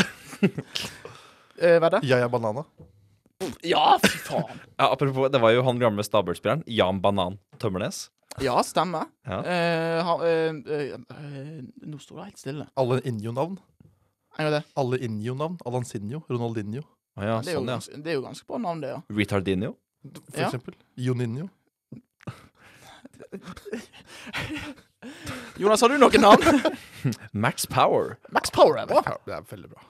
uh, 0.40 0.48
hva 1.80 1.90
er 1.90 1.98
det? 1.98 2.04
Yaya 2.08 2.30
Banana. 2.32 2.64
Ja, 3.66 3.98
fy 4.02 4.18
faen. 4.24 4.60
ja, 4.78 4.88
apropos, 4.92 5.28
det 5.32 5.40
var 5.42 5.54
jo 5.54 5.62
han 5.66 5.80
gamle 5.82 6.04
stabelspilleren 6.06 6.64
Jan 6.70 7.00
Banan 7.04 7.38
Tømmernes. 7.58 8.08
Ja, 8.42 8.56
stemmer. 8.66 9.06
Ja. 9.28 9.38
Uh, 9.46 10.00
ha, 10.08 10.14
uh, 10.18 10.72
eh, 10.74 10.94
eh, 10.96 11.60
nå 11.86 12.00
står 12.02 12.16
det 12.18 12.24
helt 12.24 12.40
stille. 12.42 12.66
Alle 12.80 12.98
Injo-navn. 13.06 13.60
Alle 14.42 14.98
Injo-navn. 14.98 15.60
Alansinho. 15.66 16.24
Ronaldinho, 16.28 16.82
Ah, 17.14 17.22
ja, 17.28 17.34
det, 17.46 17.52
er 17.52 17.54
jo 17.54 17.60
sånn, 17.60 17.68
ja. 17.70 17.74
ganske, 17.78 17.98
det 18.02 18.10
er 18.10 18.16
jo 18.16 18.22
ganske 18.24 18.46
bra 18.48 18.58
navn, 18.58 18.80
det, 18.82 18.88
ja. 18.90 19.02
Retardinho. 19.14 19.76
for 20.02 20.40
Ja. 20.40 20.48
eksempel. 20.48 20.74
Joninho. 20.98 21.48
Jonas, 25.62 25.80
har 25.80 25.88
du 25.88 25.98
noen 25.98 26.20
navn? 26.20 26.60
Max 27.44 27.66
Power. 27.70 28.18
Max 28.34 28.50
Power 28.50 28.80
er 28.82 28.86
bra. 28.90 29.02
Ja, 29.06 29.16
det 29.28 29.36
er 29.36 29.46
veldig 29.52 29.70
bra. 29.70 29.86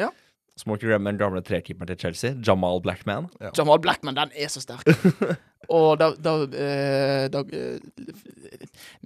Ja. 0.00 0.10
Ikke 0.56 0.86
glemme 0.88 1.10
den 1.12 1.18
gamle 1.20 1.42
trekeeperen 1.44 1.90
til 1.92 1.98
Chelsea, 2.00 2.30
Jamal 2.46 2.80
Blackman. 2.80 3.26
Jamal 3.58 3.78
Blackman, 3.84 4.16
den 4.16 4.30
er 4.34 4.48
så 4.48 4.62
sterk. 4.64 4.86
Og 5.76 5.98
da, 6.00 6.12
da, 6.22 6.32
eh, 6.46 7.26
da 7.34 7.42
eh, 7.52 7.78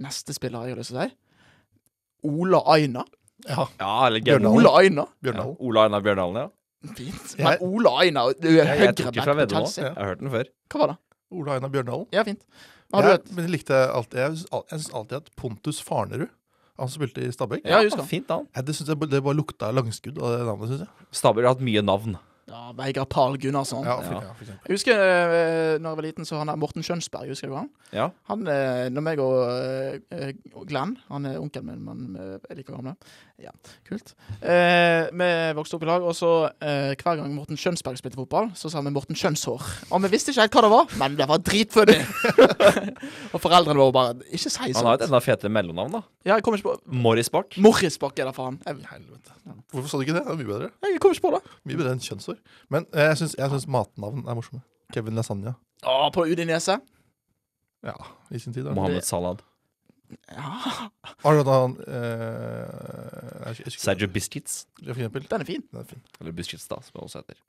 Neste 0.01 0.33
spiller 0.37 0.61
har 0.61 0.71
jeg 0.71 0.77
lyst 0.79 0.93
til 0.93 0.99
å 1.01 1.05
si. 1.07 1.13
Ola 2.31 2.61
Aina. 2.75 3.03
Ja. 3.49 3.65
Ja, 3.81 3.91
eller 4.07 4.21
Bjørndalen. 4.21 4.61
Bjørndalen. 4.61 4.61
Ola 4.61 4.73
Aina. 4.79 5.05
Ja, 5.25 5.45
Ola 5.67 5.85
Aina 5.87 6.01
Bjørndalen, 6.05 6.41
ja. 6.43 6.91
Fint. 6.97 7.33
Jeg- 7.37 7.45
Men 7.45 7.57
Ola 7.67 7.95
Aina 8.01 8.25
du 8.33 8.47
er 8.47 8.51
Jeg, 8.51 8.67
jeg 8.67 8.77
høyre 8.79 8.93
tok 8.93 9.05
back 9.05 9.15
ikke 9.15 9.23
fra 9.23 9.33
på. 9.45 9.49
Chelsea. 9.55 9.83
Jeg 9.85 9.95
har 9.97 10.05
hørt 10.11 10.19
den 10.21 10.29
før. 10.35 10.43
Hva 10.71 10.79
var 10.83 10.87
det? 10.93 10.97
Ola 11.31 11.55
Aina 11.57 11.67
Bjørndalen. 11.73 12.07
Ja, 12.13 12.23
fint. 12.23 12.41
Har 12.93 13.01
du 13.01 13.07
Ja, 13.07 13.13
et 13.15 13.31
men 13.31 13.45
jeg 13.45 13.51
likte 13.53 13.77
alltid 13.95 14.19
Jeg 14.19 14.31
jeg 14.31 14.79
syns 14.79 14.93
alltid 14.93 15.17
at 15.21 15.29
Pontus 15.39 15.81
Farnerud, 15.81 16.29
han 16.81 16.89
som 16.91 16.97
spilte 16.99 17.23
i 17.23 17.31
Stabæk 17.33 17.63
Ja, 17.69 17.79
husker 17.85 18.01
han. 18.03 18.09
Fint 18.11 18.27
navn. 18.33 18.49
ja, 18.55 18.61
Det, 18.65 18.75
synes 18.75 18.89
jeg, 18.91 18.99
det 19.11 19.23
bare 19.23 19.37
lukta 19.37 19.71
langskudd 19.73 20.17
av 20.19 20.35
det 20.37 20.43
navnet, 20.49 20.73
syns 20.73 20.83
jeg. 20.87 21.07
Stabæk 21.21 21.45
har 21.47 21.55
hatt 21.55 21.63
mye 21.69 21.85
navn. 21.85 22.17
Ja, 22.51 22.73
Vegard 22.75 23.07
Pahl 23.07 23.37
Gunnarsson. 23.39 23.85
Ja, 23.87 23.93
for, 24.03 24.11
Ja. 24.17 24.21
ja, 24.27 24.31
for 24.35 24.43
eksempel. 24.43 24.65
Jeg 24.67 24.73
husker 24.75 24.97
uh, 24.99 25.77
når 25.79 25.87
jeg 25.93 25.97
var 26.01 26.03
liten, 26.03 26.25
så 26.27 26.39
han 26.41 26.49
der 26.51 26.57
Morten 26.59 26.83
Skjønsberg, 26.83 27.29
husker 27.31 27.47
du 27.47 27.55
han? 27.55 27.69
Ja. 27.95 28.09
Han, 28.27 28.41
eh, 28.51 28.89
når 28.91 29.05
meg 29.05 29.21
og, 29.23 29.37
eh, 30.11 30.33
Glenn, 30.67 30.97
han 31.07 31.25
er 31.29 31.37
onkelen 31.39 31.69
min, 31.69 31.85
men 31.85 32.17
eh, 32.19 32.33
jeg 32.49 32.57
liker 32.59 32.75
gamle. 32.75 32.95
Ja, 33.41 33.51
kult. 33.87 34.11
Eh, 34.45 35.07
vi 35.17 35.27
vokste 35.57 35.77
opp 35.77 35.85
i 35.85 35.87
lag, 35.89 36.03
og 36.05 36.13
så 36.13 36.29
eh, 36.61 36.91
hver 36.99 37.17
gang 37.17 37.31
Morten 37.33 37.57
Kjønsberg 37.57 37.97
spilte 37.97 38.19
fotball, 38.19 38.51
så 38.57 38.69
sa 38.69 38.83
vi 38.85 38.93
Morten 38.93 39.17
Kjønnshår. 39.17 39.65
Og 39.89 40.03
vi 40.05 40.11
visste 40.13 40.33
ikke 40.33 40.45
helt 40.45 40.57
hva 40.57 40.63
det 40.65 40.71
var, 40.73 40.93
men 41.01 41.17
det 41.17 41.27
var 41.31 41.41
dritfunny. 41.41 41.97
og 43.33 43.41
foreldrene 43.41 43.81
våre 43.81 43.95
bare 43.95 44.13
Ikke 44.29 44.51
si 44.53 44.71
Han 44.77 44.89
har 44.91 44.99
et 44.99 45.07
enda 45.07 45.21
fetere 45.25 45.53
mellomnavn, 45.53 45.97
da. 45.97 46.03
Ja, 46.27 46.35
jeg 46.35 46.45
kommer 46.45 46.61
ikke 46.61 46.75
på 46.75 47.01
Morris 47.07 47.31
Bach. 47.33 47.57
Morris 47.57 47.97
Bakke, 48.01 48.27
da, 48.27 48.35
faen. 48.35 48.61
Jeg, 48.67 48.85
Helvete. 48.91 49.37
Hvorfor 49.73 49.89
sa 49.89 49.97
du 49.97 50.05
ikke 50.05 50.19
det? 50.19 50.25
Det 50.27 50.35
er 50.35 50.41
mye 50.43 50.51
bedre. 50.53 50.71
jeg 50.85 51.01
kommer 51.01 51.17
ikke 51.17 51.27
på 51.27 51.35
det. 51.37 51.59
Mye 51.65 51.81
bedre 51.81 51.97
enn 51.97 52.05
kjønnshår. 52.05 52.39
Men 52.73 52.85
eh, 52.93 53.09
jeg 53.09 53.23
syns, 53.23 53.37
jeg 53.39 53.53
syns 53.55 53.69
matnavn 53.71 54.25
er 54.27 54.37
morsomme. 54.37 54.61
Kevin 54.93 55.17
Lasagna. 55.17 55.55
Å, 55.81 56.11
på 56.13 56.27
Udinese. 56.29 56.77
Ja, 57.81 57.95
i 58.29 58.39
sin 58.39 58.53
tid. 58.53 58.67
da. 58.67 58.75
Mohammed 58.77 59.07
Salad. 59.07 59.41
Ja, 60.31 60.89
Akkurat 61.11 61.45
da 61.47 61.57
han 61.63 61.75
eh, 61.85 63.65
Sergio 63.75 64.07
Biscuits. 64.11 64.65
For 64.81 64.93
eksempel. 64.95 65.25
den 65.29 65.41
er 65.43 65.47
fin. 65.47 65.63
Den 65.71 65.81
er 65.83 65.89
fin. 65.89 66.01
Eller 66.19 66.35
Biscuits, 66.37 66.67
da, 66.71 66.79
som 66.83 66.95
det 66.97 67.03
også 67.05 67.21
heter. 67.23 67.41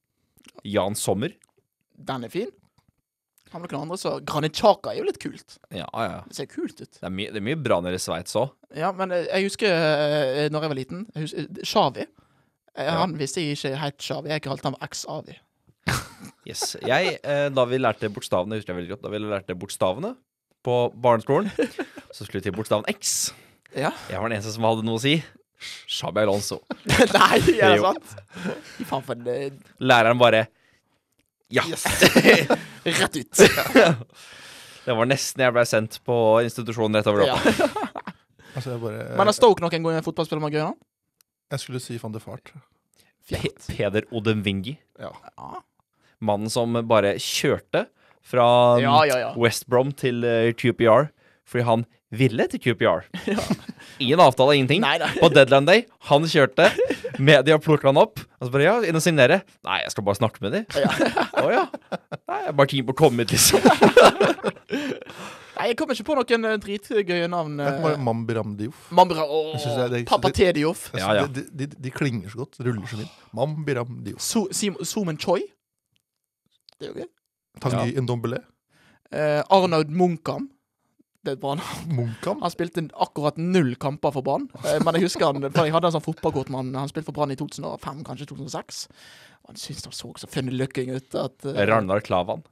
Jan 0.68 0.96
Sommer. 0.98 1.34
Den 1.96 2.24
er 2.26 2.32
fin. 2.32 2.50
Har 3.52 3.60
vi 3.60 3.68
noen 3.68 3.82
andre, 3.84 3.98
så 4.00 4.14
Granit 4.24 4.56
er 4.64 4.96
jo 4.96 5.04
litt 5.04 5.18
kult. 5.20 5.58
Ja, 5.70 5.84
ja. 5.92 6.20
Det 6.24 6.36
ser 6.38 6.48
kult 6.48 6.78
ut. 6.80 6.88
Det 6.96 7.04
er, 7.04 7.12
mye- 7.12 7.28
det 7.34 7.42
er 7.42 7.44
mye 7.50 7.58
bra 7.60 7.80
nede 7.84 7.98
i 8.00 8.00
Sveits 8.00 8.34
òg. 8.40 8.54
Ja, 8.74 8.92
men 8.96 9.12
eh, 9.12 9.26
jeg 9.28 9.50
husker 9.50 9.68
uh, 9.76 10.48
når 10.52 10.64
jeg 10.64 10.72
var 10.72 10.78
liten 10.78 11.02
Shawi. 11.60 12.06
Ja. 12.72 12.94
Han 13.02 13.18
visste 13.20 13.42
jeg 13.44 13.58
ikke 13.58 13.74
het 13.76 13.98
Xavi. 14.00 14.30
Jeg 14.32 14.44
kalte 14.46 14.70
ham 14.70 14.78
X-Avi. 14.88 15.34
Yes. 16.48 16.76
Jeg, 16.80 17.18
uh, 17.20 17.50
da 17.52 17.64
vi 17.68 17.78
lærte 17.82 18.08
bokstavene, 18.10 18.56
husker 18.56 18.72
jeg 18.72 18.80
veldig 18.80 18.94
godt, 18.94 19.04
da 19.04 19.12
vi 19.12 19.20
lærte 19.20 19.58
bokstavene 19.60 20.14
på 20.66 20.74
barneskolen, 21.02 21.50
så 22.14 22.24
skulle 22.26 22.40
vi 22.40 22.48
til 22.48 22.56
bokstaven 22.56 22.86
X. 22.92 23.32
Ja. 23.74 23.90
Jeg 24.10 24.20
var 24.20 24.28
den 24.28 24.36
eneste 24.38 24.52
som 24.54 24.66
hadde 24.68 24.84
noe 24.86 25.00
å 25.00 25.02
si. 25.02 25.16
Shabby 25.86 26.24
Alonso. 26.24 26.58
Nei, 27.14 27.38
er 27.54 27.76
det 27.76 27.78
Jo. 27.78 27.92
sant? 27.92 28.16
Fy 28.76 28.86
faen, 28.88 29.04
for 29.06 29.14
en 29.14 29.28
eh, 29.30 29.52
Læreren 29.82 30.18
bare 30.20 30.44
Ja. 31.52 31.62
Rett 32.88 33.16
ut. 33.20 33.42
Det 34.82 34.96
var 34.98 35.06
nesten 35.06 35.44
jeg 35.44 35.54
ble 35.54 35.62
sendt 35.68 36.00
på 36.06 36.16
institusjonen 36.42 36.98
rett 36.98 37.10
over 37.12 37.28
Ja. 37.28 37.36
Altså, 38.56 38.72
jeg 38.74 38.80
bare 38.82 39.04
Men 39.16 39.28
har 39.30 39.36
Stoke 39.36 39.62
noen 39.62 39.86
gang 39.86 40.02
fotballspiller 40.04 40.42
med 40.42 40.56
gøy, 40.56 40.64
da? 40.66 40.74
Jeg 41.54 41.62
skulle 41.62 41.80
si 41.84 41.98
van 42.02 42.12
de 42.16 42.20
Fart. 42.20 42.50
Pe 43.30 43.38
Peder 43.68 44.08
Odemwingi. 44.10 44.74
Ja. 45.00 45.12
Ja. 45.38 45.62
Mannen 46.22 46.50
som 46.52 46.74
bare 46.90 47.14
kjørte 47.22 47.86
fra 48.22 48.46
Ja, 48.82 49.00
ja, 49.08 49.18
ja. 49.26 49.32
West 49.40 49.66
Brom 49.70 49.92
til 49.98 50.22
eh, 50.24 50.52
QPR 50.54 51.10
fordi 51.48 51.64
han 51.66 51.82
ville 52.12 52.44
til 52.48 52.60
QPR. 52.60 53.06
Ingen 54.02 54.20
avtale, 54.20 54.54
ingenting. 54.56 54.82
Nei, 54.84 54.96
nei. 55.00 55.08
På 55.20 55.28
deadline 55.32 55.66
day, 55.68 55.82
han 56.08 56.24
kjørte. 56.28 56.68
Media 57.20 57.56
plukka 57.60 57.88
han 57.90 58.00
opp. 58.00 58.20
Og 58.40 58.48
så 58.48 58.52
bare 58.52 58.66
ja, 58.66 58.74
inn 58.88 58.96
og 58.98 59.04
signere. 59.04 59.40
Nei, 59.66 59.78
jeg 59.84 59.94
skal 59.94 60.04
bare 60.06 60.20
snakke 60.20 60.42
med 60.44 60.56
dem. 60.56 60.66
Å 61.40 61.46
ja. 61.52 61.64
Nei, 62.28 62.38
jeg 62.42 62.50
er 62.52 62.56
bare 62.58 62.72
keen 62.72 62.88
på 62.88 62.94
å 62.96 62.98
komme 63.02 63.24
hit, 63.24 63.32
liksom. 63.34 63.64
Nei, 65.52 65.68
jeg 65.70 65.76
kommer 65.78 65.94
ikke 65.96 66.06
på 66.08 66.16
noen 66.18 66.46
eh, 66.48 66.58
dritgøye 66.62 67.28
navn. 67.30 67.58
Mambiramdiof 67.60 67.98
Uh, 67.98 68.04
Mambiram 68.08 68.54
Diouf. 68.58 68.84
Mambra 68.90 69.26
Pappa. 70.08 70.32
Jeg 70.32 70.64
Ja, 70.98 71.12
ja. 71.20 71.26
De, 71.30 71.44
de, 71.60 71.68
de 71.86 71.92
klinger 71.94 72.32
så 72.32 72.42
godt. 72.42 72.60
Ruller 72.64 72.88
så 72.90 72.98
fint. 73.02 73.18
Mambiram 73.36 74.00
Diouf. 74.04 74.20
So, 74.24 74.46
Sim- 74.56 74.80
Choi. 75.22 75.44
Det 76.80 76.88
er 76.88 76.92
jo 76.92 77.04
gøy. 77.04 77.10
Tanguy 77.60 77.92
Ndombele. 78.00 78.38
Eh, 79.12 79.42
Arnaud 79.50 79.90
Munkam. 79.90 80.48
Det 81.22 81.30
er 81.30 81.36
et 81.36 81.40
bra 81.42 81.54
navn. 81.54 81.90
Munkam. 81.94 82.40
Han 82.42 82.50
spilte 82.50 82.82
akkurat 82.98 83.36
null 83.38 83.74
kamper 83.78 84.10
for 84.10 84.22
Brann. 84.26 84.48
Eh, 84.64 84.80
men 84.82 84.94
jeg 84.98 85.04
husker 85.06 85.28
han, 85.28 85.44
for 85.54 85.68
jeg 85.68 85.74
hadde 85.76 85.90
en 85.92 85.94
sånn 85.98 86.02
fotballkort 86.06 86.48
med 86.50 86.58
han. 86.64 86.72
Han 86.80 86.90
spilte 86.90 87.10
for 87.12 87.18
Brann 87.20 87.30
i 87.34 87.36
2005, 87.38 88.00
kanskje 88.08 88.26
2006. 88.32 88.88
Han 89.46 89.60
syntes 89.60 89.84
han 89.86 89.92
så 89.94 90.10
så 90.18 90.26
funny 90.30 90.50
looking 90.56 90.90
ut. 90.96 91.14
At, 91.14 91.36
eh, 91.46 91.62
Ragnar 91.68 92.00
Klavan. 92.02 92.42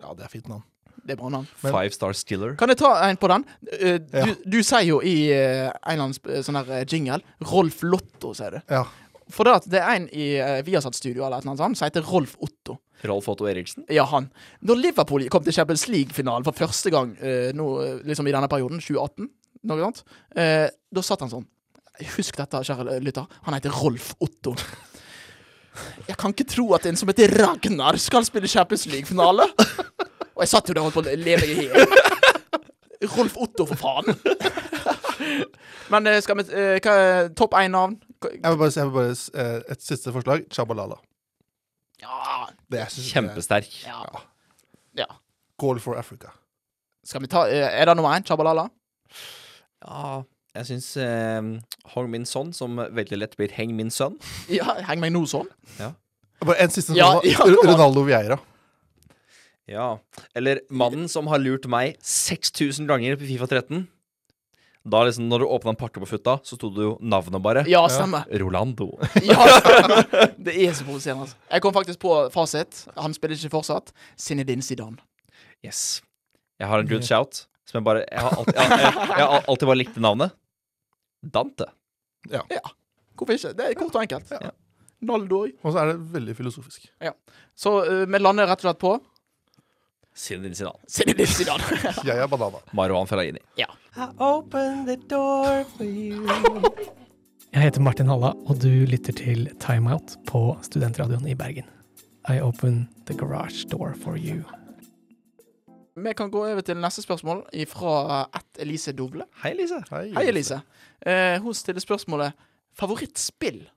Ja, 0.00 0.14
det 0.14 0.24
er 0.24 0.32
fint 0.32 0.48
navn. 0.48 0.62
det 1.06 1.14
er 1.14 1.20
bra 1.20 1.28
navn. 1.30 1.46
Men- 1.62 1.72
Five 1.72 1.92
Star 1.94 2.12
Stiller. 2.18 2.56
Kan 2.58 2.68
jeg 2.72 2.78
ta 2.78 2.88
en 3.06 3.16
på 3.16 3.28
den? 3.28 3.44
Eh, 3.72 3.98
du, 3.98 4.16
Ja. 4.18 4.34
du 4.44 4.62
sier 4.62 4.82
jo 4.88 5.00
i 5.02 5.28
eh, 5.30 5.68
en 5.68 5.92
eller 5.92 6.08
annen 6.08 6.42
sånn 6.42 6.56
der 6.64 6.80
eh, 6.80 6.84
jingle 6.88 7.20
Rolf 7.52 7.82
Lotto, 7.82 8.32
sier 8.34 8.56
du. 8.56 8.60
Ja. 8.70 8.84
For 9.30 9.44
det, 9.44 9.52
at 9.60 9.68
det 9.70 9.80
er 9.82 9.94
en 9.96 10.08
i 10.14 10.26
uh, 10.38 10.62
Viasat-studio 10.62 11.24
eller 11.26 11.38
et 11.38 11.42
eller 11.44 11.52
annet 11.56 11.62
sånt, 11.62 11.78
som 11.78 11.86
heter 11.88 12.02
Rolf 12.06 12.36
Otto. 12.42 12.76
Rolf 13.04 13.28
Otto 13.28 13.44
Eriksen. 13.50 13.84
Ja, 13.92 14.04
han. 14.08 14.30
Når 14.64 14.80
Liverpool 14.80 15.26
kom 15.32 15.44
til 15.44 15.52
Champions 15.52 15.84
League-finalen 15.92 16.44
for 16.46 16.56
første 16.56 16.90
gang 16.94 17.12
eh, 17.20 17.50
nå, 17.54 17.66
eh, 17.84 17.98
liksom 18.08 18.26
i 18.26 18.32
denne 18.34 18.48
perioden, 18.48 18.80
2018, 18.80 19.28
noe 19.68 19.82
sånt, 19.84 20.02
eh, 20.38 20.68
da 20.94 21.02
satt 21.04 21.20
han 21.26 21.32
sånn 21.32 21.46
Husk 22.16 22.36
dette, 22.36 22.58
kjære 22.60 22.98
lytter. 23.00 23.24
Han 23.46 23.54
heter 23.56 23.72
Rolf 23.72 24.10
Otto. 24.20 24.52
Jeg 26.08 26.16
kan 26.20 26.32
ikke 26.34 26.44
tro 26.48 26.66
at 26.76 26.84
en 26.88 26.96
som 27.00 27.08
heter 27.08 27.32
Ragnar 27.40 27.96
skal 28.00 28.24
spille 28.28 28.48
Champions 28.52 28.84
League-finale. 28.92 29.46
Og 30.36 30.42
jeg 30.44 30.50
satt 30.52 30.68
jo 30.68 30.76
der 30.76 30.82
og 30.84 30.90
holdt 30.90 30.98
på 30.98 31.04
å 31.08 31.16
leve 31.16 31.48
i 31.48 31.54
hjel. 31.62 31.96
Rolf 33.14 33.36
Otto, 33.40 33.64
for 33.70 33.80
faen. 33.80 34.12
Men 35.92 36.06
eh, 36.10 36.20
skal 36.24 36.36
vi 36.40 36.44
eh, 36.52 36.76
Hva 36.84 36.94
er 37.00 37.28
topp 37.38 37.56
én-navn? 37.62 37.96
Jeg 38.26 38.42
vil 38.44 38.58
bare, 38.60 38.72
si- 38.72 38.80
jeg 38.80 38.90
vil 38.90 38.96
bare 38.96 39.72
Et 39.72 39.82
siste 39.88 40.12
forslag. 40.12 40.44
Chabalala. 40.52 40.96
Ja, 42.02 42.48
Kjempesterk. 42.92 43.70
ja. 43.86 44.02
ja. 44.98 45.06
Goal 45.56 45.78
for 45.80 45.96
Africa. 45.96 46.34
Skal 47.06 47.22
vi 47.24 47.28
ta 47.32 47.46
eh, 47.48 47.64
Er 47.64 47.88
det 47.88 47.94
nummer 47.96 48.12
én? 48.12 48.24
Chabalala? 48.26 48.66
Ja, 49.86 50.22
jeg 50.56 50.66
syns 50.68 50.90
eh, 51.00 51.40
Hong 51.94 52.10
Min 52.12 52.26
Son, 52.28 52.52
som 52.56 52.76
veldig 52.76 53.20
lett 53.22 53.36
blir 53.38 53.52
Heng 53.56 53.72
Min 53.78 53.92
Sønn. 53.94 54.18
Ja, 54.52 54.76
heng 54.88 55.00
meg 55.00 55.14
Noe 55.14 55.28
sånn. 55.30 55.48
Bare 56.44 56.58
en 56.60 56.72
siste 56.74 56.96
Ja, 56.96 57.14
ja. 57.24 57.46
Ronaldo 57.64 58.04
Vieira. 58.04 58.36
Ja. 59.66 59.96
Eller 60.36 60.60
mannen 60.70 61.08
som 61.10 61.26
har 61.32 61.40
lurt 61.42 61.64
meg 61.70 61.96
6000 62.04 62.86
ganger 62.90 63.16
på 63.18 63.26
Fifa 63.30 63.48
13. 63.50 63.86
Da 64.86 65.00
liksom, 65.02 65.26
når 65.26 65.42
du 65.42 65.46
åpna 65.50 65.72
en 65.72 65.78
pakke 65.80 65.98
på 65.98 66.06
futta, 66.06 66.36
så 66.46 66.54
sto 66.54 66.68
det 66.70 66.84
jo 66.84 66.92
navnet 67.02 67.42
bare. 67.42 67.64
Ja, 67.66 67.80
stemmer. 67.90 68.28
Rolando. 68.38 68.92
Ja, 69.26 69.38
stemmer. 69.56 70.04
Det 70.46 70.54
er 70.62 70.76
så 70.78 70.86
provoserende. 70.86 71.26
altså. 71.26 71.38
Jeg 71.50 71.64
kom 71.64 71.74
faktisk 71.74 71.98
på 72.04 72.14
fasit. 72.34 72.84
Han 72.94 73.14
spiller 73.16 73.34
ikke 73.34 73.50
fortsatt. 73.56 73.90
Zinedine 74.14 74.62
Zidane. 74.62 75.02
Yes. 75.66 76.02
Jeg 76.62 76.70
har 76.70 76.84
en 76.84 76.90
good 76.90 77.02
shout. 77.06 77.46
Som 77.66 77.80
jeg 77.80 77.86
bare 77.88 78.04
Jeg 78.06 78.22
har 78.22 78.36
alltid, 78.38 78.54
jeg, 78.54 78.70
jeg, 78.70 78.92
jeg 79.10 79.26
har 79.26 79.48
alltid 79.50 79.66
bare 79.72 79.80
likt 79.80 79.96
navnet. 79.98 80.36
Dante. 81.34 81.66
Ja 82.30 82.44
Hvorfor 83.16 83.32
ikke? 83.34 83.52
Det 83.58 83.66
er 83.66 83.74
kort 83.80 83.96
og 83.96 84.04
enkelt. 84.04 84.30
Ja. 84.30 84.52
Naldor. 85.06 85.50
Og 85.64 85.72
så 85.72 85.82
er 85.82 85.90
det 85.90 85.96
veldig 86.14 86.36
filosofisk. 86.38 86.86
Ja. 87.02 87.10
Så 87.58 87.72
uh, 87.88 88.04
vi 88.06 88.20
lander 88.20 88.46
rett 88.46 88.62
og 88.62 88.68
slett 88.68 88.80
på 88.82 88.94
Zinedine 90.16 90.56
Zidane. 90.56 90.78
Zinedine 90.88 91.28
Zidane. 91.28 91.80
Jeg 92.06 92.16
er 92.22 92.30
banana. 92.30 92.62
Marwan 92.76 93.08
Fellaini. 93.10 93.42
ja. 93.60 93.66
Jeg 93.96 94.12
heter 97.62 97.80
Martin 97.80 98.10
Halla, 98.12 98.36
og 98.44 98.58
du 98.60 98.68
lytter 98.68 99.16
til 99.16 99.48
Timeout 99.56 100.20
på 100.28 100.52
Studentradioen 100.66 101.24
i 101.24 101.32
Bergen. 101.34 101.64
I 102.28 102.36
open 102.44 102.90
the 103.06 103.16
garage 103.16 103.64
door 103.72 103.94
for 104.02 104.16
you. 104.20 104.42
Vi 105.96 106.12
kan 106.12 106.30
gå 106.30 106.44
over 106.44 106.60
til 106.60 106.76
neste 106.76 107.02
spørsmål 107.06 107.46
fra 107.70 108.28
ett 108.36 108.60
Elise 108.66 108.92
Doble. 108.92 109.24
Hei, 109.42 109.50
Elise. 109.54 109.80
Hei, 109.90 110.26
Elise. 110.28 110.60
Eh, 111.00 111.40
hun 111.40 111.54
stiller 111.54 111.80
spørsmålet 111.80 112.32
favorittspill. 112.76 113.70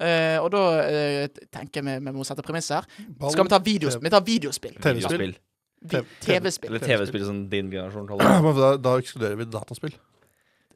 Eh, 0.00 0.40
og 0.40 0.50
da 0.54 0.62
eh, 0.88 1.28
tenker 1.52 1.82
vi 1.84 1.98
vi 2.06 2.12
må 2.16 2.24
sette 2.24 2.42
premiss 2.46 2.72
her. 2.72 2.88
Skal 3.28 3.44
vi 3.44 3.48
ta 3.52 3.60
videospill? 3.68 4.08
Vi 4.08 4.14
tar 4.16 4.24
videospill. 4.24 4.80
Vi- 5.80 6.00
TV- 6.00 6.06
TV-spill. 6.26 6.70
Eller 6.72 6.82
TV-spill 6.82 7.24
som 7.28 7.42
din 7.52 7.70
generasjon 7.70 8.06
kaller 8.08 8.24
det. 8.42 8.54
Da, 8.58 8.70
da 8.88 8.94
ekskluderer 8.98 9.36
vi 9.38 9.46
dataspill. 9.52 9.94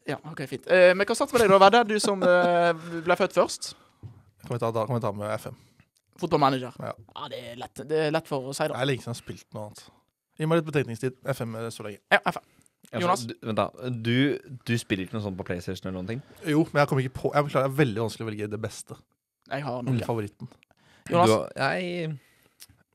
Ja, 0.09 0.17
OK, 0.31 0.45
fint. 0.51 0.65
Eh, 0.71 0.93
men 0.99 1.07
hva 1.07 1.15
starte 1.15 1.35
med 1.37 1.45
deg, 1.45 1.53
da, 1.53 1.59
Vedde. 1.63 1.83
Du 1.93 1.99
som 2.03 2.23
eh, 2.27 2.73
ble 3.07 3.17
født 3.19 3.37
først. 3.39 3.73
Kan 4.47 4.57
vi 4.57 4.61
ta, 4.63 4.71
da 4.75 4.87
kan 4.89 4.97
vi 4.99 5.03
ta 5.05 5.13
med 5.15 5.31
FM. 5.39 5.59
Fotballmanager. 6.23 6.75
Ja. 6.83 6.93
ja, 6.99 7.29
det 7.31 7.39
er 7.53 7.61
lett. 7.61 7.83
Det 7.89 8.01
er 8.09 8.15
lett 8.15 8.27
for 8.31 8.51
å 8.51 8.55
si, 8.55 8.63
Det 8.67 8.75
Jeg 8.75 8.83
er 8.83 8.91
lenge 8.91 9.03
siden 9.05 9.13
jeg 9.15 9.19
har 9.19 9.23
spilt 9.25 9.47
noe 9.57 9.69
annet. 9.69 9.85
Gi 10.39 10.49
meg 10.51 10.59
litt 10.61 10.67
betenkningstid. 10.71 11.17
FM 11.35 11.55
er 11.61 11.71
så 11.75 11.87
lenge. 11.87 12.01
Ja, 12.13 12.19
FM. 12.27 12.51
Altså, 12.93 13.03
Jonas? 13.07 13.23
Du, 13.31 13.35
vent, 13.47 13.57
da. 13.63 13.91
Du, 14.05 14.17
du 14.69 14.73
spiller 14.79 15.07
ikke 15.07 15.17
noe 15.17 15.25
sånt 15.25 15.39
på 15.39 15.47
PlayStation 15.49 15.87
eller 15.89 15.99
noen 16.01 16.11
ting? 16.11 16.23
Jo, 16.51 16.65
men 16.73 16.83
jeg 16.83 16.91
kommer 16.91 17.07
ikke 17.07 17.15
på 17.21 17.31
Jeg 17.33 17.47
beklager, 17.47 17.69
det 17.69 17.73
er 17.73 17.79
veldig 17.79 18.03
vanskelig 18.03 18.27
å 18.27 18.29
velge 18.29 18.49
det 18.53 18.61
beste. 18.61 18.99
Jeg 19.53 19.65
har 19.69 19.87
noe. 19.87 20.03
favoritten. 20.07 20.51
Jonas? 21.11 21.31
Du, 21.31 21.63
jeg 21.63 21.87
eh, 22.11 22.17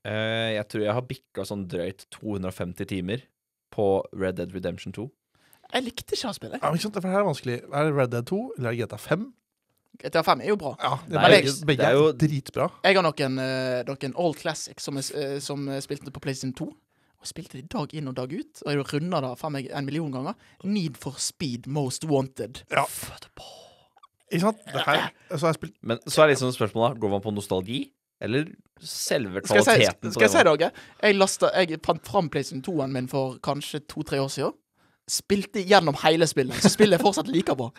Jeg 0.08 0.68
tror 0.72 0.84
jeg 0.86 0.94
har 0.94 1.02
bikka 1.10 1.46
sånn 1.48 1.66
drøyt 1.68 2.06
250 2.16 2.86
timer 2.88 3.24
på 3.74 3.88
Red 4.16 4.38
Dead 4.40 4.54
Redemption 4.56 4.94
2. 4.96 5.08
Jeg 5.74 5.84
likte 5.84 6.16
ikke 6.16 6.30
å 6.30 6.36
spille. 6.38 6.60
Ja, 6.62 6.70
men 6.70 6.78
ikke 6.80 6.88
sant, 6.88 7.00
for 7.02 7.10
her 7.12 7.20
er 7.20 7.26
det 7.26 7.32
vanskelig. 7.34 7.58
Er 7.68 7.90
det 7.90 7.96
Red 7.98 8.12
Dead 8.16 8.26
2 8.30 8.40
eller 8.58 8.70
er 8.72 8.78
GTA 8.80 8.98
5? 9.04 9.26
GTA 9.98 10.22
5 10.24 10.42
er 10.46 10.52
jo 10.54 10.58
bra. 10.62 10.76
Ja, 10.80 10.94
det 11.04 11.16
Nei, 11.18 11.24
er 11.26 11.34
begge, 11.36 11.54
begge 11.66 11.82
det 11.82 11.88
er 11.88 11.90
er 11.90 11.98
jo- 11.98 12.12
dritbra. 12.14 12.68
Jeg 12.86 12.96
har 12.96 13.04
noen, 13.04 13.40
eh, 13.44 13.84
noen 13.84 14.14
All 14.16 14.34
Classic 14.38 14.80
som, 14.80 14.96
jeg, 14.96 15.12
eh, 15.16 15.40
som 15.40 15.66
jeg 15.68 15.84
spilte 15.84 16.12
på 16.14 16.22
PlayStation 16.22 16.54
2. 16.54 16.68
Og 17.20 17.26
spilte 17.26 17.58
det 17.58 17.68
dag 17.74 17.90
inn 17.98 18.08
og 18.08 18.14
dag 18.16 18.32
ut. 18.32 18.62
Og 18.64 18.72
jeg 18.72 18.86
runda 18.94 19.20
det 19.22 19.40
faen 19.40 19.52
meg 19.52 19.70
en 19.74 19.86
million 19.86 20.12
ganger. 20.12 20.36
Need 20.64 20.96
for 20.98 21.14
speed 21.18 21.66
most 21.68 22.06
wanted. 22.06 22.62
Ja. 22.72 22.86
Ikke 24.32 24.42
sant? 24.44 24.60
Det 24.72 24.84
her, 24.86 25.12
så 25.32 25.40
har 25.48 25.54
jeg 25.54 25.56
spilt 25.56 25.76
Men 25.82 26.00
så 26.06 26.24
er 26.24 26.34
liksom 26.34 26.52
spørsmålet 26.52 27.00
Går 27.00 27.10
man 27.10 27.22
på 27.24 27.32
nostalgi, 27.34 27.92
eller 28.24 28.50
selve 28.82 29.42
Skal 29.44 29.60
jeg 29.60 29.66
si, 29.66 29.72
kvaliteten? 29.72 30.14
skal 30.14 30.28
jeg 30.28 30.34
si? 30.34 30.70
Jeg, 31.02 31.18
lastet, 31.18 31.56
jeg 31.58 31.82
fant 31.86 32.06
fram 32.08 32.30
PlayStation 32.34 32.64
2-en 32.66 32.94
min 32.94 33.10
for 33.12 33.38
kanskje 33.46 33.82
to-tre 33.90 34.20
år 34.22 34.30
siden. 34.34 34.56
Spilte 35.08 35.64
gjennom 35.64 35.98
hele 36.04 36.28
spillet. 36.30 36.60
Så 36.62 36.74
spiller 36.74 36.98
jeg 36.98 37.06
fortsatt 37.06 37.32
like 37.32 37.56
bra. 37.58 37.72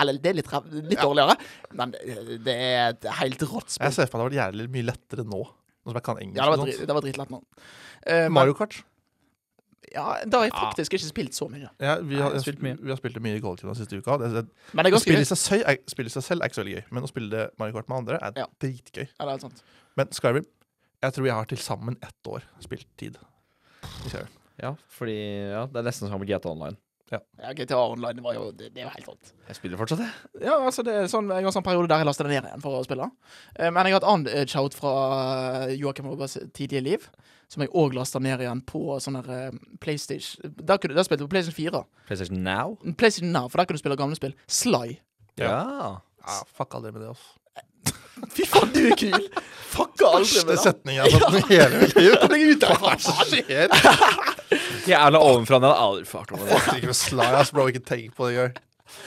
Eller 0.00 0.16
det 0.22 0.30
er 0.30 0.38
litt, 0.38 0.52
litt 0.88 1.02
dårligere, 1.02 1.34
men 1.76 1.90
det 1.92 2.52
er 2.54 2.94
et 2.94 3.08
helt 3.18 3.42
rått 3.44 3.74
spill. 3.74 3.90
Jeg 3.90 3.96
ser 3.98 4.08
for 4.08 4.22
meg 4.22 4.30
at 4.30 4.32
det 4.32 4.40
hadde 4.40 4.46
vært 4.46 4.56
jævlig 4.56 4.72
mye 4.76 4.88
lettere 4.88 5.26
nå. 5.28 5.42
Nå 5.82 5.90
som 5.90 5.98
jeg 5.98 6.06
kan 6.06 6.22
engelsk. 6.22 6.38
Ja, 6.38 6.46
det 6.46 6.52
var, 6.52 6.64
drit, 6.64 6.80
det 6.86 6.96
var 6.96 7.04
dritlett 7.04 7.34
nå. 7.34 7.40
Uh, 8.06 8.26
Mario 8.32 8.56
Kart. 8.56 8.78
Ja, 9.92 10.04
da 10.24 10.38
har 10.38 10.46
jeg 10.46 10.52
faktisk 10.54 10.94
ikke 10.96 11.08
spilt 11.08 11.34
så 11.36 11.48
mye. 11.52 11.68
Ja, 11.82 11.96
vi, 12.00 12.16
har, 12.22 12.32
jeg 12.36 12.44
spilt 12.46 12.62
mye. 12.64 12.76
vi 12.80 12.88
har 12.92 12.96
spilt 13.00 13.16
det 13.18 13.22
mye 13.24 13.36
i 13.36 13.42
kollektivet 13.42 13.72
den 13.74 13.80
siste 13.82 13.98
uka. 13.98 14.16
Det, 14.22 14.30
det, 14.36 14.44
Men 14.72 14.86
det 14.86 14.92
er 14.92 14.96
å 14.96 15.02
spille 15.02 15.24
seg, 15.28 15.40
selv 15.42 15.66
er, 15.68 15.80
spille 15.90 16.12
seg 16.14 16.24
selv 16.24 16.40
er 16.44 16.48
ikke 16.52 16.58
så 16.58 16.62
veldig 16.62 16.76
gøy, 16.78 16.84
men 16.96 17.02
å 17.04 17.10
spille 17.10 17.32
det 17.34 17.42
Mario 17.60 17.76
Kart 17.76 17.90
med 17.90 17.98
andre 17.98 18.20
er 18.22 18.38
Ja. 18.40 18.46
dritgøy. 18.62 19.04
Ja, 19.08 19.26
det 19.26 19.34
er 19.34 19.42
sant. 19.44 19.62
Men 19.98 20.14
Skyrim 20.16 20.46
Jeg 21.02 21.12
tror 21.16 21.26
jeg 21.26 21.34
har 21.34 21.50
til 21.50 21.58
sammen 21.58 21.96
ett 22.00 22.30
år 22.30 22.44
spilt 22.62 22.86
tid. 22.96 23.18
Ja, 24.62 24.74
fordi 24.94 25.16
ja, 25.50 25.66
det 25.66 25.80
er 25.80 25.86
nesten 25.88 26.08
som 26.08 26.22
GTA 26.22 26.52
Online. 26.52 26.76
Ja, 27.12 27.52
GTA 27.56 27.78
Online 27.82 28.16
det 28.18 28.24
var 28.24 28.36
jo, 28.36 28.44
det, 28.56 28.70
det 28.74 28.82
er 28.82 28.86
jo 28.86 28.92
helt 28.94 29.08
rått. 29.10 29.32
Jeg 29.48 29.58
spiller 29.58 29.80
fortsatt, 29.80 30.00
det. 30.00 30.44
Ja, 30.46 30.54
altså 30.58 30.84
det 30.86 30.94
er 31.02 31.10
sånn, 31.12 31.28
Jeg 31.34 31.44
har 31.44 31.54
sånn 31.54 31.66
periode 31.66 31.90
der 31.92 32.00
jeg 32.02 32.08
laster 32.08 32.28
det 32.28 32.36
ned 32.36 32.48
igjen 32.48 32.64
for 32.64 32.78
å 32.78 32.84
spille. 32.86 33.10
Eh, 33.58 33.68
men 33.68 33.88
jeg 33.88 33.96
har 33.96 34.00
et 34.02 34.08
annet 34.12 34.52
shout 34.52 34.76
fra 34.78 34.92
eh, 35.66 35.74
Joakim 35.80 36.08
Robbers 36.08 36.38
tidlige 36.56 36.84
liv, 36.86 37.04
som 37.52 37.64
jeg 37.66 37.72
òg 37.76 37.98
lasta 37.98 38.22
ned 38.22 38.40
igjen 38.46 38.62
på 38.68 38.96
sånn 39.04 39.18
der 39.20 39.28
eh, 39.36 39.60
PlayStation 39.84 40.54
Der, 40.56 40.78
kunne, 40.80 40.96
der 40.96 41.04
spilte 41.04 41.24
du 41.24 41.28
på 41.28 41.34
PlayStation 41.36 41.58
4. 41.58 41.84
PlayStation 42.08 42.40
Now. 42.46 42.78
PlayStation 42.96 43.34
Now, 43.34 43.50
for 43.52 43.60
der 43.60 43.68
kunne 43.68 43.80
du 43.80 43.84
spille 43.84 44.00
gamle 44.00 44.16
spill. 44.18 44.34
Sly. 44.48 44.96
Ja. 45.40 46.00
Ja, 46.22 46.40
fuck 46.56 46.78
aldri 46.78 46.94
med 46.94 47.02
det, 47.04 47.12
altså. 47.12 47.38
Fy 48.36 48.44
faen, 48.46 48.70
du 48.70 48.84
er 48.86 48.96
kul! 48.96 49.24
Fucka 49.72 50.12
aldri 50.18 50.42
med 50.44 50.52
det. 50.52 50.60
setning 50.62 50.98
jeg 51.00 51.10
har 51.10 51.24
fått 51.24 51.38
i 51.40 51.56
hele 51.56 51.80
mitt 51.82 51.96
liv. 51.98 52.14
Hva 52.82 52.94
skjer? 53.00 53.72
Jævla 54.88 55.18
ovenfra. 55.22 55.58
Den 55.62 55.68
hadde 55.70 55.86
aldri 55.86 56.04
fart 56.10 56.32
over 56.34 56.46
det. 56.48 56.60
Ikke 56.78 56.90
med 56.90 56.98
slag, 56.98 57.34
ass, 57.38 57.50
bro. 57.54 57.66
Ikke 57.70 57.82
tenk 57.86 58.14
på 58.16 58.28
det 58.28 58.36
engang. 58.36 58.60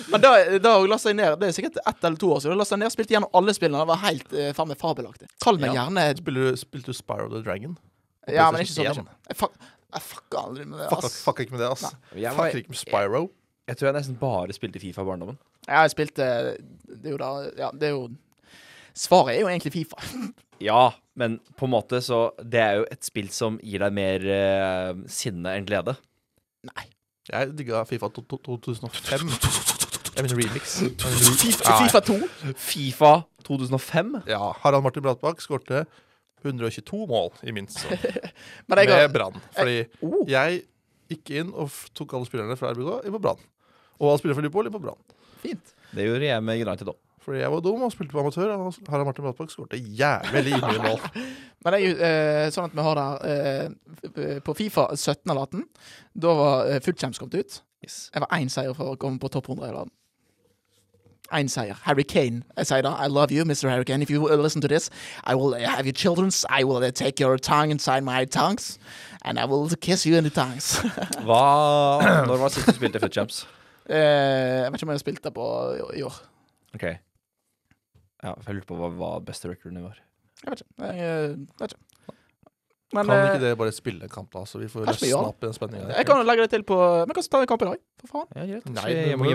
Men 0.09 0.21
da, 0.23 0.29
da 0.63 0.71
la 0.89 0.95
seg 0.97 1.13
ned 1.13 1.35
Det 1.37 1.45
er 1.51 1.53
sikkert 1.53 1.75
ett 1.83 2.05
eller 2.07 2.17
to 2.17 2.31
år 2.33 2.39
siden. 2.41 2.55
Da 2.55 2.61
lastet 2.63 2.73
seg 2.73 2.79
ned 2.81 2.89
og 2.89 2.93
spilte 2.95 3.13
gjennom 3.13 3.35
alle 3.37 3.53
spillene. 3.53 3.83
Det 3.83 3.89
var 3.91 3.99
helt 4.05 4.33
eh, 4.33 4.51
faen 4.57 4.71
meg 4.71 4.79
fabelaktig. 4.81 5.27
Kall 5.45 5.59
meg 5.61 5.73
Ja. 5.75 5.83
gjerne 5.83 6.05
Spilte 6.17 6.47
du, 6.55 6.57
spilte 6.63 6.93
du 6.95 6.97
Spyro 6.97 7.27
the 7.33 7.41
Dragon? 7.45 7.75
På 8.25 8.33
Ja, 8.33 8.47
men 8.51 8.63
ikke 8.65 8.73
så 8.73 8.81
PlayStation 8.81 9.05
mye. 9.05 9.17
Jeg, 9.29 9.37
fuck, 9.43 9.59
jeg 9.93 10.01
fucka 10.07 10.41
aldri 10.47 10.65
med 10.65 10.79
det. 10.81 10.87
Fuck, 10.89 11.03
ass. 11.11 11.17
fuck 11.27 11.39
ikke 11.43 11.53
med 11.57 11.61
det, 11.61 11.69
ass. 11.75 11.83
Jeg, 12.15 12.31
var, 12.33 12.49
Fuck 12.49 12.61
ikke 12.63 12.73
med 12.73 12.81
Spyro. 12.81 13.21
jeg 13.69 13.77
tror 13.77 13.87
jeg 13.91 13.97
nesten 13.99 14.17
bare 14.23 14.57
spilte 14.57 14.81
Fifa 14.81 15.05
i 15.05 15.09
barndommen. 15.11 15.37
Ja, 15.67 15.81
jeg 15.85 15.93
spilte 15.93 16.25
Det 16.87 17.05
er 17.09 17.13
jo 17.13 17.17
da 17.21 17.29
Ja, 17.57 17.69
det 17.73 17.91
er 17.91 17.93
jo 17.99 18.07
Svaret 18.95 19.35
er 19.35 19.41
jo 19.43 19.47
egentlig 19.51 19.73
Fifa. 19.75 19.97
Ja, 20.63 20.93
men 21.19 21.39
på 21.59 21.67
en 21.67 21.73
måte 21.73 21.99
så 22.03 22.29
Det 22.39 22.59
er 22.61 22.77
jo 22.79 22.85
et 22.91 23.03
spill 23.03 23.27
som 23.33 23.57
gir 23.63 23.81
deg 23.83 23.93
mer 23.95 24.23
eh, 24.31 24.93
sinne 25.11 25.55
enn 25.57 25.67
glede. 25.67 25.97
Nei. 26.69 26.85
Jeg 27.27 27.55
digga 27.57 27.81
Fifa 27.89 28.07
to- 28.13 28.23
to- 28.29 28.39
2005. 28.45 29.29
Jeg 30.15 30.23
mener 30.23 30.39
remix. 30.39 30.77
FIFA, 31.41 31.73
FIFA 31.81 32.01
2. 32.07 32.53
Fifa 32.55 33.09
2005. 33.43 34.13
Ja, 34.31 34.53
Harald 34.63 34.85
Martin 34.85 35.03
Bratbakk 35.03 35.41
skårte 35.43 35.81
122 36.45 37.01
mål 37.09 37.33
i 37.43 37.51
minst 37.55 37.81
så. 37.81 37.89
Men 38.69 38.79
jeg 38.83 38.91
med 38.93 39.11
Brann. 39.15 39.41
Fordi 39.57 39.81
oh, 40.05 40.21
jeg 40.29 40.61
gikk 41.11 41.31
inn 41.41 41.49
og 41.51 41.67
f- 41.67 41.89
tok 41.97 42.13
alle 42.15 42.29
spillerne 42.29 42.55
fra 42.59 42.71
RBK 42.71 43.09
inn 43.09 43.15
på 43.17 43.21
Brann. 43.25 43.41
Og 43.99 44.11
alle 44.13 44.21
spillere 44.21 44.37
fra 44.39 44.45
Liverpool 44.45 44.69
inn 44.69 44.75
på 44.77 44.81
Brann. 44.85 45.01
Fint. 45.43 45.73
Det 45.91 46.05
gjorde 46.07 46.29
jeg 46.29 46.45
med 46.47 46.61
United 46.63 46.93
òg. 46.93 46.99
Fordi 47.25 47.41
jeg 47.41 47.51
var 47.51 47.61
dum 47.65 47.81
og 47.87 47.91
spilte 47.93 48.13
på 48.13 48.21
amatør. 48.21 48.51
Og 48.53 48.73
Harald 48.89 49.07
Martin 49.09 49.25
Bratbakk 49.25 49.49
skårte 49.53 49.79
jævlig 49.81 50.59
mye 50.61 50.81
mål. 50.87 51.01
Men 51.65 51.73
det 51.73 51.79
er 51.79 51.85
jo 51.85 51.93
eh, 52.07 52.45
sånn 52.53 52.69
at 52.69 52.77
vi 52.77 52.85
har 52.85 52.99
der 52.99 53.27
eh, 53.31 54.39
På 54.45 54.53
Fifa 54.53 54.91
17 54.93 55.31
eller 55.33 55.47
18, 55.47 55.63
da 56.21 56.33
var 56.37 56.69
eh, 56.69 56.81
Foot 56.85 57.01
Champs 57.01 57.21
kommet 57.21 57.39
ut. 57.41 57.61
Jeg 57.85 58.21
var 58.21 58.29
én 58.37 58.49
seier 58.49 58.73
for 58.77 58.93
å 58.93 58.99
komme 59.01 59.21
på 59.21 59.29
topp 59.33 59.49
100 59.49 59.71
i 59.71 59.73
verden. 59.73 59.93
Én 61.33 61.49
seier. 61.49 61.77
Harry 61.87 62.05
Kane. 62.05 62.43
Jeg 62.59 62.69
sier 62.69 62.85
da 62.85 62.93
I 63.01 63.09
love 63.09 63.33
you, 63.33 63.45
Mr. 63.45 63.69
Harry 63.69 63.83
Kane. 63.89 64.05
If 64.05 64.11
you 64.13 64.29
uh, 64.29 64.37
listen 64.37 64.61
to 64.61 64.69
this, 64.69 64.91
I 65.23 65.33
will 65.33 65.55
uh, 65.57 65.65
have 65.65 65.85
your 65.89 65.97
children's. 65.97 66.45
I 66.49 66.63
will 66.63 66.77
uh, 66.85 66.91
take 66.91 67.19
your 67.19 67.37
tongue 67.37 67.71
inside 67.71 68.05
my 68.05 68.25
tongues. 68.25 68.77
And 69.23 69.39
I 69.39 69.45
will 69.45 69.67
kiss 69.81 70.05
you 70.05 70.17
in 70.17 70.23
the 70.23 70.29
tongues. 70.29 70.77
Hva 71.25 72.25
Når 72.29 72.37
var 72.37 72.53
sist 72.53 72.69
du 72.69 72.77
spilte 72.77 73.01
Footchamps? 73.01 73.47
Eh, 73.89 73.97
jeg 73.97 74.71
vet 74.71 74.79
ikke 74.79 74.85
om 74.87 74.93
jeg 74.93 74.99
har 74.99 75.03
spilt 75.03 75.23
det 75.23 75.33
på 75.33 75.47
i, 75.93 76.01
år. 76.05 76.15
OK. 76.77 76.85
Ja, 78.25 78.33
for 78.39 78.51
jeg 78.51 78.59
lurte 78.61 78.71
på 78.71 78.77
hva, 78.79 78.91
hva 78.99 79.11
beste 79.25 79.51
recorden 79.51 79.83
var. 79.85 79.99
Jeg 80.43 80.51
vet 80.51 80.63
ikke. 80.63 80.89
Jeg, 80.89 81.09
eh, 81.09 81.35
vet 81.61 81.75
ikke. 81.75 81.83
Men 82.93 83.09
Kan 83.09 83.17
eh, 83.17 83.27
ikke 83.27 83.41
dere 83.41 83.57
bare 83.59 83.73
spille 83.75 84.07
kamp, 84.11 84.29
da? 84.31 84.43
Så 84.47 84.59
vi 84.61 84.67
får 84.71 84.85
løsne 84.87 85.09
gjør 85.09 85.31
opp 85.31 85.41
i 85.43 85.47
den 85.47 85.55
spenninga. 85.55 85.87
jeg 85.97 86.07
kan 86.07 86.21
legge 86.27 86.45
det 86.45 86.51
til 86.53 86.63
på 86.69 86.77
Men 86.77 87.17
kan 87.17 87.25
ta 87.33 87.41
en 87.41 87.49
kamp 87.49 87.65
i 87.65 87.69
dag, 87.71 87.79
for 88.03 88.13
faen. 88.13 88.27
Ja, 88.37 88.45
greit. 88.51 88.69
Nei, 88.77 88.93
jeg 89.09 89.17
må 89.19 89.31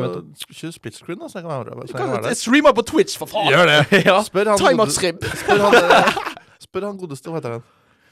kjøre 0.47 0.76
split 0.76 0.97
screen, 0.97 1.18
da, 1.20 1.28
så 1.28 1.41
jeg 1.41 1.49
kan 1.49 1.53
være, 1.53 1.74
så 1.82 1.91
Du 1.91 1.99
kan 1.99 2.12
være 2.12 2.22
kan 2.22 2.28
der. 2.30 2.38
streame 2.38 2.72
på 2.78 2.86
Twitch, 2.93 3.18
for 3.20 3.30
faen! 3.30 3.51
Gjør 3.53 3.68
det! 3.72 3.80
ja. 4.09 4.16
Spør 4.26 4.53
han, 4.53 4.62
Timeout-strib. 4.62 5.26
spør 5.43 5.66
eh, 5.82 6.16
spør 6.62 6.88
han 6.88 7.03
godeste, 7.03 7.30
hva 7.30 7.43
heter 7.43 7.59
han? 7.59 7.68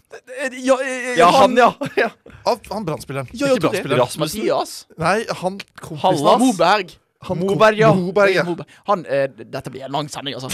Ja, 0.09 0.77
eh, 0.83 1.19
ja, 1.21 1.31
han, 1.39 1.57
ja. 1.57 1.73
ja. 2.01 2.11
Han, 2.47 2.61
han 2.71 2.89
brannspilleren. 2.89 3.31
Ja, 3.33 3.47
ja, 3.47 3.55
Ikke 3.57 3.69
Brann-spilleren. 3.69 4.03
Rasmussen. 4.03 4.43
Dias? 4.43 4.79
Nei, 5.01 5.21
han 5.43 5.61
kompisen 5.81 6.05
Hallas. 6.05 6.43
Moberg. 6.43 6.99
Han 7.27 7.39
Moberg, 7.39 7.79
ja. 7.79 7.93
Moberg, 7.95 8.35
ja. 8.35 8.45
Moberg. 8.47 8.67
Han, 8.87 9.07
eh, 9.07 9.27
dette 9.29 9.71
blir 9.71 9.85
en 9.85 9.93
lang 9.93 10.11
sending, 10.11 10.37
altså. 10.39 10.49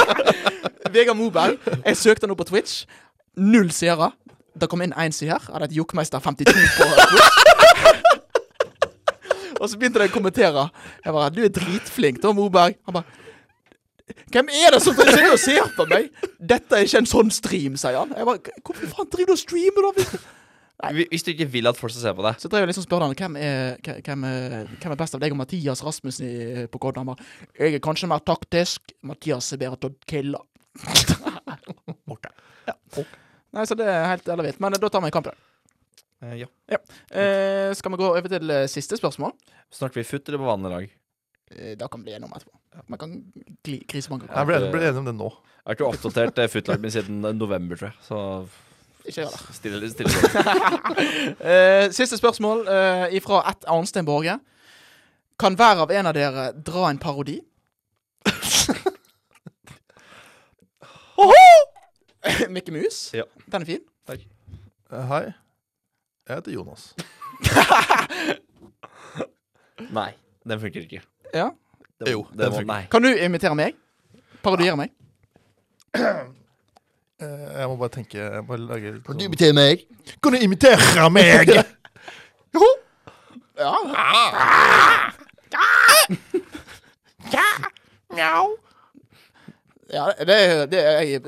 Vegard 0.94 1.16
Moberg. 1.16 1.56
Jeg 1.86 1.96
søkte 1.96 2.26
han 2.26 2.34
opp 2.34 2.42
på 2.42 2.50
Twitch. 2.50 2.84
Null 3.40 3.70
seere. 3.72 4.10
Det 4.60 4.68
kom 4.68 4.82
inn 4.84 4.92
én 4.92 5.14
seer. 5.14 5.40
Hadde 5.48 5.70
et 5.70 5.76
Jokkmeister 5.78 6.20
52 6.20 6.52
på 6.52 6.90
Twitch. 6.90 7.40
Og 9.60 9.68
så 9.68 9.76
begynte 9.76 10.00
de 10.00 10.08
å 10.08 10.12
kommentere. 10.12 10.68
Jeg 11.04 11.12
bare 11.12 11.30
'Du 11.30 11.42
er 11.44 11.52
dritflink, 11.52 12.22
da, 12.22 12.32
Moberg'. 12.32 12.76
Han 12.86 12.94
bare 12.94 13.04
'Hvem 14.32 14.48
er 14.48 14.70
det 14.72 14.82
som 14.82 14.94
sitter 14.94 15.32
og 15.32 15.38
ser 15.38 15.64
på 15.76 15.84
meg?' 15.84 16.10
'Dette 16.40 16.76
er 16.76 16.84
ikke 16.84 16.98
en 16.98 17.06
sånn 17.06 17.30
stream', 17.30 17.76
sier 17.76 17.98
han. 17.98 18.12
Jeg 18.16 18.24
bare 18.24 18.38
'Hvorfor 18.64 18.86
faen 18.96 19.10
driver 19.12 19.26
du 19.26 19.32
og 19.32 19.38
streamer, 19.38 19.92
da?' 19.92 20.18
Hvis- 20.80 21.08
Hvis 21.12 21.24
du 21.24 21.30
ikke 21.32 21.46
vil 21.52 21.66
at 21.68 21.76
folk 21.76 21.92
skal 21.92 22.02
se 22.02 22.12
på 22.16 22.22
deg 22.24 22.40
Så 22.40 22.48
drev 22.48 22.62
jeg 22.64 22.68
liksom 22.70 22.86
spør 22.86 23.02
han 23.04 23.14
hvem 23.14 23.36
er, 23.36 23.76
hvem, 23.84 24.24
er, 24.24 24.66
hvem 24.80 24.92
er 24.94 24.96
best 24.96 25.14
av 25.14 25.20
deg 25.20 25.32
og 25.34 25.36
Mathias 25.42 25.82
Rasmussen 25.84 26.26
i, 26.26 26.66
på. 26.66 26.92
Han 26.96 27.06
bare 27.06 27.16
'Jeg 27.58 27.74
er 27.74 27.78
kanskje 27.84 28.08
mer 28.08 28.18
taktisk. 28.20 28.80
Mathias 29.02 29.52
er 29.52 29.58
bedre 29.58 29.76
til 29.76 29.90
å 29.90 29.94
kille'. 30.06 30.40
ja. 32.68 32.74
Nei, 33.52 33.64
så 33.66 33.74
det 33.76 33.86
er 33.86 34.06
helt 34.08 34.28
ellevilt. 34.28 34.60
Men 34.60 34.74
eh, 34.74 34.78
da 34.78 34.88
tar 34.88 35.00
vi 35.02 35.10
kampen. 35.10 35.32
kamp. 35.32 35.36
da. 36.20 36.26
Eh, 36.26 36.44
Ja. 36.70 36.78
Uh, 37.10 37.74
skal 37.74 37.90
vi 37.90 37.96
gå 37.96 38.06
over 38.16 38.28
til 38.28 38.50
uh, 38.50 38.66
siste 38.66 38.96
spørsmål? 38.96 39.32
Snakker 39.72 40.00
vi 40.00 40.04
futt 40.04 40.28
eller 40.28 40.38
på 40.38 40.46
vann 40.46 40.66
i 40.66 40.74
dag? 40.74 40.90
Eh, 41.50 41.76
da 41.76 41.88
kan 41.88 42.00
vi 42.00 42.04
bli 42.10 42.14
enige 42.14 42.28
om 42.30 42.34
etterpå. 42.36 42.56
Man 42.88 42.98
kan 42.98 43.14
krisebanke. 43.88 44.28
Jeg 44.30 44.46
ble, 44.46 44.58
ble 44.70 44.82
enig 44.86 45.02
om 45.02 45.08
det 45.08 45.16
nå. 45.18 45.30
Jeg 45.30 45.66
har 45.66 45.76
ikke 45.76 45.88
oppdatert 45.90 46.38
eh, 46.38 46.50
footlaget 46.50 46.84
mitt 46.84 46.94
siden 46.94 47.24
eh, 47.26 47.34
november, 47.34 47.76
tror 47.80 47.90
jeg. 47.90 47.98
Så 48.06 48.20
Ikke 49.04 49.20
gjør 49.20 49.28
det. 49.30 49.54
stille, 49.54 49.90
stille. 49.90 50.10
Eh, 51.50 51.90
siste 51.92 52.16
spørsmål 52.16 52.58
uh, 52.68 53.14
ifra 53.14 53.42
ett 53.50 53.64
Arnstein 53.68 54.04
Borge. 54.06 54.38
Kan 55.38 55.54
hver 55.54 55.76
av 55.84 55.90
en 55.90 56.06
av 56.06 56.14
dere 56.14 56.52
dra 56.52 56.90
en 56.90 56.98
parodi? 56.98 57.40
Mikke 62.48 62.72
Mus? 62.72 63.10
Ja. 63.14 63.22
Den 63.52 63.62
er 63.62 63.66
fin. 63.66 63.80
Eh, 64.10 64.16
Hei. 65.08 65.32
Jeg 66.28 66.36
heter 66.36 66.52
Jonas. 66.52 66.94
Nei, 69.98 70.12
den 70.48 70.60
funker 70.60 70.80
ikke. 70.80 71.00
Ja. 71.34 71.48
Det, 72.00 72.12
Jo, 72.12 72.26
det 72.32 72.38
den 72.38 72.52
funker. 72.52 72.66
Nei. 72.66 72.86
Kan 72.90 73.02
du 73.02 73.08
imitere 73.14 73.54
meg? 73.54 73.72
Parodiere 74.42 74.76
meg? 74.76 74.88
Eh, 77.20 77.58
Jeg 77.60 77.68
må 77.68 77.76
bare 77.76 77.92
tenke 77.92 78.16
jeg 78.18 78.44
må 78.48 78.56
lage 78.56 78.94
litt 78.96 79.04
sånn- 79.06 79.20
imitere 79.26 79.52
meg? 79.56 79.82
Kan 80.22 80.32
du 80.32 80.38
imitere 80.46 81.10
meg? 81.12 81.50
Ja. 88.16 88.42
Ja, 89.92 90.04
det 90.26 90.34
er, 90.36 90.66
det 90.70 90.80
er 90.86 91.00
jeg, 91.00 91.20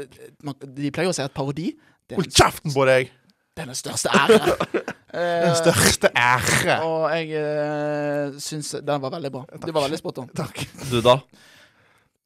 man, 0.46 0.54
De 0.76 0.90
pleier 0.94 1.10
å 1.10 1.14
si 1.16 1.22
at 1.24 1.34
parodi 1.34 1.72
Hold 2.14 2.28
kjeften 2.30 2.72
på 2.74 2.84
deg! 2.88 3.10
det 3.52 3.62
er 3.64 3.68
den 3.68 3.76
største 3.76 4.08
ære. 4.16 4.38
Den 5.12 5.50
Eh, 5.50 5.56
største 5.58 6.08
ære. 6.16 6.76
og 6.88 7.02
jeg 7.12 7.36
uh, 7.36 8.38
syns 8.40 8.70
den 8.80 9.02
var 9.02 9.10
veldig 9.12 9.30
bra. 9.34 9.42
Du 9.60 9.72
var 9.76 9.82
veldig 9.84 9.98
spot 10.00 10.22
on. 10.22 10.28
Takk. 10.32 10.62
Du, 10.88 11.02
da? 11.04 11.18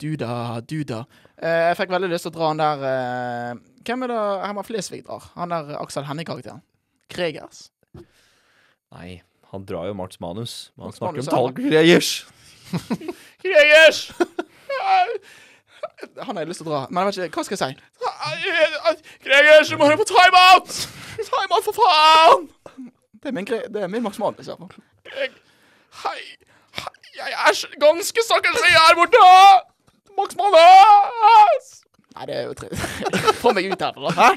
Du 0.00 0.10
da, 0.20 0.60
du 0.60 0.82
da. 0.84 1.04
Eh, 1.40 1.62
jeg 1.70 1.76
fikk 1.78 1.92
veldig 1.94 2.10
lyst 2.12 2.26
til 2.26 2.32
å 2.34 2.36
dra 2.36 2.48
han 2.50 2.58
der 2.60 2.82
eh, 2.84 3.60
Hvem 3.86 4.04
er 4.04 4.10
det 4.12 4.18
Herman 4.42 4.66
Flesvig 4.66 4.98
drar? 5.06 5.30
Han 5.38 5.54
der 5.54 5.70
Aksel 5.80 6.04
Hennie-karakteren. 6.04 6.60
Gregers. 7.12 7.70
Nei, 8.92 9.22
han 9.52 9.64
drar 9.68 9.86
jo 9.88 9.94
Marts 9.96 10.20
manus. 10.20 10.56
Men 10.76 10.90
han 10.90 10.92
Marts 10.92 11.00
snakker 11.00 11.22
om 11.22 11.30
tallgreiers. 11.32 12.10
Gregers! 13.44 14.02
Han 16.26 16.34
har 16.36 16.42
jeg 16.42 16.50
lyst 16.50 16.60
til 16.60 16.68
å 16.68 16.72
dra. 16.74 16.80
Men 16.90 17.06
jeg 17.06 17.14
vet 17.14 17.30
ikke, 17.30 17.40
hva 17.40 17.46
skal 17.46 17.56
jeg 17.56 17.62
si? 17.62 19.06
Gregers, 19.24 19.70
du 19.70 19.78
må 19.80 19.88
høre 19.88 20.00
på 20.02 20.08
timeout! 20.10 20.74
Timeout, 21.30 21.70
for 21.70 21.78
faen! 21.78 22.50
Det 23.22 23.30
er 23.32 23.36
min, 23.38 23.48
det 23.48 23.86
er 23.86 23.88
min 23.90 24.04
Max 24.04 24.20
Manus, 24.20 24.50
iallfall. 24.50 24.76
Hei, 25.14 25.30
hei, 26.02 26.18
jeg 27.16 27.32
er 27.32 27.48
ganske 27.80 27.80
ganske 27.80 28.26
stakkars 28.26 28.60
jeg 28.66 28.76
er 28.82 28.98
borte! 28.98 29.24
Max 30.26 30.36
Manus! 30.36 31.66
Nei, 32.16 32.24
det 32.26 32.34
er 32.34 32.46
jo 32.48 32.54
trist. 32.58 32.82
Få 33.42 33.52
meg 33.54 33.68
ut 33.70 33.82
herfra. 33.82 34.10
Hæ? 34.16 34.30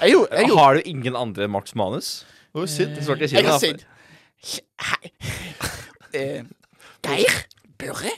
Jeg 0.00 0.12
jo, 0.12 0.20
jeg 0.30 0.48
jo 0.48 0.56
Har 0.56 0.74
du 0.78 0.82
ingen 0.86 1.16
andre 1.16 1.48
Max 1.48 1.74
Manus? 1.74 2.26
Hvor 2.52 2.66
Sidd? 2.70 3.02
Så 3.02 3.16
Jeg 3.18 3.44
er 3.44 3.82
Hei. 4.80 5.10
Eh, 6.14 6.44
Geir? 7.02 7.32
Børre? 7.78 8.12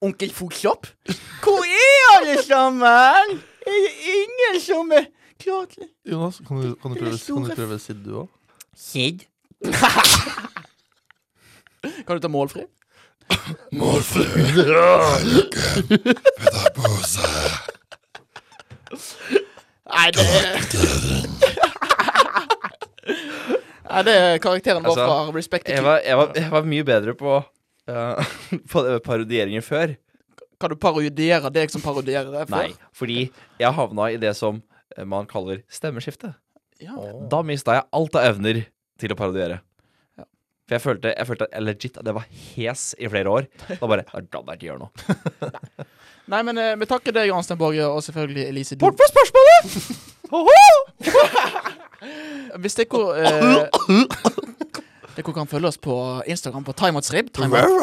Onkel 0.00 0.32
Fotsopp? 0.32 0.86
Hvor 1.44 1.66
er 1.68 2.06
alle 2.16 2.42
sammen? 2.42 2.80
Er 2.80 3.74
det 3.76 3.92
ingen 4.14 4.60
som 4.64 4.92
er 4.96 5.10
klar 5.36 5.66
til 5.68 5.84
Jonas, 6.08 6.40
kan 6.48 6.56
du, 6.62 6.74
kan 6.80 6.94
du, 6.94 7.02
prøve, 7.02 7.18
kan 7.26 7.44
du 7.44 7.54
prøve 7.58 7.78
Sid, 7.78 8.00
du 8.06 8.22
òg? 8.22 8.28
Sid? 8.72 9.26
kan 12.06 12.16
du 12.16 12.24
ta 12.24 12.32
målfri? 12.32 12.64
Nei, 19.86 20.08
det 20.14 20.24
Nei, 23.86 24.02
det 24.02 24.14
er 24.14 24.40
karakteren 24.42 24.82
vår 24.82 24.90
Altså, 24.92 25.04
fra 25.06 25.36
Respect 25.36 25.70
Jeg 25.70 25.84
var, 25.86 26.00
jeg 26.02 26.18
var, 26.18 26.32
jeg 26.34 26.50
var 26.52 26.66
mye 26.72 26.86
bedre 26.86 27.14
på 27.18 27.36
uh, 27.38 28.32
På 28.72 28.82
det 28.82 28.96
med 28.96 29.04
parodieringer 29.06 29.64
før. 29.64 29.94
Kan 30.60 30.72
du 30.72 30.78
parodiere 30.80 31.50
deg 31.52 31.70
som 31.72 31.84
parodierer 31.84 32.32
deg? 32.32 32.48
før? 32.48 32.56
Nei, 32.56 32.90
fordi 32.96 33.18
jeg 33.60 33.76
havna 33.76 34.08
i 34.14 34.18
det 34.20 34.32
som 34.38 34.62
eh, 34.96 35.04
man 35.04 35.28
kaller 35.28 35.60
stemmeskifte. 35.68 36.32
Ja. 36.80 36.96
Da 37.30 37.42
mista 37.44 37.76
jeg 37.76 37.84
alt 37.98 38.16
av 38.16 38.30
evner 38.32 38.62
til 39.00 39.12
å 39.12 39.18
parodiere. 39.18 39.60
For 40.66 40.74
jeg 40.74 40.82
følte, 40.82 41.12
jeg 41.14 41.26
følte 41.28 41.46
at- 41.52 41.62
legit 41.62 41.96
at 42.00 42.06
jeg 42.10 42.14
var 42.16 42.24
hes 42.56 42.94
i 42.98 43.06
flere 43.08 43.28
år. 43.30 43.42
Da 43.68 43.86
bare 43.86 44.02
Da 44.12 44.20
gadd 44.20 44.46
jeg 44.50 44.56
ikke 44.58 44.66
gjøre 44.66 44.78
noe. 44.82 44.90
Nei, 46.32 46.40
men 46.42 46.58
eh, 46.58 46.74
vi 46.80 46.86
takker 46.90 47.12
deg, 47.14 47.30
Arnstein 47.30 47.58
Borge, 47.60 47.84
og 47.86 48.02
selvfølgelig 48.02 48.48
Elise 48.50 48.74
Dun. 48.74 48.96
for 48.98 49.06
spørsmålet! 49.12 49.62
Hvis 52.62 52.74
dere 52.74 53.00
eh, 53.22 53.66
Dere 55.16 55.32
kan 55.32 55.46
følge 55.48 55.68
oss 55.70 55.78
på 55.80 55.94
Instagram 56.28 56.64
på 56.66 56.72
timeoutsrib. 56.76 57.30
Timeout 57.32 57.80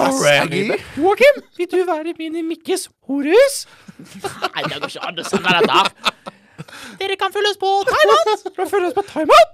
Joakim, 1.00 1.40
vil 1.58 1.68
du 1.72 1.80
være 1.88 2.14
min 2.20 2.36
i 2.36 2.42
Mikkes 2.46 2.90
horus? 3.08 3.64
Nei, 4.04 4.64
det 4.68 4.76
går 4.84 4.90
ikke 4.92 5.08
an 5.08 5.18
å 5.18 5.24
si 5.26 5.38
dette 5.40 5.72
her. 5.80 5.88
Dere 7.00 7.16
kan 7.20 7.32
følge 7.34 7.50
oss 7.54 7.58
på 7.62 7.70
Timeout. 7.90 8.28
Du 8.58 8.64
følge 8.70 8.88
oss 8.88 8.96
på 8.98 9.04
timeout? 9.12 9.54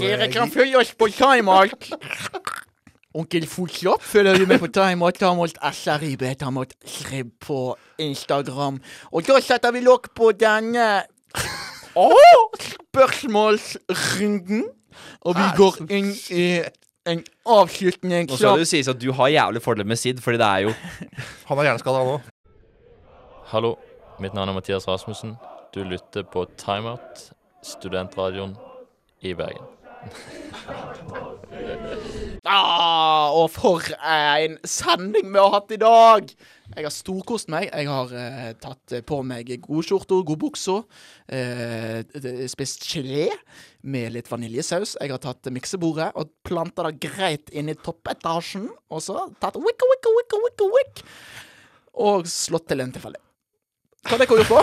Dere 0.00 0.26
kan 0.32 0.50
følge 0.52 0.76
oss 0.80 0.92
på 0.98 1.06
Timeout. 1.14 1.82
Onkel 3.14 3.46
Fotsopp 3.46 4.02
følger 4.02 4.34
du 4.38 4.46
med 4.50 4.58
på 4.58 4.66
Timeout. 4.74 5.14
Timeout 5.18 5.58
SRIB. 5.72 6.22
Timeout 6.38 6.72
Srib 6.86 7.26
på 7.40 7.76
Instagram. 8.02 8.80
Og 9.12 9.22
da 9.28 9.38
setter 9.42 9.70
vi 9.74 9.80
lokk 9.86 10.08
på 10.18 10.32
denne 10.34 11.02
spørsmålsrunden. 11.94 14.64
Og 15.26 15.32
vi 15.38 15.46
går 15.58 15.74
inn 15.90 16.10
i 16.34 16.46
en 17.10 17.20
avslutning. 17.46 18.28
Nå 18.30 18.36
skal 18.38 18.54
det 18.58 18.64
jo 18.64 18.68
sies 18.70 18.88
at 18.90 19.00
du 19.00 19.12
har 19.14 19.28
jævlig 19.32 19.62
fordel 19.62 19.86
med 19.86 19.96
Sid, 20.00 20.18
fordi 20.24 20.38
det 20.40 20.46
er 20.46 20.58
jo 20.68 20.72
Han 21.48 21.58
er 21.58 21.62
hjerneskada, 21.68 21.96
han 22.00 22.08
òg. 22.14 22.20
Hallo, 23.52 23.70
mitt 24.22 24.34
navn 24.34 24.48
er 24.52 24.56
Mathias 24.58 24.86
Rasmussen. 24.88 25.36
Du 25.74 25.82
lytter 25.84 26.22
på 26.30 26.44
Timeout, 26.60 27.30
studentradioen 27.64 28.56
i 29.24 29.34
Bergen. 29.38 29.70
Ah, 32.44 33.30
og 33.32 33.46
for 33.54 33.80
en 34.04 34.58
sending 34.68 35.30
vi 35.32 35.40
har 35.40 35.54
hatt 35.54 35.70
i 35.72 35.78
dag! 35.80 36.26
Jeg 36.74 36.84
har 36.84 36.92
storkost 36.92 37.48
meg. 37.52 37.70
Jeg 37.70 37.88
har 37.88 38.10
eh, 38.20 38.50
tatt 38.60 38.92
på 39.08 39.20
meg 39.24 39.48
godskjorta, 39.64 40.18
godbuksa. 40.28 40.74
Eh, 41.32 42.02
d- 42.12 42.44
spist 42.52 42.84
gelé 42.90 43.30
med 43.88 44.12
litt 44.16 44.28
vaniljesaus. 44.28 44.96
Jeg 45.00 45.14
har 45.14 45.22
tatt 45.24 45.48
miksebordet 45.56 46.10
og 46.20 46.34
planta 46.44 46.84
det 46.90 46.98
greit 47.06 47.48
inn 47.56 47.72
i 47.72 47.76
toppetasjen. 47.80 48.68
Og 48.92 49.00
så 49.06 49.16
tatt 49.40 49.56
wicka, 49.56 49.88
wicka, 49.94 50.12
wicka, 50.18 50.42
wicka, 50.44 50.70
wick. 50.76 51.04
og 52.04 52.28
slått 52.28 52.68
til 52.68 52.84
en 52.84 52.92
tilfeldig. 52.92 53.22
Hva 54.04 54.16
har 54.16 54.22
dere 54.22 54.38
gjort 54.40 54.52
på? 54.52 54.60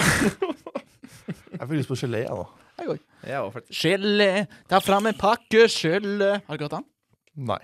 Jeg 1.61 1.67
får 1.67 1.75
lyst 1.77 1.91
på 1.91 1.97
gelé, 1.99 2.23
jeg, 2.23 2.33
da. 2.33 2.61
Jeg 2.81 2.89
òg. 2.89 3.01
Ja, 3.27 3.41
Gelé, 3.69 4.29
ta 4.71 4.79
fram 4.81 5.05
en 5.11 5.17
pakke 5.19 5.67
gelé. 5.69 6.39
Har 6.47 6.57
dere 6.57 6.65
hørt 6.65 6.73
den? 6.79 6.87
Nei. 7.47 7.59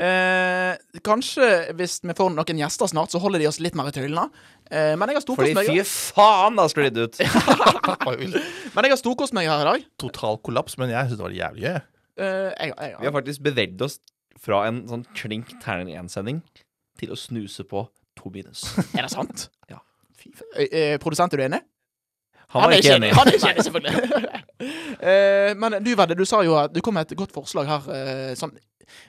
Eh, 0.00 1.00
kanskje 1.04 1.48
hvis 1.76 1.98
vi 2.06 2.14
får 2.16 2.30
noen 2.32 2.60
gjester 2.62 2.88
snart, 2.88 3.12
så 3.12 3.20
holder 3.20 3.42
de 3.42 3.48
oss 3.50 3.58
litt 3.60 3.76
mer 3.76 3.90
i 3.90 3.94
tøylene. 3.94 4.24
Eh, 4.70 4.94
men 4.96 5.10
jeg 5.12 5.18
har 5.18 5.24
Fordi 5.26 5.52
storkost 5.52 5.58
meg 5.58 5.68
fy 5.68 5.82
faen, 6.16 6.56
da 6.56 6.68
sklir 6.72 6.94
det 6.94 7.04
ut. 7.08 7.20
Men 8.76 8.86
jeg 8.86 8.92
har 8.94 9.00
storkost 9.00 9.36
meg 9.36 9.50
her 9.50 9.62
i 9.64 9.68
dag. 9.68 9.84
Total 10.00 10.38
kollaps, 10.44 10.76
men 10.80 10.90
jeg 10.92 11.08
syns 11.08 11.20
det 11.20 11.24
var 11.24 11.34
jævlig 11.36 11.64
gøy. 11.66 11.76
Eh, 12.20 12.50
jeg, 12.52 12.72
jeg, 12.72 12.94
Vi 13.00 13.08
har 13.08 13.14
faktisk 13.16 13.44
bevegd 13.46 13.84
oss 13.86 13.98
fra 14.40 14.62
en 14.68 14.82
sånn 14.88 15.04
klink 15.16 15.54
terning 15.64 15.96
1-sending 16.00 16.42
til 17.00 17.12
å 17.12 17.18
snuse 17.20 17.64
på 17.68 17.86
to 18.16 18.32
minus. 18.32 18.66
Er 18.96 19.06
det 19.06 19.12
sant? 19.12 19.48
Ja. 19.72 19.80
Eh, 20.56 20.68
eh, 20.70 20.98
produsent, 21.02 21.34
er 21.34 21.42
du 21.42 21.46
enig? 21.46 21.60
Han 22.54 22.62
var 22.62 22.76
ikke 22.76 22.94
enig. 22.96 23.10
Han 23.16 23.28
er 23.30 23.38
ikke 23.38 23.52
enig, 23.54 23.66
selvfølgelig. 23.68 24.42
Eh, 24.96 25.50
men 25.60 25.74
du, 25.84 25.90
Vedde, 25.92 26.14
du 26.16 26.24
sa 26.24 26.38
jo 26.40 26.54
at 26.56 26.72
du 26.72 26.78
kom 26.80 26.94
med 26.96 27.04
et 27.04 27.18
godt 27.18 27.34
forslag 27.34 27.68
her. 27.68 27.84
eh, 27.92 28.30
sånn, 28.38 28.54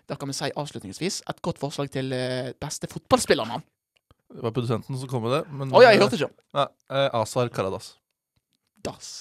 da 0.09 0.17
kan 0.19 0.27
vi 0.27 0.35
si 0.35 0.49
avslutningsvis 0.51 1.21
et 1.31 1.39
godt 1.45 1.61
forslag 1.61 1.87
til 1.93 2.11
eh, 2.11 2.49
beste 2.59 2.89
fotballspillernavn. 2.91 3.63
Det 4.35 4.43
var 4.43 4.51
produsenten 4.51 4.99
som 4.99 5.07
kom 5.07 5.23
med 5.23 5.37
det. 5.37 5.41
Men, 5.47 5.71
oh, 5.71 5.79
ja, 5.79 5.93
jeg 5.95 6.03
hørte 6.03 6.19
ikke. 6.19 6.29
Nei, 6.59 6.67
Asar 6.91 7.21
Azar 7.21 7.53
Karadas. 7.55 7.93
Das. 8.83 9.13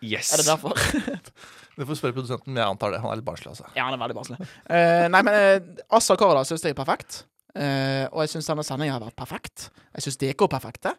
Yes. 0.00 0.32
Er 0.32 0.40
det 0.40 0.48
derfor? 0.48 0.72
Du 1.72 1.86
får 1.88 1.96
spørre 1.96 2.12
produsenten, 2.12 2.52
men 2.52 2.60
jeg 2.60 2.68
antar 2.68 2.92
det. 2.92 2.98
Han 3.00 3.12
er 3.12 3.20
litt 3.20 3.24
barnslig, 3.24 3.48
altså. 3.54 3.64
Ja, 3.72 3.86
han 3.86 3.94
er 3.96 4.00
veldig 4.02 4.16
barnslig. 4.18 4.36
Eh, 4.68 5.06
nei, 5.08 5.22
men 5.24 5.36
uh, 5.40 5.84
Assa 5.96 6.16
Karadas 6.20 6.50
syns 6.52 6.66
jeg 6.66 6.74
er 6.74 6.76
perfekt. 6.76 7.22
Eh, 7.52 8.06
og 8.08 8.22
jeg 8.24 8.32
syns 8.32 8.48
denne 8.48 8.64
sendinga 8.64 8.94
har 8.96 9.02
vært 9.04 9.18
perfekt. 9.18 9.66
Jeg 9.92 10.06
syns 10.06 10.16
dere 10.22 10.32
er 10.32 10.38
perfekte. 10.54 10.94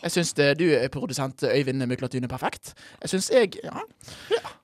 Jeg 0.00 0.14
syns 0.14 0.32
du, 0.56 0.64
produsent 0.94 1.44
Øyvind 1.44 1.84
Myklatun, 1.90 2.24
er 2.24 2.32
perfekt. 2.32 2.72
Jeg 3.02 3.12
syns 3.12 3.30
jeg 3.34 3.58
Ja. 3.64 3.84
Ja. 4.32 4.54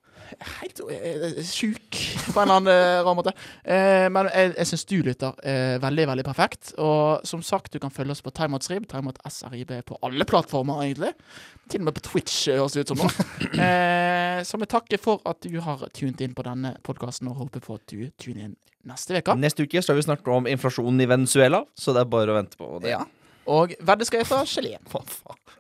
Helt 0.61 0.81
uh, 0.81 1.41
sjuk 1.47 2.01
på 2.33 2.43
en 2.43 2.53
annen 2.53 2.73
eh, 2.73 3.03
rar 3.05 3.17
måte. 3.17 3.33
Eh, 3.65 4.07
men 4.13 4.29
jeg, 4.31 4.53
jeg 4.57 4.71
syns 4.71 4.85
du 4.91 4.97
lytter 5.07 5.39
er 5.47 5.81
veldig, 5.83 6.07
veldig 6.13 6.27
perfekt. 6.27 6.73
Og 6.83 7.27
som 7.29 7.43
sagt, 7.45 7.73
du 7.73 7.81
kan 7.83 7.93
følge 7.95 8.17
oss 8.17 8.25
på 8.25 8.33
TimeOutsRib, 8.37 8.89
TimeOutSRIB 8.91 9.73
på 9.87 9.99
alle 10.07 10.27
plattformer, 10.29 10.83
egentlig. 10.85 11.13
Til 11.71 11.83
og 11.83 11.89
med 11.89 11.97
på 11.99 12.05
Twitch, 12.11 12.47
eh, 12.49 12.61
høres 12.61 12.77
det 12.77 12.87
ut 12.87 12.95
som 12.95 13.05
nå. 13.05 13.11
Eh, 13.67 14.43
så 14.45 14.59
vi 14.61 14.67
takker 14.69 15.01
for 15.01 15.23
at 15.29 15.41
du 15.47 15.57
har 15.65 15.81
tunet 15.97 16.21
inn 16.21 16.35
på 16.37 16.45
denne 16.45 16.75
podkasten, 16.85 17.31
og 17.31 17.39
håper 17.41 17.63
på 17.65 17.79
at 17.79 17.85
du 17.89 18.11
tuner 18.21 18.51
inn 18.51 18.57
neste 18.87 19.17
uke. 19.17 19.37
Neste 19.41 19.65
uke 19.65 19.81
skal 19.83 19.97
vi 19.99 20.05
snakke 20.05 20.35
om 20.35 20.49
inflasjonen 20.51 21.01
i 21.03 21.09
Venezuela, 21.09 21.63
så 21.79 21.95
det 21.97 22.05
er 22.05 22.11
bare 22.13 22.35
å 22.35 22.37
vente 22.37 22.61
på 22.61 22.69
det. 22.85 22.93
Ja. 22.93 23.05
Og 23.47 23.75
Vedde 23.81 24.07
skal 24.09 24.23
hete 24.25 24.41
gelé. 24.51 24.75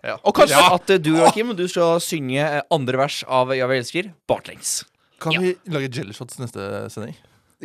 Ja. 0.07 0.17
Og 0.23 0.35
kanskje 0.37 0.57
Ja, 0.59 0.75
at 0.75 0.87
du, 0.87 0.99
du, 0.99 1.11
Joakim, 1.19 1.55
du 1.59 1.65
skal 1.69 2.01
synge 2.05 2.43
eh, 2.43 2.61
andre 2.71 2.99
vers 3.01 3.23
av 3.27 3.55
Ja, 3.57 3.67
vi 3.71 3.79
elsker 3.81 4.13
baklengs. 4.31 4.85
Kan 5.23 5.33
Ja. 5.33 5.41
vi 5.41 5.55
lage 5.73 5.89
jellyshots 5.91 6.39
neste 6.39 6.91
sending? 6.93 7.17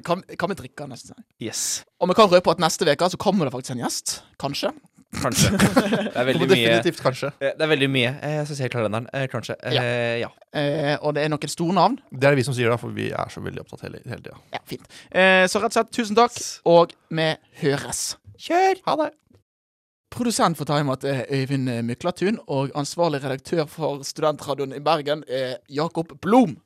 kan, 0.05 0.21
kan 0.39 0.49
vi 0.49 0.55
drikke 0.55 0.87
neste 0.87 1.11
sending? 1.11 1.25
Yes. 1.43 1.83
Og 1.99 2.07
vi 2.09 2.15
kan 2.17 2.29
røpe 2.31 2.49
at 2.53 2.61
neste 2.63 2.87
uke 2.87 3.09
så 3.11 3.17
kommer 3.19 3.45
det 3.45 3.53
faktisk 3.53 3.75
en 3.75 3.83
gjest. 3.83 4.21
Kanskje. 4.39 4.71
Kanskje. 5.11 5.49
Det 5.59 6.15
er 6.15 6.23
veldig 6.29 6.47
mye 6.47 6.55
definitivt, 6.55 7.01
kanskje. 7.03 7.33
Eh, 7.43 7.51
Det 7.59 7.65
er 7.65 7.67
veldig 7.73 7.89
mye. 7.91 8.13
Eh, 8.23 8.35
Jeg 8.39 8.45
skal 8.47 8.55
se 8.61 8.65
i 8.69 8.71
kalenderen. 8.71 9.09
Kanskje. 9.33 9.57
Kanskje. 9.59 9.83
Eh, 9.83 10.19
ja. 10.23 10.29
Eh, 10.55 10.95
og 11.03 11.13
det 11.17 11.25
er 11.25 11.33
noen 11.33 11.51
store 11.51 11.75
navn. 11.75 11.97
Det 12.09 12.23
er 12.23 12.31
det 12.31 12.39
vi 12.39 12.45
som 12.47 12.55
sier 12.55 12.71
det, 12.71 12.79
for 12.79 12.95
vi 12.95 13.09
er 13.11 13.27
så 13.33 13.43
veldig 13.43 13.59
opptatt 13.65 13.83
hele, 13.89 13.99
hele 14.07 14.23
tida. 14.23 14.37
Ja, 14.55 14.61
fint. 14.71 14.87
Eh, 15.11 15.43
så 15.51 15.59
rett 15.59 15.75
og 15.75 15.81
slett, 15.81 15.91
tusen 15.99 16.15
takk, 16.15 16.39
og 16.71 16.95
vi 17.11 17.27
høres. 17.59 18.15
Kjør! 18.39 18.79
Ha 18.87 18.95
det! 19.03 19.09
Produsent 20.11 20.57
for 20.59 20.67
Timeout 20.67 21.05
er 21.07 21.21
Øyvind 21.31 21.69
Myklatun, 21.87 22.39
og 22.51 22.73
ansvarlig 22.75 23.21
redaktør 23.23 23.63
for 23.65 24.03
Studentradioen 24.03 24.73
i 24.75 24.81
Bergen 24.83 25.23
er 25.27 25.61
Jakob 25.71 26.11
Blom. 26.21 26.57